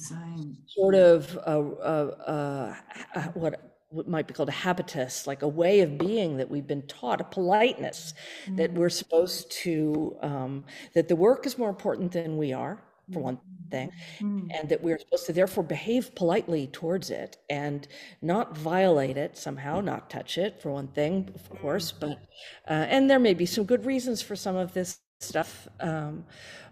sort 0.68 0.94
of 0.94 1.36
uh, 1.38 1.60
uh, 1.82 2.76
uh 3.16 3.24
what 3.34 3.69
what 3.90 4.08
might 4.08 4.28
be 4.28 4.34
called 4.34 4.50
a 4.50 4.54
habitus, 4.54 5.26
like 5.26 5.42
a 5.42 5.48
way 5.48 5.82
of 5.82 5.98
being 5.98 6.38
that 6.38 6.50
we've 6.50 6.68
been 6.68 6.84
taught, 6.84 7.20
a 7.22 7.24
politeness 7.24 8.14
mm-hmm. 8.46 8.56
that 8.58 8.74
we're 8.74 8.90
supposed 8.90 9.52
to, 9.52 10.16
um, 10.22 10.64
that 10.94 11.08
the 11.08 11.16
work 11.16 11.46
is 11.46 11.58
more 11.58 11.70
important 11.70 12.12
than 12.12 12.38
we 12.38 12.54
are, 12.54 12.82
for 13.12 13.20
one 13.20 13.40
thing, 13.72 13.92
mm-hmm. 14.20 14.48
and 14.52 14.70
that 14.70 14.84
we're 14.84 15.00
supposed 15.00 15.26
to 15.26 15.34
therefore 15.34 15.64
behave 15.64 16.14
politely 16.14 16.68
towards 16.68 17.10
it 17.10 17.38
and 17.50 17.88
not 18.22 18.56
violate 18.56 19.18
it 19.18 19.38
somehow, 19.38 19.82
not 19.82 20.10
touch 20.10 20.38
it, 20.38 20.62
for 20.62 20.72
one 20.72 20.88
thing, 20.90 21.30
of 21.34 21.50
course, 21.60 21.92
but, 21.92 22.20
uh, 22.68 22.86
and 22.94 23.10
there 23.10 23.20
may 23.20 23.34
be 23.34 23.46
some 23.46 23.64
good 23.64 23.86
reasons 23.86 24.22
for 24.22 24.36
some 24.36 24.56
of 24.56 24.74
this 24.74 25.00
stuff. 25.20 25.68
Um, 25.80 26.26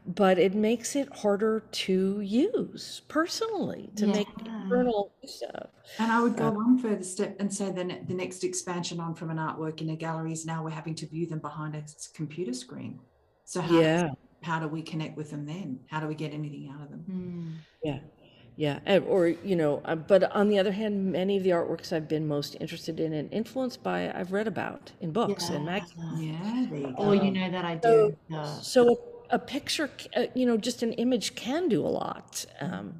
but 0.08 0.40
it 0.40 0.56
makes 0.56 0.96
it 0.96 1.14
harder 1.18 1.60
to 1.72 2.22
use 2.22 3.02
personally 3.10 3.90
to 3.98 4.08
yeah. 4.08 4.14
make 4.14 4.28
internal 4.40 5.12
use 5.22 5.44
of. 5.54 5.70
And 6.00 6.12
I 6.12 6.22
would 6.22 6.38
go 6.38 6.48
uh, 6.48 6.52
one 6.52 6.80
further 6.80 7.04
step 7.04 7.36
and 7.40 7.54
say 7.54 7.72
then 7.72 8.06
the 8.08 8.14
next 8.14 8.44
expansion 8.46 9.02
on 9.02 9.16
from 9.16 9.30
an 9.30 9.38
artwork 9.38 9.82
in 9.82 9.90
a 9.90 9.98
gallery 9.98 10.32
is 10.32 10.46
now 10.46 10.64
we're 10.64 10.70
having 10.70 10.96
to 10.96 11.08
view 11.08 11.28
them 11.28 11.40
behind 11.40 11.76
a 11.76 11.84
computer 12.14 12.54
screen. 12.54 13.00
So 13.44 13.60
how, 13.62 13.80
yeah. 13.80 14.10
how 14.44 14.60
do 14.60 14.68
we 14.70 14.82
connect 14.82 15.18
with 15.18 15.30
them 15.30 15.46
then? 15.46 15.82
How 15.90 16.00
do 16.00 16.08
we 16.08 16.16
get 16.16 16.34
anything 16.34 16.72
out 16.74 16.84
of 16.84 16.90
them? 16.90 17.06
Mm. 17.10 17.54
Yeah. 17.84 18.00
Yeah, 18.60 18.80
or 19.06 19.28
you 19.28 19.56
know, 19.56 19.84
uh, 19.86 19.94
but 19.94 20.36
on 20.36 20.50
the 20.50 20.58
other 20.58 20.72
hand, 20.72 21.12
many 21.12 21.38
of 21.38 21.44
the 21.44 21.52
artworks 21.52 21.94
I've 21.94 22.08
been 22.08 22.28
most 22.28 22.58
interested 22.60 23.00
in 23.00 23.14
and 23.14 23.32
influenced 23.32 23.84
by, 23.84 24.12
I've 24.12 24.32
read 24.32 24.48
about 24.48 24.92
in 25.00 25.12
books 25.12 25.52
yeah. 25.52 25.58
and 25.58 25.66
magazines. 25.66 26.20
Yeah, 26.20 26.62
you 26.76 26.96
oh, 26.98 27.12
you 27.12 27.30
know 27.30 27.52
that 27.52 27.66
I 27.66 27.76
do. 27.76 28.18
So, 28.32 28.60
so 28.64 29.17
a 29.30 29.40
picture, 29.40 29.90
uh, 30.16 30.26
you 30.34 30.46
know, 30.46 30.58
just 30.58 30.84
an 30.84 30.94
image 30.94 31.36
can 31.36 31.70
do 31.70 31.86
a 31.86 31.88
lot. 31.88 32.46
Um, 32.60 32.96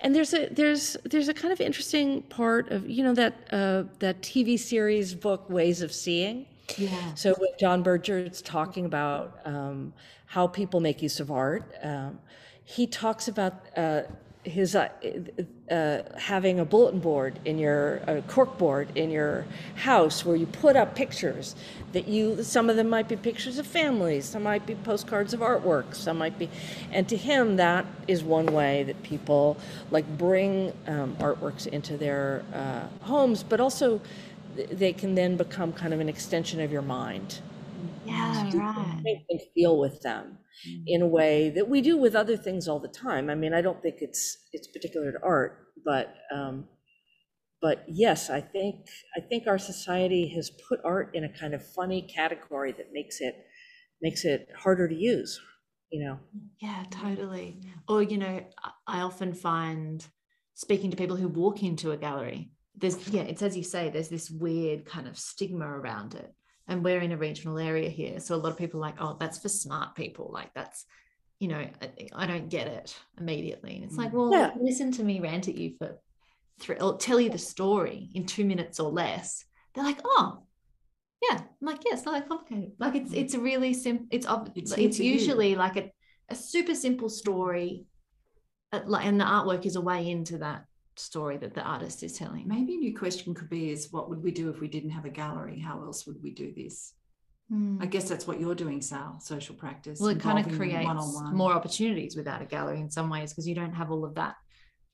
and 0.00 0.14
there's 0.14 0.32
a 0.32 0.48
there's 0.48 0.96
there's 1.04 1.28
a 1.28 1.34
kind 1.34 1.52
of 1.52 1.60
interesting 1.60 2.22
part 2.22 2.70
of 2.70 2.88
you 2.88 3.04
know 3.04 3.14
that 3.14 3.34
uh, 3.50 3.84
that 3.98 4.22
TV 4.22 4.58
series 4.58 5.14
book 5.14 5.48
Ways 5.50 5.82
of 5.82 5.92
Seeing. 5.92 6.46
Yeah. 6.76 7.14
So 7.14 7.34
when 7.34 7.50
John 7.58 7.84
is 7.86 8.42
talking 8.42 8.86
about 8.86 9.40
um, 9.44 9.92
how 10.26 10.46
people 10.46 10.80
make 10.80 11.02
use 11.02 11.20
of 11.20 11.30
art, 11.30 11.64
um, 11.82 12.18
he 12.64 12.86
talks 12.86 13.28
about 13.28 13.54
uh, 13.76 14.02
his 14.44 14.74
uh, 14.74 14.88
uh, 15.70 16.02
having 16.18 16.60
a 16.60 16.64
bulletin 16.64 16.98
board 16.98 17.38
in 17.44 17.58
your 17.58 17.96
a 18.06 18.22
cork 18.22 18.56
board 18.56 18.88
in 18.94 19.10
your 19.10 19.44
house 19.74 20.24
where 20.24 20.34
you 20.34 20.46
put 20.46 20.76
up 20.76 20.94
pictures 20.94 21.54
that 21.92 22.08
you 22.08 22.42
some 22.42 22.70
of 22.70 22.76
them 22.76 22.88
might 22.88 23.06
be 23.06 23.16
pictures 23.16 23.58
of 23.58 23.66
families 23.66 24.24
some 24.24 24.42
might 24.42 24.64
be 24.64 24.74
postcards 24.76 25.34
of 25.34 25.40
artwork 25.40 25.94
some 25.94 26.16
might 26.16 26.38
be 26.38 26.48
and 26.90 27.06
to 27.06 27.18
him 27.18 27.56
that 27.56 27.84
is 28.08 28.24
one 28.24 28.46
way 28.46 28.82
that 28.82 29.02
people 29.02 29.58
like 29.90 30.06
bring 30.16 30.72
um, 30.86 31.14
artworks 31.16 31.66
into 31.66 31.98
their 31.98 32.42
uh, 32.54 32.86
homes 33.04 33.42
but 33.42 33.60
also 33.60 34.00
they 34.54 34.92
can 34.92 35.14
then 35.14 35.36
become 35.36 35.70
kind 35.70 35.92
of 35.92 36.00
an 36.00 36.08
extension 36.08 36.60
of 36.60 36.72
your 36.72 36.82
mind 36.82 37.40
yeah 38.10 38.50
right 39.04 39.24
and 39.30 39.40
feel 39.54 39.78
with 39.78 40.00
them 40.02 40.38
Mm. 40.68 40.82
in 40.86 41.02
a 41.02 41.06
way 41.06 41.48
that 41.50 41.68
we 41.68 41.80
do 41.80 41.96
with 41.96 42.14
other 42.14 42.36
things 42.36 42.68
all 42.68 42.80
the 42.80 42.88
time. 42.88 43.30
I 43.30 43.34
mean, 43.34 43.54
I 43.54 43.62
don't 43.62 43.80
think 43.80 43.96
it's 44.00 44.36
it's 44.52 44.66
particular 44.68 45.10
to 45.12 45.18
art, 45.22 45.68
but 45.84 46.14
um, 46.34 46.68
but 47.62 47.84
yes, 47.88 48.30
I 48.30 48.40
think 48.40 48.86
I 49.16 49.20
think 49.20 49.46
our 49.46 49.58
society 49.58 50.28
has 50.34 50.50
put 50.68 50.80
art 50.84 51.14
in 51.14 51.24
a 51.24 51.32
kind 51.32 51.54
of 51.54 51.66
funny 51.66 52.02
category 52.02 52.72
that 52.72 52.92
makes 52.92 53.20
it 53.20 53.34
makes 54.02 54.24
it 54.24 54.48
harder 54.54 54.86
to 54.88 54.94
use. 54.94 55.40
You 55.90 56.04
know. 56.04 56.18
Yeah, 56.60 56.84
totally. 56.90 57.60
Or 57.88 58.02
you 58.02 58.18
know, 58.18 58.44
I 58.86 59.00
often 59.00 59.32
find 59.32 60.06
speaking 60.54 60.90
to 60.90 60.96
people 60.96 61.16
who 61.16 61.28
walk 61.28 61.62
into 61.62 61.92
a 61.92 61.96
gallery. 61.96 62.50
There's 62.76 63.08
yeah, 63.08 63.22
it's 63.22 63.42
as 63.42 63.56
you 63.56 63.64
say. 63.64 63.88
There's 63.88 64.10
this 64.10 64.30
weird 64.30 64.84
kind 64.84 65.08
of 65.08 65.18
stigma 65.18 65.66
around 65.66 66.14
it 66.14 66.34
and 66.70 66.84
we're 66.84 67.00
in 67.00 67.12
a 67.12 67.16
regional 67.16 67.58
area 67.58 67.90
here. 67.90 68.20
So 68.20 68.34
a 68.34 68.36
lot 68.36 68.52
of 68.52 68.56
people 68.56 68.78
are 68.78 68.88
like 68.88 69.02
oh 69.02 69.16
that's 69.18 69.38
for 69.38 69.50
smart 69.50 69.94
people. 69.94 70.30
Like 70.32 70.54
that's 70.54 70.86
you 71.40 71.48
know 71.48 71.66
i 72.14 72.26
don't 72.26 72.48
get 72.48 72.68
it 72.68 72.96
immediately. 73.18 73.74
And 73.74 73.84
it's 73.84 73.96
like 73.96 74.12
mm. 74.12 74.14
well 74.14 74.32
yeah. 74.32 74.52
listen 74.58 74.92
to 74.92 75.04
me 75.04 75.20
rant 75.20 75.48
at 75.48 75.56
you 75.56 75.74
for 75.76 75.98
three 76.60 76.76
or 76.76 76.96
tell 76.96 77.20
you 77.20 77.28
the 77.28 77.38
story 77.38 78.10
in 78.14 78.24
two 78.24 78.44
minutes 78.44 78.80
or 78.80 78.90
less. 78.90 79.44
They're 79.74 79.84
like 79.84 80.00
oh 80.04 80.44
yeah. 81.28 81.38
I'm 81.38 81.66
like 81.66 81.80
yeah 81.84 81.94
it's 81.94 82.04
not 82.04 82.14
that 82.14 82.28
complicated. 82.28 82.72
Like 82.78 82.94
it's 82.94 83.12
it's 83.12 83.34
a 83.34 83.40
really 83.40 83.74
simple 83.74 84.06
it's 84.10 84.26
it's, 84.54 84.72
it's 84.72 85.00
usually 85.00 85.56
like 85.56 85.76
a, 85.76 85.90
a 86.28 86.36
super 86.36 86.76
simple 86.76 87.08
story 87.08 87.84
uh, 88.72 88.80
like 88.86 89.04
and 89.04 89.20
the 89.20 89.24
artwork 89.24 89.66
is 89.66 89.74
a 89.74 89.80
way 89.80 90.08
into 90.08 90.38
that 90.38 90.66
story 91.00 91.36
that 91.38 91.54
the 91.54 91.62
artist 91.62 92.02
is 92.02 92.12
telling. 92.14 92.46
Maybe 92.46 92.74
a 92.74 92.78
new 92.78 92.96
question 92.96 93.34
could 93.34 93.50
be 93.50 93.70
is 93.70 93.88
what 93.90 94.08
would 94.08 94.22
we 94.22 94.30
do 94.30 94.50
if 94.50 94.60
we 94.60 94.68
didn't 94.68 94.90
have 94.90 95.04
a 95.04 95.10
gallery? 95.10 95.58
How 95.58 95.82
else 95.82 96.06
would 96.06 96.22
we 96.22 96.30
do 96.30 96.52
this? 96.54 96.94
Mm. 97.52 97.82
I 97.82 97.86
guess 97.86 98.08
that's 98.08 98.26
what 98.26 98.40
you're 98.40 98.54
doing, 98.54 98.80
Sal, 98.80 99.18
social 99.20 99.56
practice. 99.56 99.98
Well, 100.00 100.10
it 100.10 100.20
kind 100.20 100.44
of 100.44 100.56
creates 100.56 100.84
one-on-one. 100.84 101.34
more 101.34 101.52
opportunities 101.52 102.14
without 102.16 102.42
a 102.42 102.44
gallery 102.44 102.80
in 102.80 102.90
some 102.90 103.10
ways 103.10 103.32
because 103.32 103.48
you 103.48 103.54
don't 103.54 103.74
have 103.74 103.90
all 103.90 104.04
of 104.04 104.14
that, 104.14 104.36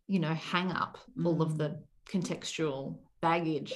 you 0.07 0.19
know, 0.19 0.33
hang 0.33 0.73
up, 0.73 0.99
mm. 1.19 1.27
all 1.27 1.43
of 1.43 1.53
hmm. 1.53 1.59
the 1.59 1.83
contextual 2.11 2.99
baggage. 3.21 3.75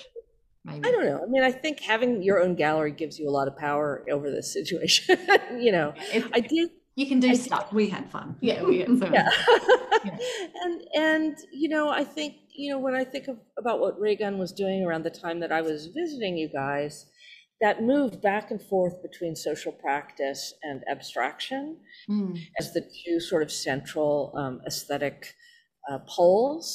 Maybe. 0.65 0.87
I 0.87 0.93
don't 0.93 1.05
know. 1.05 1.21
I 1.23 1.27
mean, 1.27 1.43
I 1.43 1.53
think 1.53 1.81
having 1.81 2.23
your 2.23 2.43
own 2.43 2.55
gallery 2.55 2.93
gives 2.93 3.19
you 3.19 3.29
a 3.29 3.33
lot 3.33 3.49
of 3.49 3.57
power 3.57 4.05
over 4.11 4.31
this 4.31 4.53
situation. 4.53 5.19
you 5.59 5.73
know, 5.73 5.95
if, 6.13 6.29
I 6.35 6.41
did 6.41 6.71
you 7.01 7.07
can 7.11 7.19
do 7.21 7.35
stuff. 7.35 7.73
We 7.73 7.89
had 7.97 8.05
fun. 8.11 8.37
Yeah, 8.41 8.63
we 8.71 8.79
had 8.81 8.99
fun. 9.01 9.13
yeah. 9.13 9.31
Yeah. 10.03 10.17
and 10.65 10.77
and 10.95 11.35
you 11.63 11.69
know 11.69 11.91
i 11.91 12.03
think 12.17 12.33
you 12.61 12.71
know 12.73 12.79
when 12.79 12.95
i 12.95 13.05
think 13.13 13.29
of, 13.29 13.37
about 13.63 13.81
what 13.81 14.01
raygun 14.01 14.39
was 14.39 14.51
doing 14.63 14.83
around 14.83 15.03
the 15.09 15.11
time 15.25 15.41
that 15.41 15.53
i 15.53 15.61
was 15.61 15.81
visiting 16.01 16.39
you 16.43 16.49
guys 16.49 16.95
that 17.61 17.83
move 17.83 18.23
back 18.23 18.51
and 18.51 18.63
forth 18.63 18.97
between 19.03 19.37
social 19.37 19.73
practice 19.73 20.43
and 20.63 20.79
abstraction 20.95 21.65
Mm. 22.09 22.33
as 22.61 22.73
the 22.73 22.81
two 23.05 23.21
sort 23.31 23.43
of 23.43 23.51
central 23.53 24.33
um, 24.43 24.55
aesthetic 24.67 25.19
uh, 25.91 25.99
poles 26.15 26.69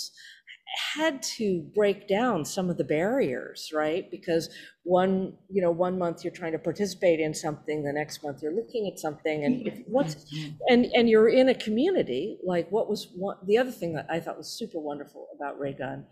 had 0.96 1.22
to 1.24 1.62
break 1.74 2.08
down 2.08 2.46
some 2.46 2.70
of 2.70 2.78
the 2.78 2.84
barriers 2.84 3.72
right? 3.74 4.10
Because 4.12 4.50
one 4.86 5.34
you 5.50 5.62
know 5.64 5.72
one 5.72 5.98
month 5.98 6.24
you're 6.24 6.32
trying 6.32 6.52
to 6.52 6.60
participate 6.60 7.20
in 7.20 7.34
something 7.34 7.84
the 7.84 7.92
next 7.92 8.24
month 8.24 8.42
you're 8.42 8.56
looking 8.56 8.88
at 8.88 9.00
something 9.00 9.44
and 9.44 9.68
if 9.68 9.80
what's 9.88 10.32
and 10.70 10.86
and 10.94 11.10
you're 11.10 11.28
in 11.28 11.50
a 11.50 11.56
community 11.56 12.38
like 12.46 12.70
what 12.70 12.88
was 12.88 13.08
one 13.16 13.36
the 13.48 13.58
other 13.58 13.72
thing 13.72 13.94
that 13.94 14.06
i 14.12 14.20
thought 14.20 14.38
was 14.38 14.48
super 14.48 14.80
wonderful 14.80 15.28
about 15.36 15.60
raygun 15.60 16.06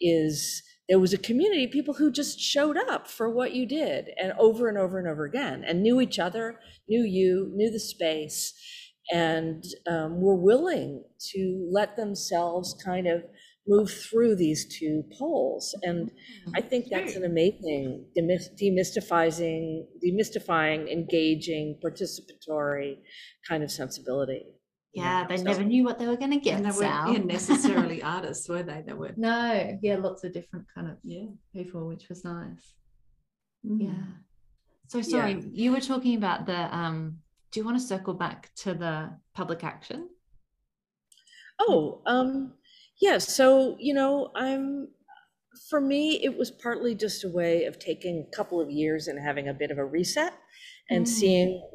is 0.00 0.62
there 0.88 0.98
was 0.98 1.12
a 1.12 1.18
community 1.18 1.66
people 1.66 1.92
who 1.92 2.10
just 2.10 2.40
showed 2.40 2.78
up 2.78 3.06
for 3.06 3.28
what 3.28 3.52
you 3.52 3.66
did 3.66 4.08
and 4.18 4.32
over 4.38 4.70
and 4.70 4.78
over 4.78 4.98
and 4.98 5.06
over 5.06 5.26
again 5.26 5.62
and 5.62 5.82
knew 5.82 6.00
each 6.00 6.18
other 6.18 6.58
knew 6.88 7.02
you 7.02 7.52
knew 7.54 7.70
the 7.70 7.78
space 7.78 8.54
and 9.12 9.64
um, 9.86 10.18
were 10.22 10.34
willing 10.34 11.04
to 11.18 11.68
let 11.70 11.94
themselves 11.94 12.74
kind 12.82 13.06
of 13.06 13.22
move 13.66 13.90
through 13.90 14.34
these 14.36 14.66
two 14.78 15.02
poles 15.18 15.74
and 15.82 16.10
i 16.54 16.60
think 16.60 16.84
that's 16.90 17.16
an 17.16 17.24
amazing 17.24 18.04
demystifying 18.62 19.84
demystifying 20.04 20.90
engaging 20.92 21.78
participatory 21.84 22.96
kind 23.48 23.62
of 23.62 23.70
sensibility 23.70 24.44
Yeah, 24.94 25.26
they 25.28 25.38
So- 25.38 25.44
never 25.50 25.64
knew 25.64 25.82
what 25.88 25.98
they 25.98 26.06
were 26.06 26.16
going 26.24 26.30
to 26.38 26.42
get. 26.48 26.54
and 26.58 26.64
they 26.66 26.70
weren't 26.78 27.12
yeah, 27.18 27.24
necessarily 27.36 27.98
artists, 28.16 28.48
were 28.48 28.62
they? 28.62 28.80
They 28.86 28.92
were. 29.00 29.12
No, 29.16 29.42
yeah, 29.86 29.96
lots 30.06 30.22
of 30.24 30.32
different 30.38 30.66
kind 30.74 30.86
of 30.92 30.96
Yeah. 31.02 31.30
people, 31.56 31.80
which 31.88 32.04
was 32.10 32.20
nice. 32.24 32.64
Mm. 33.66 33.80
Yeah. 33.86 34.04
So 34.90 34.96
sorry, 35.02 35.34
you 35.62 35.68
were 35.74 35.80
talking 35.92 36.14
about 36.22 36.40
the 36.50 36.60
um 36.80 36.98
do 37.50 37.54
you 37.60 37.64
want 37.68 37.76
to 37.80 37.86
circle 37.94 38.14
back 38.24 38.40
to 38.62 38.70
the 38.84 38.94
public 39.38 39.60
action? 39.64 40.00
Oh, 41.58 42.02
um, 42.06 42.52
yeah. 43.00 43.18
So, 43.18 43.76
you 43.78 43.94
know, 43.94 44.30
I'm, 44.34 44.88
for 45.70 45.80
me, 45.80 46.22
it 46.22 46.36
was 46.36 46.50
partly 46.50 46.94
just 46.94 47.24
a 47.24 47.28
way 47.28 47.64
of 47.64 47.78
taking 47.78 48.26
a 48.26 48.36
couple 48.36 48.60
of 48.60 48.70
years 48.70 49.08
and 49.08 49.18
having 49.18 49.48
a 49.48 49.54
bit 49.54 49.70
of 49.70 49.78
a 49.78 49.84
reset 49.84 50.34
and 50.90 51.06
Mm. 51.06 51.08
seeing, 51.08 51.70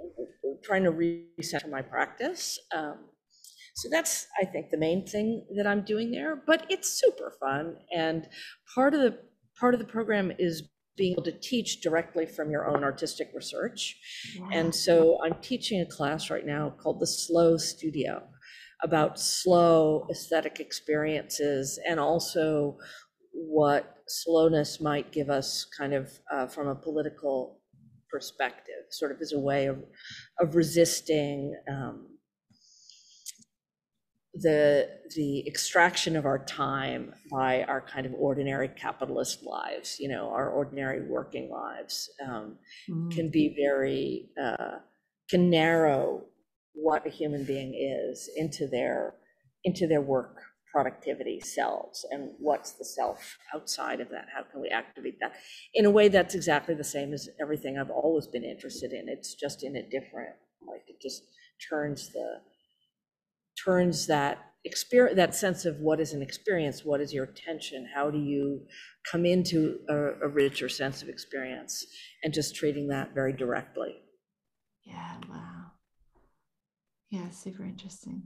trying 0.63 0.84
to 0.84 0.91
reset 0.91 1.70
my 1.70 1.82
practice. 1.82 2.59
Um, 2.76 3.09
so 3.76 3.88
that's, 3.89 4.28
I 4.41 4.45
think, 4.45 4.72
the 4.72 4.78
main 4.78 5.05
thing 5.07 5.45
that 5.55 5.65
I'm 5.65 5.84
doing 5.84 6.11
there, 6.11 6.36
but 6.36 6.65
it's 6.70 6.99
super 6.99 7.34
fun. 7.39 7.78
And 7.95 8.28
part 8.76 8.93
of 8.93 9.01
the, 9.01 9.17
part 9.57 9.74
of 9.74 9.80
the 9.80 9.86
program 9.88 10.32
is 10.38 10.70
being 10.97 11.13
able 11.13 11.24
to 11.24 11.32
teach 11.32 11.80
directly 11.80 12.26
from 12.26 12.51
your 12.51 12.67
own 12.67 12.84
artistic 12.84 13.30
research. 13.34 13.95
And 14.51 14.76
so 14.76 15.17
I'm 15.24 15.36
teaching 15.41 15.80
a 15.80 15.86
class 15.86 16.30
right 16.30 16.45
now 16.45 16.72
called 16.72 16.99
the 16.99 17.07
Slow 17.07 17.55
Studio 17.55 18.28
about 18.84 19.20
slow 19.20 20.08
aesthetic 20.10 20.60
experiences 20.60 21.80
and 21.88 22.00
also 22.00 22.78
what 23.34 23.98
slowness 24.08 24.82
might 24.82 25.12
give 25.12 25.30
us 25.30 25.66
kind 25.78 25.94
of 25.94 26.12
uh, 26.32 26.48
from 26.48 26.68
a 26.68 26.76
political 26.76 27.60
perspective, 28.10 28.86
sort 28.90 29.12
of 29.12 29.22
as 29.22 29.34
a 29.34 29.40
way 29.40 29.68
of, 29.68 29.84
of 30.40 30.56
resisting 30.56 31.56
um, 31.70 32.08
the 34.34 34.90
the 35.16 35.46
extraction 35.48 36.16
of 36.16 36.26
our 36.26 36.40
time 36.46 37.14
by 37.32 37.64
our 37.64 37.82
kind 37.82 38.06
of 38.06 38.14
ordinary 38.14 38.70
capitalist 38.70 39.44
lives, 39.44 39.98
you 40.00 40.08
know, 40.08 40.30
our 40.30 40.50
ordinary 40.50 41.02
working 41.02 41.50
lives. 41.50 42.10
Um, 42.26 42.58
Mm. 42.90 43.12
can 43.12 43.30
be 43.30 43.56
very 43.60 44.30
uh, 44.42 44.80
can 45.30 45.50
narrow 45.50 46.26
what 46.74 47.05
a 47.05 47.09
human 47.09 47.43
being 47.45 47.74
is 47.74 48.30
into 48.36 48.67
their 48.67 49.15
into 49.63 49.88
their 49.88 50.01
work 50.01 50.41
productivity 50.72 51.39
selves 51.39 52.05
and 52.11 52.30
what's 52.38 52.74
the 52.74 52.86
self 52.86 53.38
outside 53.55 53.99
of 53.99 54.09
that? 54.09 54.28
How 54.34 54.43
can 54.43 54.61
we 54.61 54.70
activate 54.70 55.20
that 55.20 55.34
in 55.74 55.86
a 55.86 55.89
way 55.89 56.07
that's 56.09 56.36
exactly 56.36 56.76
the 56.76 56.84
same 56.84 57.11
as 57.11 57.28
everything 57.41 57.78
i've 57.78 57.89
always 57.89 58.28
been 58.28 58.43
interested 58.43 58.93
in? 58.93 59.09
It's 59.09 59.34
just 59.34 59.63
in 59.63 59.76
a 59.76 59.84
different 59.84 60.36
like 60.67 60.84
it 60.88 61.01
just 61.01 61.24
turns 61.70 62.09
the 62.09 62.41
turns 63.63 64.07
that 64.07 64.45
experience 64.65 65.15
that 65.15 65.34
sense 65.36 65.65
of 65.65 65.78
what 65.80 65.99
is 65.99 66.13
an 66.13 66.22
experience 66.22 66.86
what 66.86 67.01
is 67.01 67.13
your 67.13 67.26
attention? 67.26 67.88
How 67.93 68.11
do 68.11 68.20
you 68.20 68.61
come 69.09 69.26
into 69.26 69.80
a, 69.89 69.95
a 70.26 70.28
richer 70.28 70.70
sense 70.70 71.01
of 71.01 71.09
experience? 71.09 71.86
And 72.24 72.34
just 72.34 72.55
treating 72.55 72.89
that 72.89 73.13
very 73.15 73.34
directly. 73.34 73.95
Yeah, 74.86 75.15
wow. 75.30 75.59
Yeah, 77.10 77.30
super 77.32 77.64
interesting. 77.64 78.24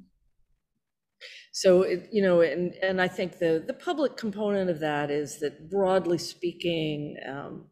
so 1.53 1.83
it, 1.83 2.09
you 2.11 2.21
know 2.21 2.41
and 2.41 2.73
and 2.87 3.01
i 3.01 3.07
think 3.07 3.39
the 3.39 3.63
the 3.65 3.73
public 3.73 4.17
component 4.17 4.69
of 4.69 4.79
that 4.79 5.09
is 5.09 5.39
that 5.39 5.69
broadly 5.69 6.17
speaking 6.17 7.15
um, 7.33 7.65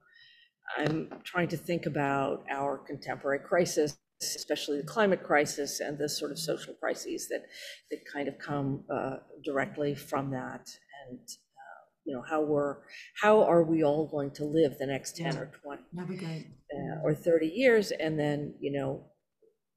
i'm 0.78 1.10
trying 1.26 1.48
to 1.50 1.58
think 1.58 1.86
about 1.86 2.46
our 2.50 2.78
contemporary 2.78 3.40
crisis 3.40 3.98
especially 4.22 4.78
the 4.80 4.88
climate 4.88 5.24
crisis 5.24 5.80
and 5.82 5.98
the 5.98 6.08
sort 6.08 6.32
of 6.32 6.40
social 6.40 6.74
crises 6.76 7.28
that 7.30 7.44
that 7.90 8.00
kind 8.14 8.28
of 8.30 8.36
come 8.40 8.84
uh, 8.96 9.18
directly 9.44 9.94
from 9.96 10.32
that 10.32 10.70
and 11.10 11.20
uh, 11.62 11.82
you 12.06 12.14
know 12.16 12.24
how 12.32 12.42
we're 12.42 12.78
how 13.22 13.44
are 13.44 13.64
we 13.64 13.84
all 13.84 14.06
going 14.08 14.32
to 14.32 14.46
live 14.46 14.78
the 14.78 14.86
next 14.88 15.18
10 15.18 15.34
Yeah. 15.34 15.40
or 15.42 15.52
20 15.64 15.84
Navigate. 15.94 16.46
uh, 16.74 17.02
or 17.04 17.14
30 17.16 17.48
years 17.48 17.92
and 17.92 18.18
then 18.20 18.54
you 18.62 18.72
know 18.72 19.11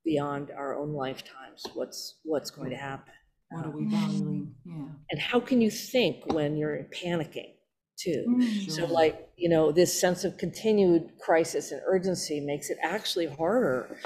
beyond 0.04 0.50
our 0.50 0.76
own 0.78 0.92
lifetimes 0.92 1.62
what's 1.74 2.20
what's 2.24 2.50
going 2.50 2.70
to 2.70 2.76
happen 2.76 3.12
What 3.50 3.66
are 3.66 3.68
Um, 3.70 3.76
we 3.76 3.84
valuing? 3.86 4.54
Yeah. 4.66 4.88
and 5.10 5.20
how 5.20 5.40
can 5.40 5.60
you 5.60 5.70
think 5.70 6.32
when 6.32 6.56
you're 6.56 6.86
panicking 7.02 7.52
too 7.96 8.24
so 8.68 8.86
Sure. 8.86 8.88
like 8.88 9.28
you 9.36 9.48
know 9.48 9.70
this 9.72 9.98
sense 9.98 10.24
of 10.24 10.36
continued 10.36 11.12
crisis 11.20 11.70
and 11.72 11.80
urgency 11.86 12.40
makes 12.40 12.68
it 12.70 12.78
actually 12.82 13.26
harder 13.26 13.96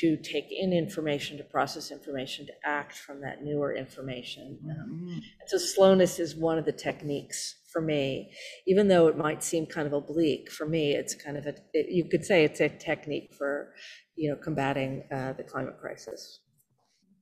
to 0.00 0.16
take 0.18 0.46
in 0.50 0.72
information 0.72 1.38
to 1.38 1.44
process 1.44 1.90
information 1.90 2.44
to 2.46 2.52
act 2.64 2.96
from 2.98 3.20
that 3.22 3.42
newer 3.44 3.74
information 3.74 4.58
um, 4.70 5.08
Mm. 5.08 5.20
so 5.46 5.56
slowness 5.56 6.18
is 6.18 6.34
one 6.34 6.58
of 6.58 6.64
the 6.64 6.72
techniques 6.72 7.54
for 7.72 7.80
me 7.82 8.32
even 8.66 8.88
though 8.88 9.06
it 9.08 9.16
might 9.16 9.42
seem 9.42 9.66
kind 9.66 9.86
of 9.86 9.92
oblique 9.92 10.50
for 10.50 10.66
me 10.66 10.92
it's 10.94 11.14
kind 11.14 11.36
of 11.36 11.46
a 11.46 11.54
it, 11.72 11.88
you 11.90 12.08
could 12.08 12.24
say 12.24 12.44
it's 12.44 12.60
a 12.60 12.68
technique 12.68 13.34
for 13.36 13.74
you 14.16 14.30
know 14.30 14.36
combating 14.36 15.04
uh, 15.12 15.32
the 15.34 15.44
climate 15.44 15.78
crisis 15.80 16.40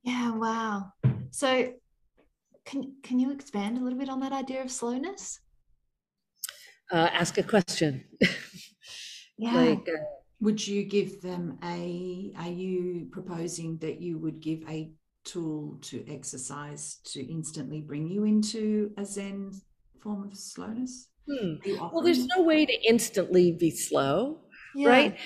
Yeah, 0.03 0.33
wow. 0.33 0.93
So 1.31 1.75
can 2.67 2.97
can 3.03 3.19
you 3.21 3.33
expand 3.33 3.79
a 3.79 3.83
little 3.83 3.99
bit 3.99 4.09
on 4.11 4.21
that 4.21 4.33
idea 4.33 4.63
of 4.63 4.71
slowness? 4.71 5.41
uh, 6.93 7.09
ask 7.13 7.39
a 7.39 7.43
question 7.43 8.05
Yeah. 9.39 9.53
like 9.53 9.89
uh, 9.89 10.03
Would 10.41 10.67
you 10.67 10.85
give 10.85 11.23
them 11.23 11.59
a, 11.65 12.33
are 12.37 12.51
you 12.51 13.09
proposing 13.11 13.79
that 13.79 14.01
you 14.01 14.19
would 14.19 14.41
give 14.41 14.63
a 14.69 14.93
tool 15.25 15.79
to 15.83 16.05
exercise 16.09 16.97
to 17.05 17.21
instantly 17.21 17.81
bring 17.81 18.09
you 18.09 18.25
into 18.25 18.93
a 18.97 19.05
Zen 19.05 19.53
form 20.07 20.29
of 20.31 20.37
slowness? 20.37 21.09
hmm. 21.29 21.55
Well 21.93 22.03
there's 22.03 22.27
no 22.37 22.43
way 22.43 22.65
to 22.67 22.89
instantly 22.89 23.53
be 23.53 23.71
slow 23.71 24.41
Yeah. 24.77 24.89
right 24.91 25.17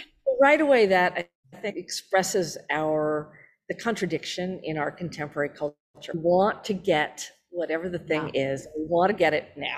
right 0.40 0.60
away 0.60 0.86
that 0.86 1.12
i 1.20 1.56
think 1.60 1.76
expresses 1.76 2.56
our 2.70 3.36
the 3.68 3.74
contradiction 3.74 4.60
in 4.64 4.78
our 4.78 4.90
contemporary 4.90 5.50
culture 5.50 6.12
we 6.14 6.20
want 6.20 6.64
to 6.64 6.72
get 6.72 7.30
whatever 7.50 7.88
the 7.88 7.98
thing 7.98 8.30
is 8.34 8.66
we 8.78 8.84
want 8.86 9.10
to 9.10 9.16
get 9.16 9.34
it 9.34 9.46
now? 9.56 9.76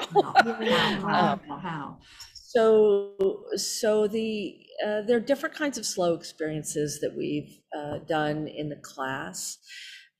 Yeah. 0.60 1.36
How? 1.48 1.98
So, 2.32 3.44
so 3.56 4.06
the 4.06 4.58
uh, 4.86 5.02
there 5.06 5.16
are 5.16 5.20
different 5.32 5.54
kinds 5.54 5.78
of 5.78 5.86
slow 5.86 6.14
experiences 6.14 7.00
that 7.00 7.12
we've 7.16 7.58
uh, 7.76 7.98
done 8.06 8.46
in 8.46 8.68
the 8.68 8.76
class. 8.76 9.58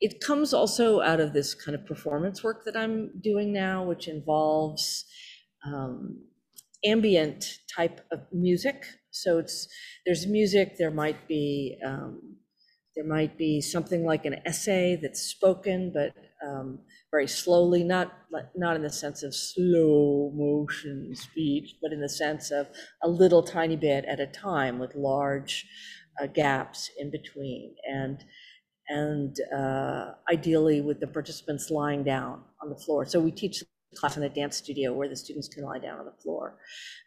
It 0.03 0.21
comes 0.21 0.53
also 0.53 1.01
out 1.01 1.21
of 1.21 1.33
this 1.33 1.55
kind 1.55 1.77
of 1.77 1.87
performance 1.87 2.43
work 2.43 2.65
that 2.67 2.77
I'm 2.77 3.13
doing 3.23 3.53
now, 3.53 3.85
which 3.85 4.09
involves 4.09 5.05
um, 5.65 6.19
ambient 6.85 7.45
type 7.77 8.01
of 8.11 8.21
music. 8.33 8.85
So 9.13 9.39
it's 9.39 9.69
there's 10.05 10.27
music. 10.27 10.77
There 10.77 10.91
might 10.91 11.29
be 11.29 11.79
um, 11.87 12.37
there 12.97 13.07
might 13.07 13.39
be 13.39 13.61
something 13.61 14.05
like 14.05 14.25
an 14.25 14.37
essay 14.45 14.99
that's 15.01 15.23
spoken, 15.23 15.93
but 15.95 16.15
um, 16.45 16.81
very 17.13 17.29
slowly, 17.29 17.85
not 17.85 18.13
not 18.57 18.75
in 18.75 18.83
the 18.83 18.91
sense 18.91 19.23
of 19.23 19.35
slow 19.37 20.33
motion 20.35 21.15
speech, 21.15 21.77
but 21.81 21.93
in 21.93 22.01
the 22.01 22.09
sense 22.09 22.51
of 22.51 22.67
a 23.05 23.09
little 23.09 23.45
tiny 23.45 23.77
bit 23.77 24.05
at 24.07 24.19
a 24.21 24.27
time 24.27 24.81
with 24.81 24.97
large 24.97 25.65
uh, 26.21 26.27
gaps 26.27 26.91
in 26.99 27.13
between. 27.13 27.77
And 27.89 28.25
and 28.93 29.37
uh, 29.57 30.13
ideally 30.31 30.83
with 30.83 31.01
the 31.01 31.07
participants 31.07 31.71
lying 31.71 32.05
down 32.05 32.43
on 32.63 32.69
the 32.69 32.77
floor. 32.77 33.07
So 33.07 33.21
we 33.21 33.31
teach 33.31 33.61
the 33.61 33.67
class 33.97 34.19
in 34.19 34.23
a 34.23 34.29
dance 34.29 34.57
studio 34.57 34.93
where 34.93 35.09
the 35.09 35.17
students 35.17 35.49
can 35.49 35.65
lie 35.65 35.79
down 35.79 35.99
on 35.99 36.05
the 36.05 36.23
floor 36.23 36.59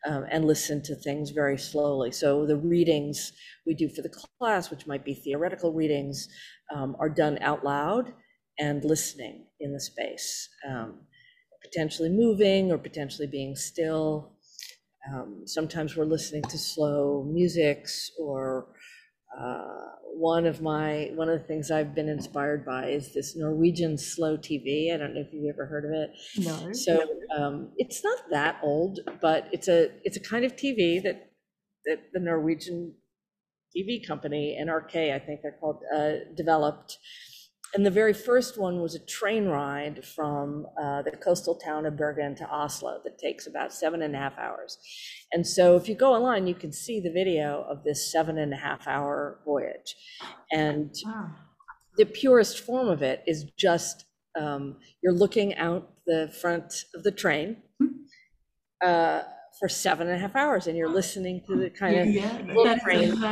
um, 0.07 0.25
and 0.31 0.45
listen 0.45 0.81
to 0.83 0.95
things 0.95 1.29
very 1.29 1.57
slowly. 1.57 2.11
So 2.11 2.45
the 2.47 2.57
readings 2.57 3.33
we 3.67 3.75
do 3.75 3.87
for 3.87 4.01
the 4.01 4.13
class, 4.39 4.71
which 4.71 4.87
might 4.87 5.05
be 5.05 5.13
theoretical 5.13 5.73
readings, 5.73 6.27
um, 6.75 6.95
are 6.99 7.09
done 7.09 7.37
out 7.41 7.63
loud 7.63 8.13
and 8.57 8.83
listening 8.83 9.45
in 9.59 9.71
the 9.71 9.79
space, 9.79 10.49
um, 10.67 11.01
potentially 11.61 12.09
moving 12.09 12.71
or 12.71 12.79
potentially 12.79 13.27
being 13.27 13.55
still. 13.55 14.31
Um, 15.11 15.43
sometimes 15.45 15.95
we're 15.95 16.05
listening 16.05 16.41
to 16.43 16.57
slow 16.57 17.23
musics 17.31 18.09
or 18.19 18.69
uh, 19.39 19.85
one 20.15 20.45
of 20.45 20.61
my 20.61 21.11
one 21.15 21.29
of 21.29 21.39
the 21.39 21.45
things 21.45 21.69
I've 21.69 21.93
been 21.93 22.07
inspired 22.07 22.65
by 22.65 22.87
is 22.87 23.13
this 23.13 23.35
Norwegian 23.35 23.97
slow 23.97 24.37
TV. 24.37 24.93
I 24.93 24.97
don't 24.97 25.13
know 25.13 25.21
if 25.21 25.33
you've 25.33 25.53
ever 25.53 25.65
heard 25.65 25.85
of 25.85 25.91
it. 25.91 26.11
No. 26.37 26.73
So 26.73 27.05
um, 27.37 27.71
it's 27.77 28.03
not 28.03 28.19
that 28.31 28.59
old, 28.63 28.99
but 29.21 29.49
it's 29.51 29.67
a 29.67 29.89
it's 30.03 30.17
a 30.17 30.21
kind 30.21 30.45
of 30.45 30.55
TV 30.55 31.03
that 31.03 31.31
that 31.85 31.99
the 32.13 32.19
Norwegian 32.19 32.93
TV 33.75 34.05
company 34.05 34.57
NRK, 34.59 35.13
I 35.13 35.19
think 35.19 35.41
they're 35.41 35.57
called, 35.59 35.81
uh, 35.93 36.13
developed. 36.35 36.97
And 37.75 37.85
the 37.85 37.91
very 37.91 38.13
first 38.13 38.57
one 38.57 38.79
was 38.81 38.95
a 38.95 39.05
train 39.05 39.47
ride 39.47 40.05
from 40.05 40.65
uh, 40.81 41.01
the 41.01 41.11
coastal 41.11 41.55
town 41.55 41.85
of 41.85 41.97
Bergen 41.97 42.33
to 42.35 42.47
Oslo 42.49 43.01
that 43.03 43.17
takes 43.17 43.47
about 43.47 43.73
seven 43.73 44.01
and 44.01 44.15
a 44.15 44.17
half 44.17 44.37
hours. 44.37 44.77
And 45.33 45.45
so 45.45 45.75
if 45.75 45.89
you 45.89 45.95
go 45.95 46.13
online, 46.13 46.47
you 46.47 46.55
can 46.55 46.71
see 46.71 47.01
the 47.01 47.11
video 47.11 47.65
of 47.69 47.83
this 47.83 48.09
seven 48.09 48.37
and 48.37 48.53
a 48.53 48.55
half 48.55 48.87
hour 48.87 49.41
voyage. 49.43 49.97
And 50.53 50.95
Wow. 51.05 51.31
the 51.97 52.05
purest 52.05 52.61
form 52.61 52.87
of 52.87 53.01
it 53.03 53.23
is 53.27 53.43
just 53.57 54.05
um, 54.39 54.77
you're 55.03 55.13
looking 55.13 55.55
out 55.55 55.91
the 56.05 56.33
front 56.41 56.85
of 56.95 57.03
the 57.03 57.11
train 57.11 57.57
uh, 58.81 59.23
for 59.59 59.69
seven 59.69 60.07
and 60.07 60.17
a 60.17 60.19
half 60.19 60.35
hours 60.35 60.67
and 60.67 60.77
you're 60.77 60.89
listening 60.89 61.41
to 61.47 61.55
the 61.55 61.69
kind 61.69 61.97
of 61.97 62.07
Yeah, 62.07 62.37
little 62.47 62.63
That's 62.65 62.83
amazing. 62.85 63.23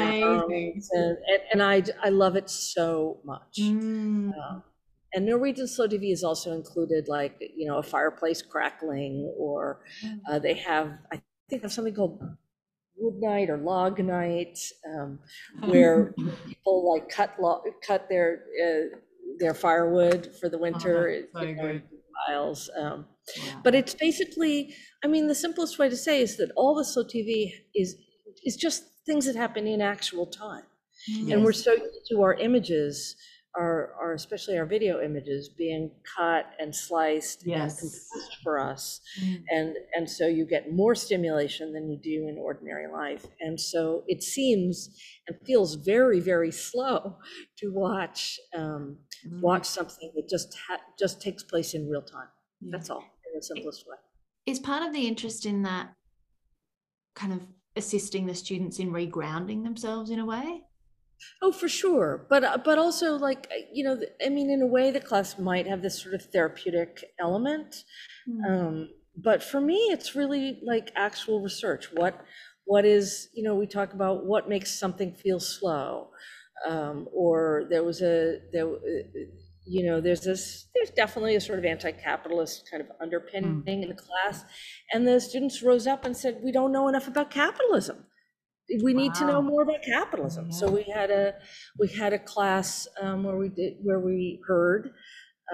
and, 0.93 1.17
and, 1.27 1.41
and 1.51 1.63
I, 1.63 1.83
I 2.01 2.09
love 2.09 2.35
it 2.35 2.49
so 2.49 3.19
much. 3.23 3.59
Mm. 3.59 4.33
Um, 4.37 4.63
and 5.13 5.25
Norwegian 5.25 5.67
Slow 5.67 5.87
TV 5.87 6.09
has 6.09 6.23
also 6.23 6.53
included 6.53 7.07
like, 7.07 7.37
you 7.39 7.67
know, 7.67 7.77
a 7.77 7.83
fireplace 7.83 8.41
crackling, 8.41 9.31
or 9.37 9.83
uh, 10.27 10.39
they 10.39 10.55
have, 10.55 10.97
I 11.11 11.21
think, 11.49 11.61
have 11.61 11.71
something 11.71 11.93
called 11.93 12.19
wood 12.95 13.15
night 13.21 13.49
or 13.49 13.57
log 13.57 13.99
night, 13.99 14.59
um, 14.95 15.19
where 15.65 16.13
people 16.47 16.91
like 16.93 17.09
cut 17.09 17.35
lo- 17.39 17.63
cut 17.85 18.09
their 18.09 18.45
uh, 18.63 18.97
their 19.39 19.53
firewood 19.53 20.35
for 20.39 20.49
the 20.49 20.57
winter. 20.57 21.27
that's 21.33 21.33
so 21.33 21.45
you 21.45 21.55
know, 21.55 21.81
Piles. 22.27 22.69
Um, 22.77 23.07
Wow. 23.35 23.63
but 23.63 23.73
it's 23.75 23.93
basically, 23.95 24.75
I 25.03 25.07
mean, 25.07 25.27
the 25.27 25.35
simplest 25.35 25.79
way 25.79 25.89
to 25.89 25.97
say 25.97 26.21
is 26.21 26.37
that 26.37 26.51
all 26.55 26.75
the 26.75 26.85
slow 26.85 27.03
TV 27.03 27.51
is 27.75 27.95
is 28.45 28.55
just 28.57 28.83
things 29.05 29.25
that 29.25 29.35
happen 29.35 29.67
in 29.67 29.81
actual 29.81 30.27
time. 30.27 30.65
And 31.29 31.43
we're 31.43 31.51
so 31.53 31.73
used 31.73 32.07
to 32.11 32.21
our 32.21 32.33
images, 32.35 33.15
our, 33.57 33.93
our 34.01 34.13
especially 34.13 34.57
our 34.57 34.65
video 34.65 35.01
images 35.01 35.49
being 35.49 35.91
cut 36.17 36.45
and 36.59 36.73
sliced 36.75 37.43
and 37.43 37.49
Yes. 37.49 37.77
composed 37.77 38.37
for 38.43 38.59
us. 38.59 39.01
Mm. 39.21 39.43
And 39.49 39.75
and 39.95 40.09
so 40.09 40.27
you 40.27 40.45
get 40.45 40.71
more 40.71 40.95
stimulation 40.95 41.73
than 41.73 41.89
you 41.89 41.99
do 42.01 42.27
in 42.27 42.37
ordinary 42.37 42.87
life. 42.91 43.25
And 43.41 43.59
so 43.59 44.03
it 44.07 44.23
seems 44.23 44.89
and 45.27 45.37
feels 45.45 45.75
very, 45.75 46.19
very 46.19 46.51
slow 46.51 47.17
to 47.57 47.69
watch 47.73 48.39
um, 48.55 48.99
Mm. 49.27 49.41
watch 49.41 49.65
something 49.65 50.11
that 50.15 50.27
just 50.29 50.57
ha- 50.67 50.81
just 50.99 51.21
takes 51.21 51.43
place 51.43 51.73
in 51.73 51.89
real 51.89 52.01
time. 52.01 52.27
Yeah. 52.61 52.69
That's 52.73 52.89
all 52.89 52.99
in 53.01 53.37
the 53.39 53.43
simplest 53.43 53.85
way. 53.87 53.97
Is 54.45 54.59
part 54.59 54.85
of 54.85 54.93
the 54.93 55.07
interest 55.07 55.45
in 55.45 55.63
that 55.63 55.93
kind 57.15 57.33
of 57.33 57.41
assisting 57.75 58.25
the 58.25 58.35
students 58.35 58.79
in 58.79 58.91
regrounding 58.91 59.63
themselves 59.63 60.09
in 60.09 60.19
a 60.19 60.25
way? 60.25 60.63
Oh, 61.41 61.51
for 61.51 61.69
sure. 61.69 62.25
But 62.29 62.43
uh, 62.43 62.57
but 62.63 62.77
also 62.77 63.15
like 63.15 63.47
uh, 63.51 63.61
you 63.71 63.83
know, 63.83 63.99
I 64.23 64.29
mean, 64.29 64.49
in 64.49 64.61
a 64.61 64.67
way, 64.67 64.91
the 64.91 64.99
class 64.99 65.39
might 65.39 65.67
have 65.67 65.81
this 65.81 66.01
sort 66.01 66.15
of 66.15 66.23
therapeutic 66.25 67.03
element. 67.19 67.83
Um, 68.47 68.89
but 69.15 69.43
for 69.43 69.61
me, 69.61 69.75
it's 69.91 70.15
really 70.15 70.59
like 70.65 70.91
actual 70.95 71.41
research. 71.41 71.89
What 71.93 72.19
what 72.65 72.85
is 72.85 73.29
you 73.33 73.43
know 73.43 73.55
we 73.55 73.67
talk 73.67 73.93
about 73.93 74.25
what 74.25 74.49
makes 74.49 74.77
something 74.77 75.13
feel 75.13 75.39
slow, 75.39 76.09
um, 76.67 77.07
or 77.13 77.67
there 77.69 77.83
was 77.83 78.01
a 78.01 78.39
there. 78.51 78.67
uh, 78.67 78.79
You 79.65 79.83
know, 79.87 80.01
there's 80.01 80.23
this, 80.29 80.67
there's 80.73 80.91
definitely 80.91 81.35
a 81.37 81.39
sort 81.39 81.57
of 81.57 81.63
anti-capitalist 81.63 82.67
kind 82.69 82.81
of 82.83 82.89
underpinning 82.99 83.79
in 83.83 83.87
the 83.87 84.01
class. 84.07 84.43
And 84.91 85.07
the 85.07 85.21
students 85.21 85.63
rose 85.63 85.87
up 85.87 86.03
and 86.03 86.13
said, 86.17 86.41
we 86.43 86.51
don't 86.51 86.73
know 86.73 86.89
enough 86.89 87.07
about 87.07 87.31
capitalism. 87.31 87.97
We 88.83 88.93
need 88.93 89.13
to 89.19 89.25
know 89.25 89.41
more 89.41 89.63
about 89.63 89.81
capitalism. 89.81 90.51
So 90.51 90.69
we 90.69 90.83
had 90.83 91.09
a, 91.11 91.35
we 91.79 91.87
had 91.87 92.11
a 92.11 92.19
class 92.19 92.89
um, 93.01 93.23
where 93.23 93.37
we 93.37 93.47
did, 93.47 93.75
where 93.81 94.01
we 94.01 94.41
heard 94.45 94.91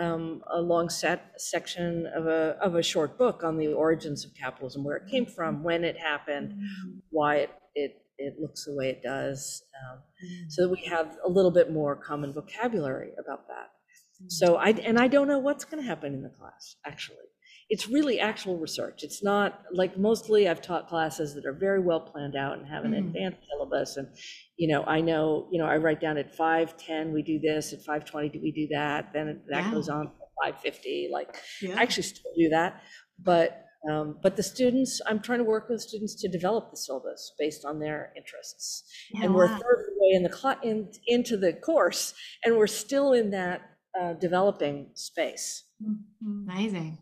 um, 0.01 0.41
a 0.51 0.60
long 0.60 0.89
set 0.89 1.20
section 1.38 2.07
of 2.18 2.26
a, 2.26 2.57
of 2.68 2.74
a 2.74 2.82
short 2.82 3.12
book 3.16 3.43
on 3.43 3.57
the 3.57 3.68
origins 3.68 4.26
of 4.26 4.32
capitalism, 4.34 4.84
where 4.84 4.97
it 4.97 5.07
came 5.14 5.28
from, 5.28 5.62
when 5.62 5.84
it 5.84 5.97
happened, 6.12 6.53
why 7.12 7.32
it, 7.43 7.51
it, 7.76 7.91
it 8.20 8.36
looks 8.39 8.65
the 8.65 8.76
way 8.76 8.89
it 8.89 9.01
does. 9.03 9.63
Um, 9.91 10.03
so 10.49 10.63
that 10.63 10.70
we 10.70 10.86
have 10.89 11.17
a 11.26 11.30
little 11.30 11.51
bit 11.51 11.72
more 11.72 11.95
common 11.95 12.34
vocabulary 12.34 13.11
about 13.20 13.47
that. 13.47 13.72
So 14.28 14.57
I, 14.57 14.70
and 14.72 14.99
I 14.99 15.07
don't 15.07 15.28
know 15.28 15.39
what's 15.39 15.65
going 15.65 15.82
to 15.84 15.88
happen 15.88 16.13
in 16.13 16.24
the 16.24 16.30
class, 16.30 16.78
actually. 16.86 17.17
It's 17.70 17.88
really 17.88 18.20
actual 18.20 18.57
research. 18.57 19.03
It's 19.03 19.24
not 19.24 19.63
like 19.72 19.97
mostly 19.97 20.47
I've 20.49 20.61
taught 20.61 20.88
classes 20.89 21.36
that 21.36 21.45
are 21.45 21.53
very 21.53 21.80
well 21.80 21.99
planned 22.01 22.36
out 22.36 22.57
and 22.59 22.67
have 22.67 22.84
an 22.86 22.93
Mm. 22.93 22.95
advanced 22.95 23.39
syllabus. 23.51 23.97
And, 23.97 24.07
you 24.57 24.67
know, 24.67 24.84
I 24.86 25.01
know, 25.01 25.47
you 25.51 25.59
know, 25.59 25.67
I 25.67 25.78
write 25.78 25.99
down 26.01 26.17
at 26.17 26.36
5:10, 26.36 27.13
we 27.13 27.24
do 27.24 27.39
this, 27.39 27.74
at 27.74 27.82
5:20, 27.84 28.39
we 28.41 28.51
do 28.51 28.67
that, 28.76 29.13
then 29.13 29.43
that 29.49 29.70
Wow. 29.70 29.72
goes 29.72 29.89
on 29.89 30.05
to 30.07 30.11
5:50, 30.43 31.09
like 31.11 31.38
Yeah. 31.61 31.80
I 31.80 31.84
actually 31.84 32.03
still 32.03 32.32
do 32.38 32.49
that, 32.49 32.84
but, 33.20 33.65
um, 33.89 34.17
but 34.21 34.36
the 34.36 34.43
students, 34.43 34.99
I'm 35.05 35.21
trying 35.21 35.39
to 35.39 35.45
work 35.45 35.69
with 35.69 35.82
students 35.82 36.15
to 36.15 36.27
develop 36.27 36.71
the 36.71 36.77
syllabus 36.77 37.34
based 37.39 37.63
on 37.63 37.80
their 37.80 38.11
interests. 38.17 38.84
Yeah, 39.13 39.25
And 39.25 39.36
we're 39.36 39.47
wow. 39.47 39.59
third 39.59 39.86
the 39.88 39.95
way 39.99 40.11
in 40.15 40.23
the, 40.23 40.57
in, 40.63 40.91
into 41.07 41.38
the 41.38 41.53
course, 41.53 42.13
and 42.43 42.57
we're 42.57 42.67
still 42.67 43.13
in 43.13 43.32
that 43.32 43.61
uh, 43.99 44.13
developing 44.13 44.89
space. 44.95 45.63
Amazing. 46.21 46.97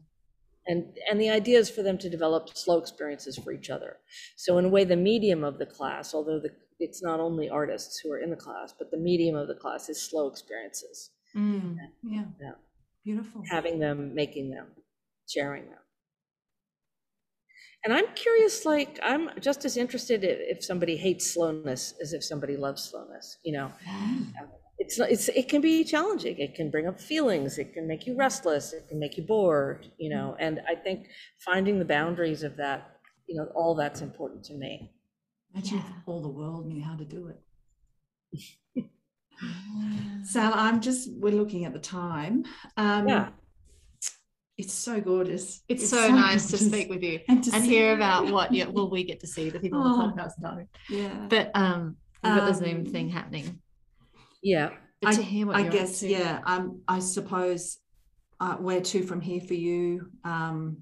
And, 0.67 0.97
and 1.09 1.19
the 1.19 1.30
idea 1.30 1.57
is 1.57 1.69
for 1.69 1.82
them 1.82 1.97
to 1.99 2.09
develop 2.09 2.55
slow 2.55 2.78
experiences 2.78 3.38
for 3.38 3.53
each 3.53 3.69
other. 3.69 3.97
So 4.36 4.57
in 4.57 4.65
a 4.65 4.69
way, 4.69 4.84
the 4.84 4.97
medium 4.97 5.43
of 5.43 5.57
the 5.59 5.65
class, 5.65 6.13
although 6.13 6.39
the, 6.39 6.49
it's 6.80 7.01
not 7.01 7.19
only 7.19 7.49
artists 7.49 7.99
who 7.99 8.11
are 8.11 8.19
in 8.19 8.30
the 8.30 8.36
class, 8.36 8.73
but 8.78 8.91
the 8.91 8.97
medium 8.97 9.36
of 9.36 9.47
the 9.47 9.55
class 9.55 9.89
is 9.89 10.01
slow 10.01 10.28
experiences, 10.28 11.11
Mm. 11.36 11.78
Yeah. 12.03 12.25
Yeah. 12.41 12.51
Beautiful. 13.03 13.43
having 13.49 13.80
them, 13.80 14.13
making 14.13 14.49
them, 14.49 14.67
sharing 15.30 15.65
them. 15.65 15.80
And 17.88 17.95
I'm 17.95 18.13
curious, 18.15 18.65
like, 18.65 18.99
I'm 19.01 19.29
just 19.39 19.63
as 19.63 19.77
interested 19.77 20.21
i- 20.25 20.27
if 20.53 20.61
somebody 20.61 20.97
hates 20.97 21.31
slowness 21.33 21.93
as 22.01 22.11
if 22.11 22.21
somebody 22.21 22.57
loves 22.57 22.83
slowness, 22.83 23.38
you 23.45 23.53
know? 23.53 23.71
Mm. 23.88 24.38
Um, 24.41 24.49
it's, 24.77 24.99
it's, 24.99 25.29
it 25.29 25.47
can 25.47 25.61
be 25.61 25.85
challenging. 25.85 26.38
It 26.38 26.53
can 26.53 26.69
bring 26.69 26.85
up 26.85 26.99
feelings. 26.99 27.57
It 27.57 27.71
can 27.73 27.88
make 27.88 28.05
you 28.05 28.17
restless. 28.17 28.73
It 28.73 28.89
can 28.89 28.99
make 28.99 29.15
you 29.15 29.23
bored, 29.23 29.88
you 29.97 30.09
know? 30.09 30.35
Mm. 30.38 30.45
And 30.45 30.61
I 30.67 30.75
think 30.75 31.07
finding 31.45 31.79
the 31.79 31.85
boundaries 31.85 32.43
of 32.43 32.57
that, 32.57 32.97
you 33.25 33.38
know, 33.38 33.45
all 33.55 33.73
that's 33.73 34.01
important 34.01 34.43
to 34.49 34.53
me. 34.55 34.91
Imagine 35.53 35.77
Yeah. 35.77 35.83
if 36.01 36.07
all 36.09 36.21
the 36.21 36.27
world 36.41 36.67
knew 36.67 36.83
how 36.83 36.97
to 36.97 37.05
do 37.05 37.29
it. 37.29 37.39
Sal, 40.25 40.51
I'm 40.53 40.81
just, 40.81 41.09
we're 41.21 41.33
looking 41.41 41.63
at 41.63 41.71
the 41.71 41.79
time. 41.79 42.43
Um, 42.75 43.07
Yeah. 43.07 43.29
It's 44.58 44.74
so 44.74 44.99
gorgeous. 44.99 45.62
It's, 45.68 45.88
so, 45.89 46.08
nice 46.10 46.49
to 46.49 46.58
speak 46.58 46.89
with 46.89 47.03
you 47.03 47.20
and, 47.30 47.43
to 47.43 47.53
and 47.55 47.64
hear 47.64 47.89
you. 47.89 47.95
about 47.95 48.32
what 48.32 48.51
yeah, 48.51 48.66
well 48.66 48.89
we 48.89 49.03
get 49.03 49.20
to 49.20 49.28
see 49.28 49.49
the 49.51 49.60
people 49.60 49.80
on 49.80 49.88
Oh. 49.88 50.08
the 50.08 50.14
podcast 50.22 50.32
don't. 50.41 50.68
Yeah. 50.89 51.28
But 51.30 51.51
um 51.53 51.97
we've 52.24 52.36
got 52.36 52.47
the 52.47 52.53
Zoom 52.53 52.78
Um, 52.78 52.86
thing 52.86 53.10
happening. 53.10 53.60
Yeah. 54.41 54.72
But 55.01 55.14
to 55.14 55.22
hear 55.22 55.45
what 55.45 55.55
I 55.58 55.68
guess, 55.68 56.01
yeah. 56.01 56.41
Um, 56.45 56.82
I 56.88 56.99
suppose 56.99 57.78
uh, 58.39 58.55
where 58.55 58.82
to 58.82 59.03
from 59.03 59.22
here 59.22 59.41
for 59.41 59.53
you? 59.53 60.10
Um, 60.24 60.78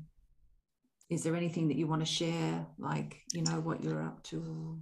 is 1.09 1.23
there 1.23 1.35
anything 1.35 1.67
that 1.67 1.75
you 1.77 1.85
want 1.85 2.01
to 2.01 2.05
share, 2.05 2.65
like 2.79 3.17
you 3.33 3.41
know 3.43 3.59
what 3.59 3.83
you're 3.83 4.01
up 4.01 4.23
to? 4.23 4.79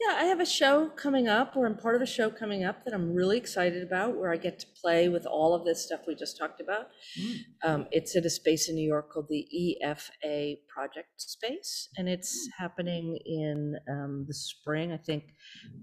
Yeah, 0.00 0.16
I 0.16 0.24
have 0.24 0.40
a 0.40 0.46
show 0.46 0.88
coming 0.88 1.28
up, 1.28 1.56
or 1.56 1.66
I'm 1.66 1.76
part 1.76 1.94
of 1.94 2.02
a 2.02 2.06
show 2.06 2.30
coming 2.30 2.64
up 2.64 2.84
that 2.84 2.94
I'm 2.94 3.14
really 3.14 3.38
excited 3.38 3.82
about, 3.82 4.16
where 4.16 4.32
I 4.32 4.36
get 4.36 4.58
to 4.60 4.66
play 4.80 5.08
with 5.08 5.24
all 5.24 5.54
of 5.54 5.64
this 5.64 5.84
stuff 5.86 6.00
we 6.06 6.14
just 6.14 6.36
talked 6.36 6.60
about. 6.60 6.88
Mm. 7.18 7.36
Um, 7.62 7.86
it's 7.90 8.16
at 8.16 8.24
a 8.24 8.30
space 8.30 8.68
in 8.68 8.74
New 8.74 8.86
York 8.86 9.12
called 9.12 9.28
the 9.28 9.46
EFA 9.54 10.58
Project 10.68 11.08
Space, 11.16 11.88
and 11.96 12.08
it's 12.08 12.48
happening 12.58 13.18
in 13.24 13.76
um, 13.88 14.24
the 14.26 14.34
spring, 14.34 14.92
I 14.92 14.96
think 14.96 15.24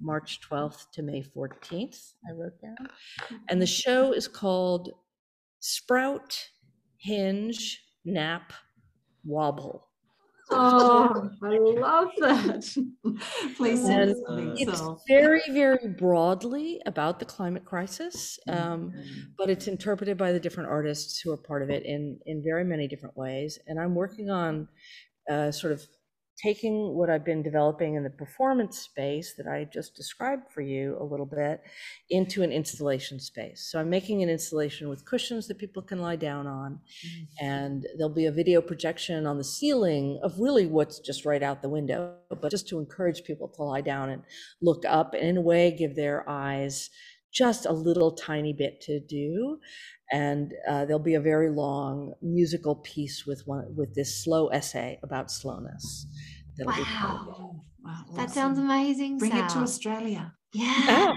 March 0.02 0.40
12th 0.50 0.92
to 0.94 1.04
May 1.04 1.24
14th, 1.24 2.14
I 2.28 2.34
wrote 2.34 2.60
down. 2.62 2.88
And 3.50 3.62
the 3.62 3.68
show 3.68 4.12
is 4.14 4.28
called 4.28 4.90
Sprout, 5.60 6.50
Hinge, 6.98 7.82
Nap, 8.04 8.54
Wobble. 9.24 9.91
Oh, 10.54 11.30
I 11.44 11.58
love 11.58 12.10
that. 12.20 12.64
Please 13.58 13.80
And 13.86 13.88
send 13.88 14.16
something. 14.28 14.54
It's 14.58 14.80
So- 14.80 15.00
very, 15.08 15.42
very 15.50 15.88
broadly 15.98 16.82
about 16.86 17.20
the 17.20 17.26
climate 17.26 17.66
crisis, 17.66 18.38
um, 18.48 18.92
Mm. 18.92 19.04
but 19.38 19.50
it's 19.50 19.68
interpreted 19.68 20.18
by 20.18 20.32
the 20.32 20.40
different 20.40 20.70
artists 20.70 21.20
who 21.20 21.32
are 21.32 21.38
part 21.38 21.64
of 21.64 21.70
it 21.70 21.84
in 21.84 22.20
in 22.26 22.44
very 22.44 22.64
many 22.66 22.88
different 22.88 23.16
ways. 23.18 23.58
And 23.68 23.80
I'm 23.80 23.96
working 23.96 24.30
on 24.30 24.68
uh, 25.30 25.52
sort 25.52 25.72
of 25.74 25.82
taking 26.38 26.96
what 26.96 27.10
I've 27.10 27.26
been 27.26 27.44
developing 27.44 27.96
in 27.96 28.04
the 28.04 28.10
performance 28.10 28.80
space 28.80 29.34
that 29.38 29.48
I 29.48 29.68
just 29.72 29.96
described 29.96 30.52
for 30.52 30.62
you 30.62 30.98
a 31.00 31.04
little 31.04 31.26
bit 31.26 31.62
into 32.10 32.42
an 32.42 32.52
installation 32.52 33.20
space. 33.20 33.70
So 33.72 33.80
I'm 33.80 33.90
making 33.90 34.24
an 34.24 34.30
installation 34.30 34.90
with 34.90 35.06
cushions 35.06 35.48
that 35.48 35.58
people 35.58 35.84
can 35.84 36.00
lie 36.00 36.16
down 36.16 36.48
on, 36.48 36.80
mm-hmm. 37.06 37.46
and 37.46 37.86
there'll 37.98 38.14
be 38.14 38.26
a 38.26 38.32
video 38.32 38.62
projection 38.62 39.26
on 39.26 39.38
the 39.38 39.44
ceiling 39.44 40.20
of 40.24 40.40
really 40.40 40.66
what's 40.66 41.00
just 41.00 41.26
right 41.26 41.44
out 41.44 41.62
the 41.62 41.70
window, 41.70 42.16
but 42.30 42.52
just 42.52 42.68
to 42.70 42.80
encourage 42.80 43.24
people 43.24 43.48
to 43.50 43.64
lie 43.64 43.82
down 43.82 44.10
and 44.10 44.24
look 44.62 44.84
up 44.88 45.14
and 45.14 45.24
in 45.24 45.38
a 45.38 45.42
way 45.42 45.72
give 45.72 45.96
their 45.96 46.28
eyes 46.30 46.90
just 47.32 47.66
a 47.66 47.72
little 47.72 48.12
tiny 48.12 48.54
bit 48.54 48.82
to 48.82 49.00
do 49.00 49.60
and 50.12 50.54
uh, 50.68 50.84
there'll 50.86 51.00
be 51.00 51.16
a 51.16 51.22
very 51.22 51.50
long 51.50 52.14
musical 52.22 52.76
piece 52.76 53.26
with 53.26 53.42
one 53.48 53.74
with 53.76 53.96
this 53.96 54.24
slow 54.24 54.48
essay 54.50 55.00
about 55.04 55.32
slowness 55.32 56.06
that'll 56.58 56.74
be 56.74 56.84
part 56.84 57.16
of 57.16 57.28
it. 57.28 57.30
Wow. 57.30 57.62
Wow, 57.84 58.04
That 58.16 58.24
awesome. 58.30 58.34
sounds 58.34 58.60
amazing. 58.60 59.18
Bring 59.18 59.36
it 59.36 59.50
to 59.50 59.60
Australia. 59.60 60.34
Yeah. 60.54 61.14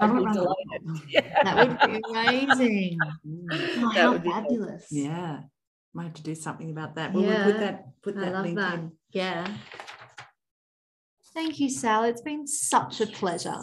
Oh, 0.00 0.06
I'd 0.06 0.16
be 0.16 0.32
delighted. 0.32 1.02
Yeah. 1.08 1.42
That 1.44 1.68
would 1.68 1.78
be 1.92 2.00
amazing. 2.10 2.98
Oh, 3.00 3.92
That 3.94 3.96
how 3.96 4.12
would 4.12 4.22
be 4.22 4.28
great. 4.30 4.42
fabulous. 4.42 4.86
Yeah, 4.92 5.40
might 5.94 6.04
have 6.04 6.14
to 6.14 6.22
do 6.22 6.34
something 6.34 6.70
about 6.70 6.94
that. 6.96 7.12
Well, 7.12 7.22
we'll 7.24 7.32
Yeah, 7.32 7.44
put 7.44 7.58
that 7.58 8.02
put 8.02 8.16
I 8.16 8.20
that 8.20 8.32
love 8.32 8.44
link 8.44 8.58
that. 8.58 8.74
in. 8.74 8.92
Yeah. 9.10 9.48
Thank 11.34 11.60
you, 11.60 11.70
Sal. 11.70 12.04
It's 12.04 12.20
been 12.22 12.46
such 12.46 13.00
a 13.00 13.06
pleasure. 13.06 13.60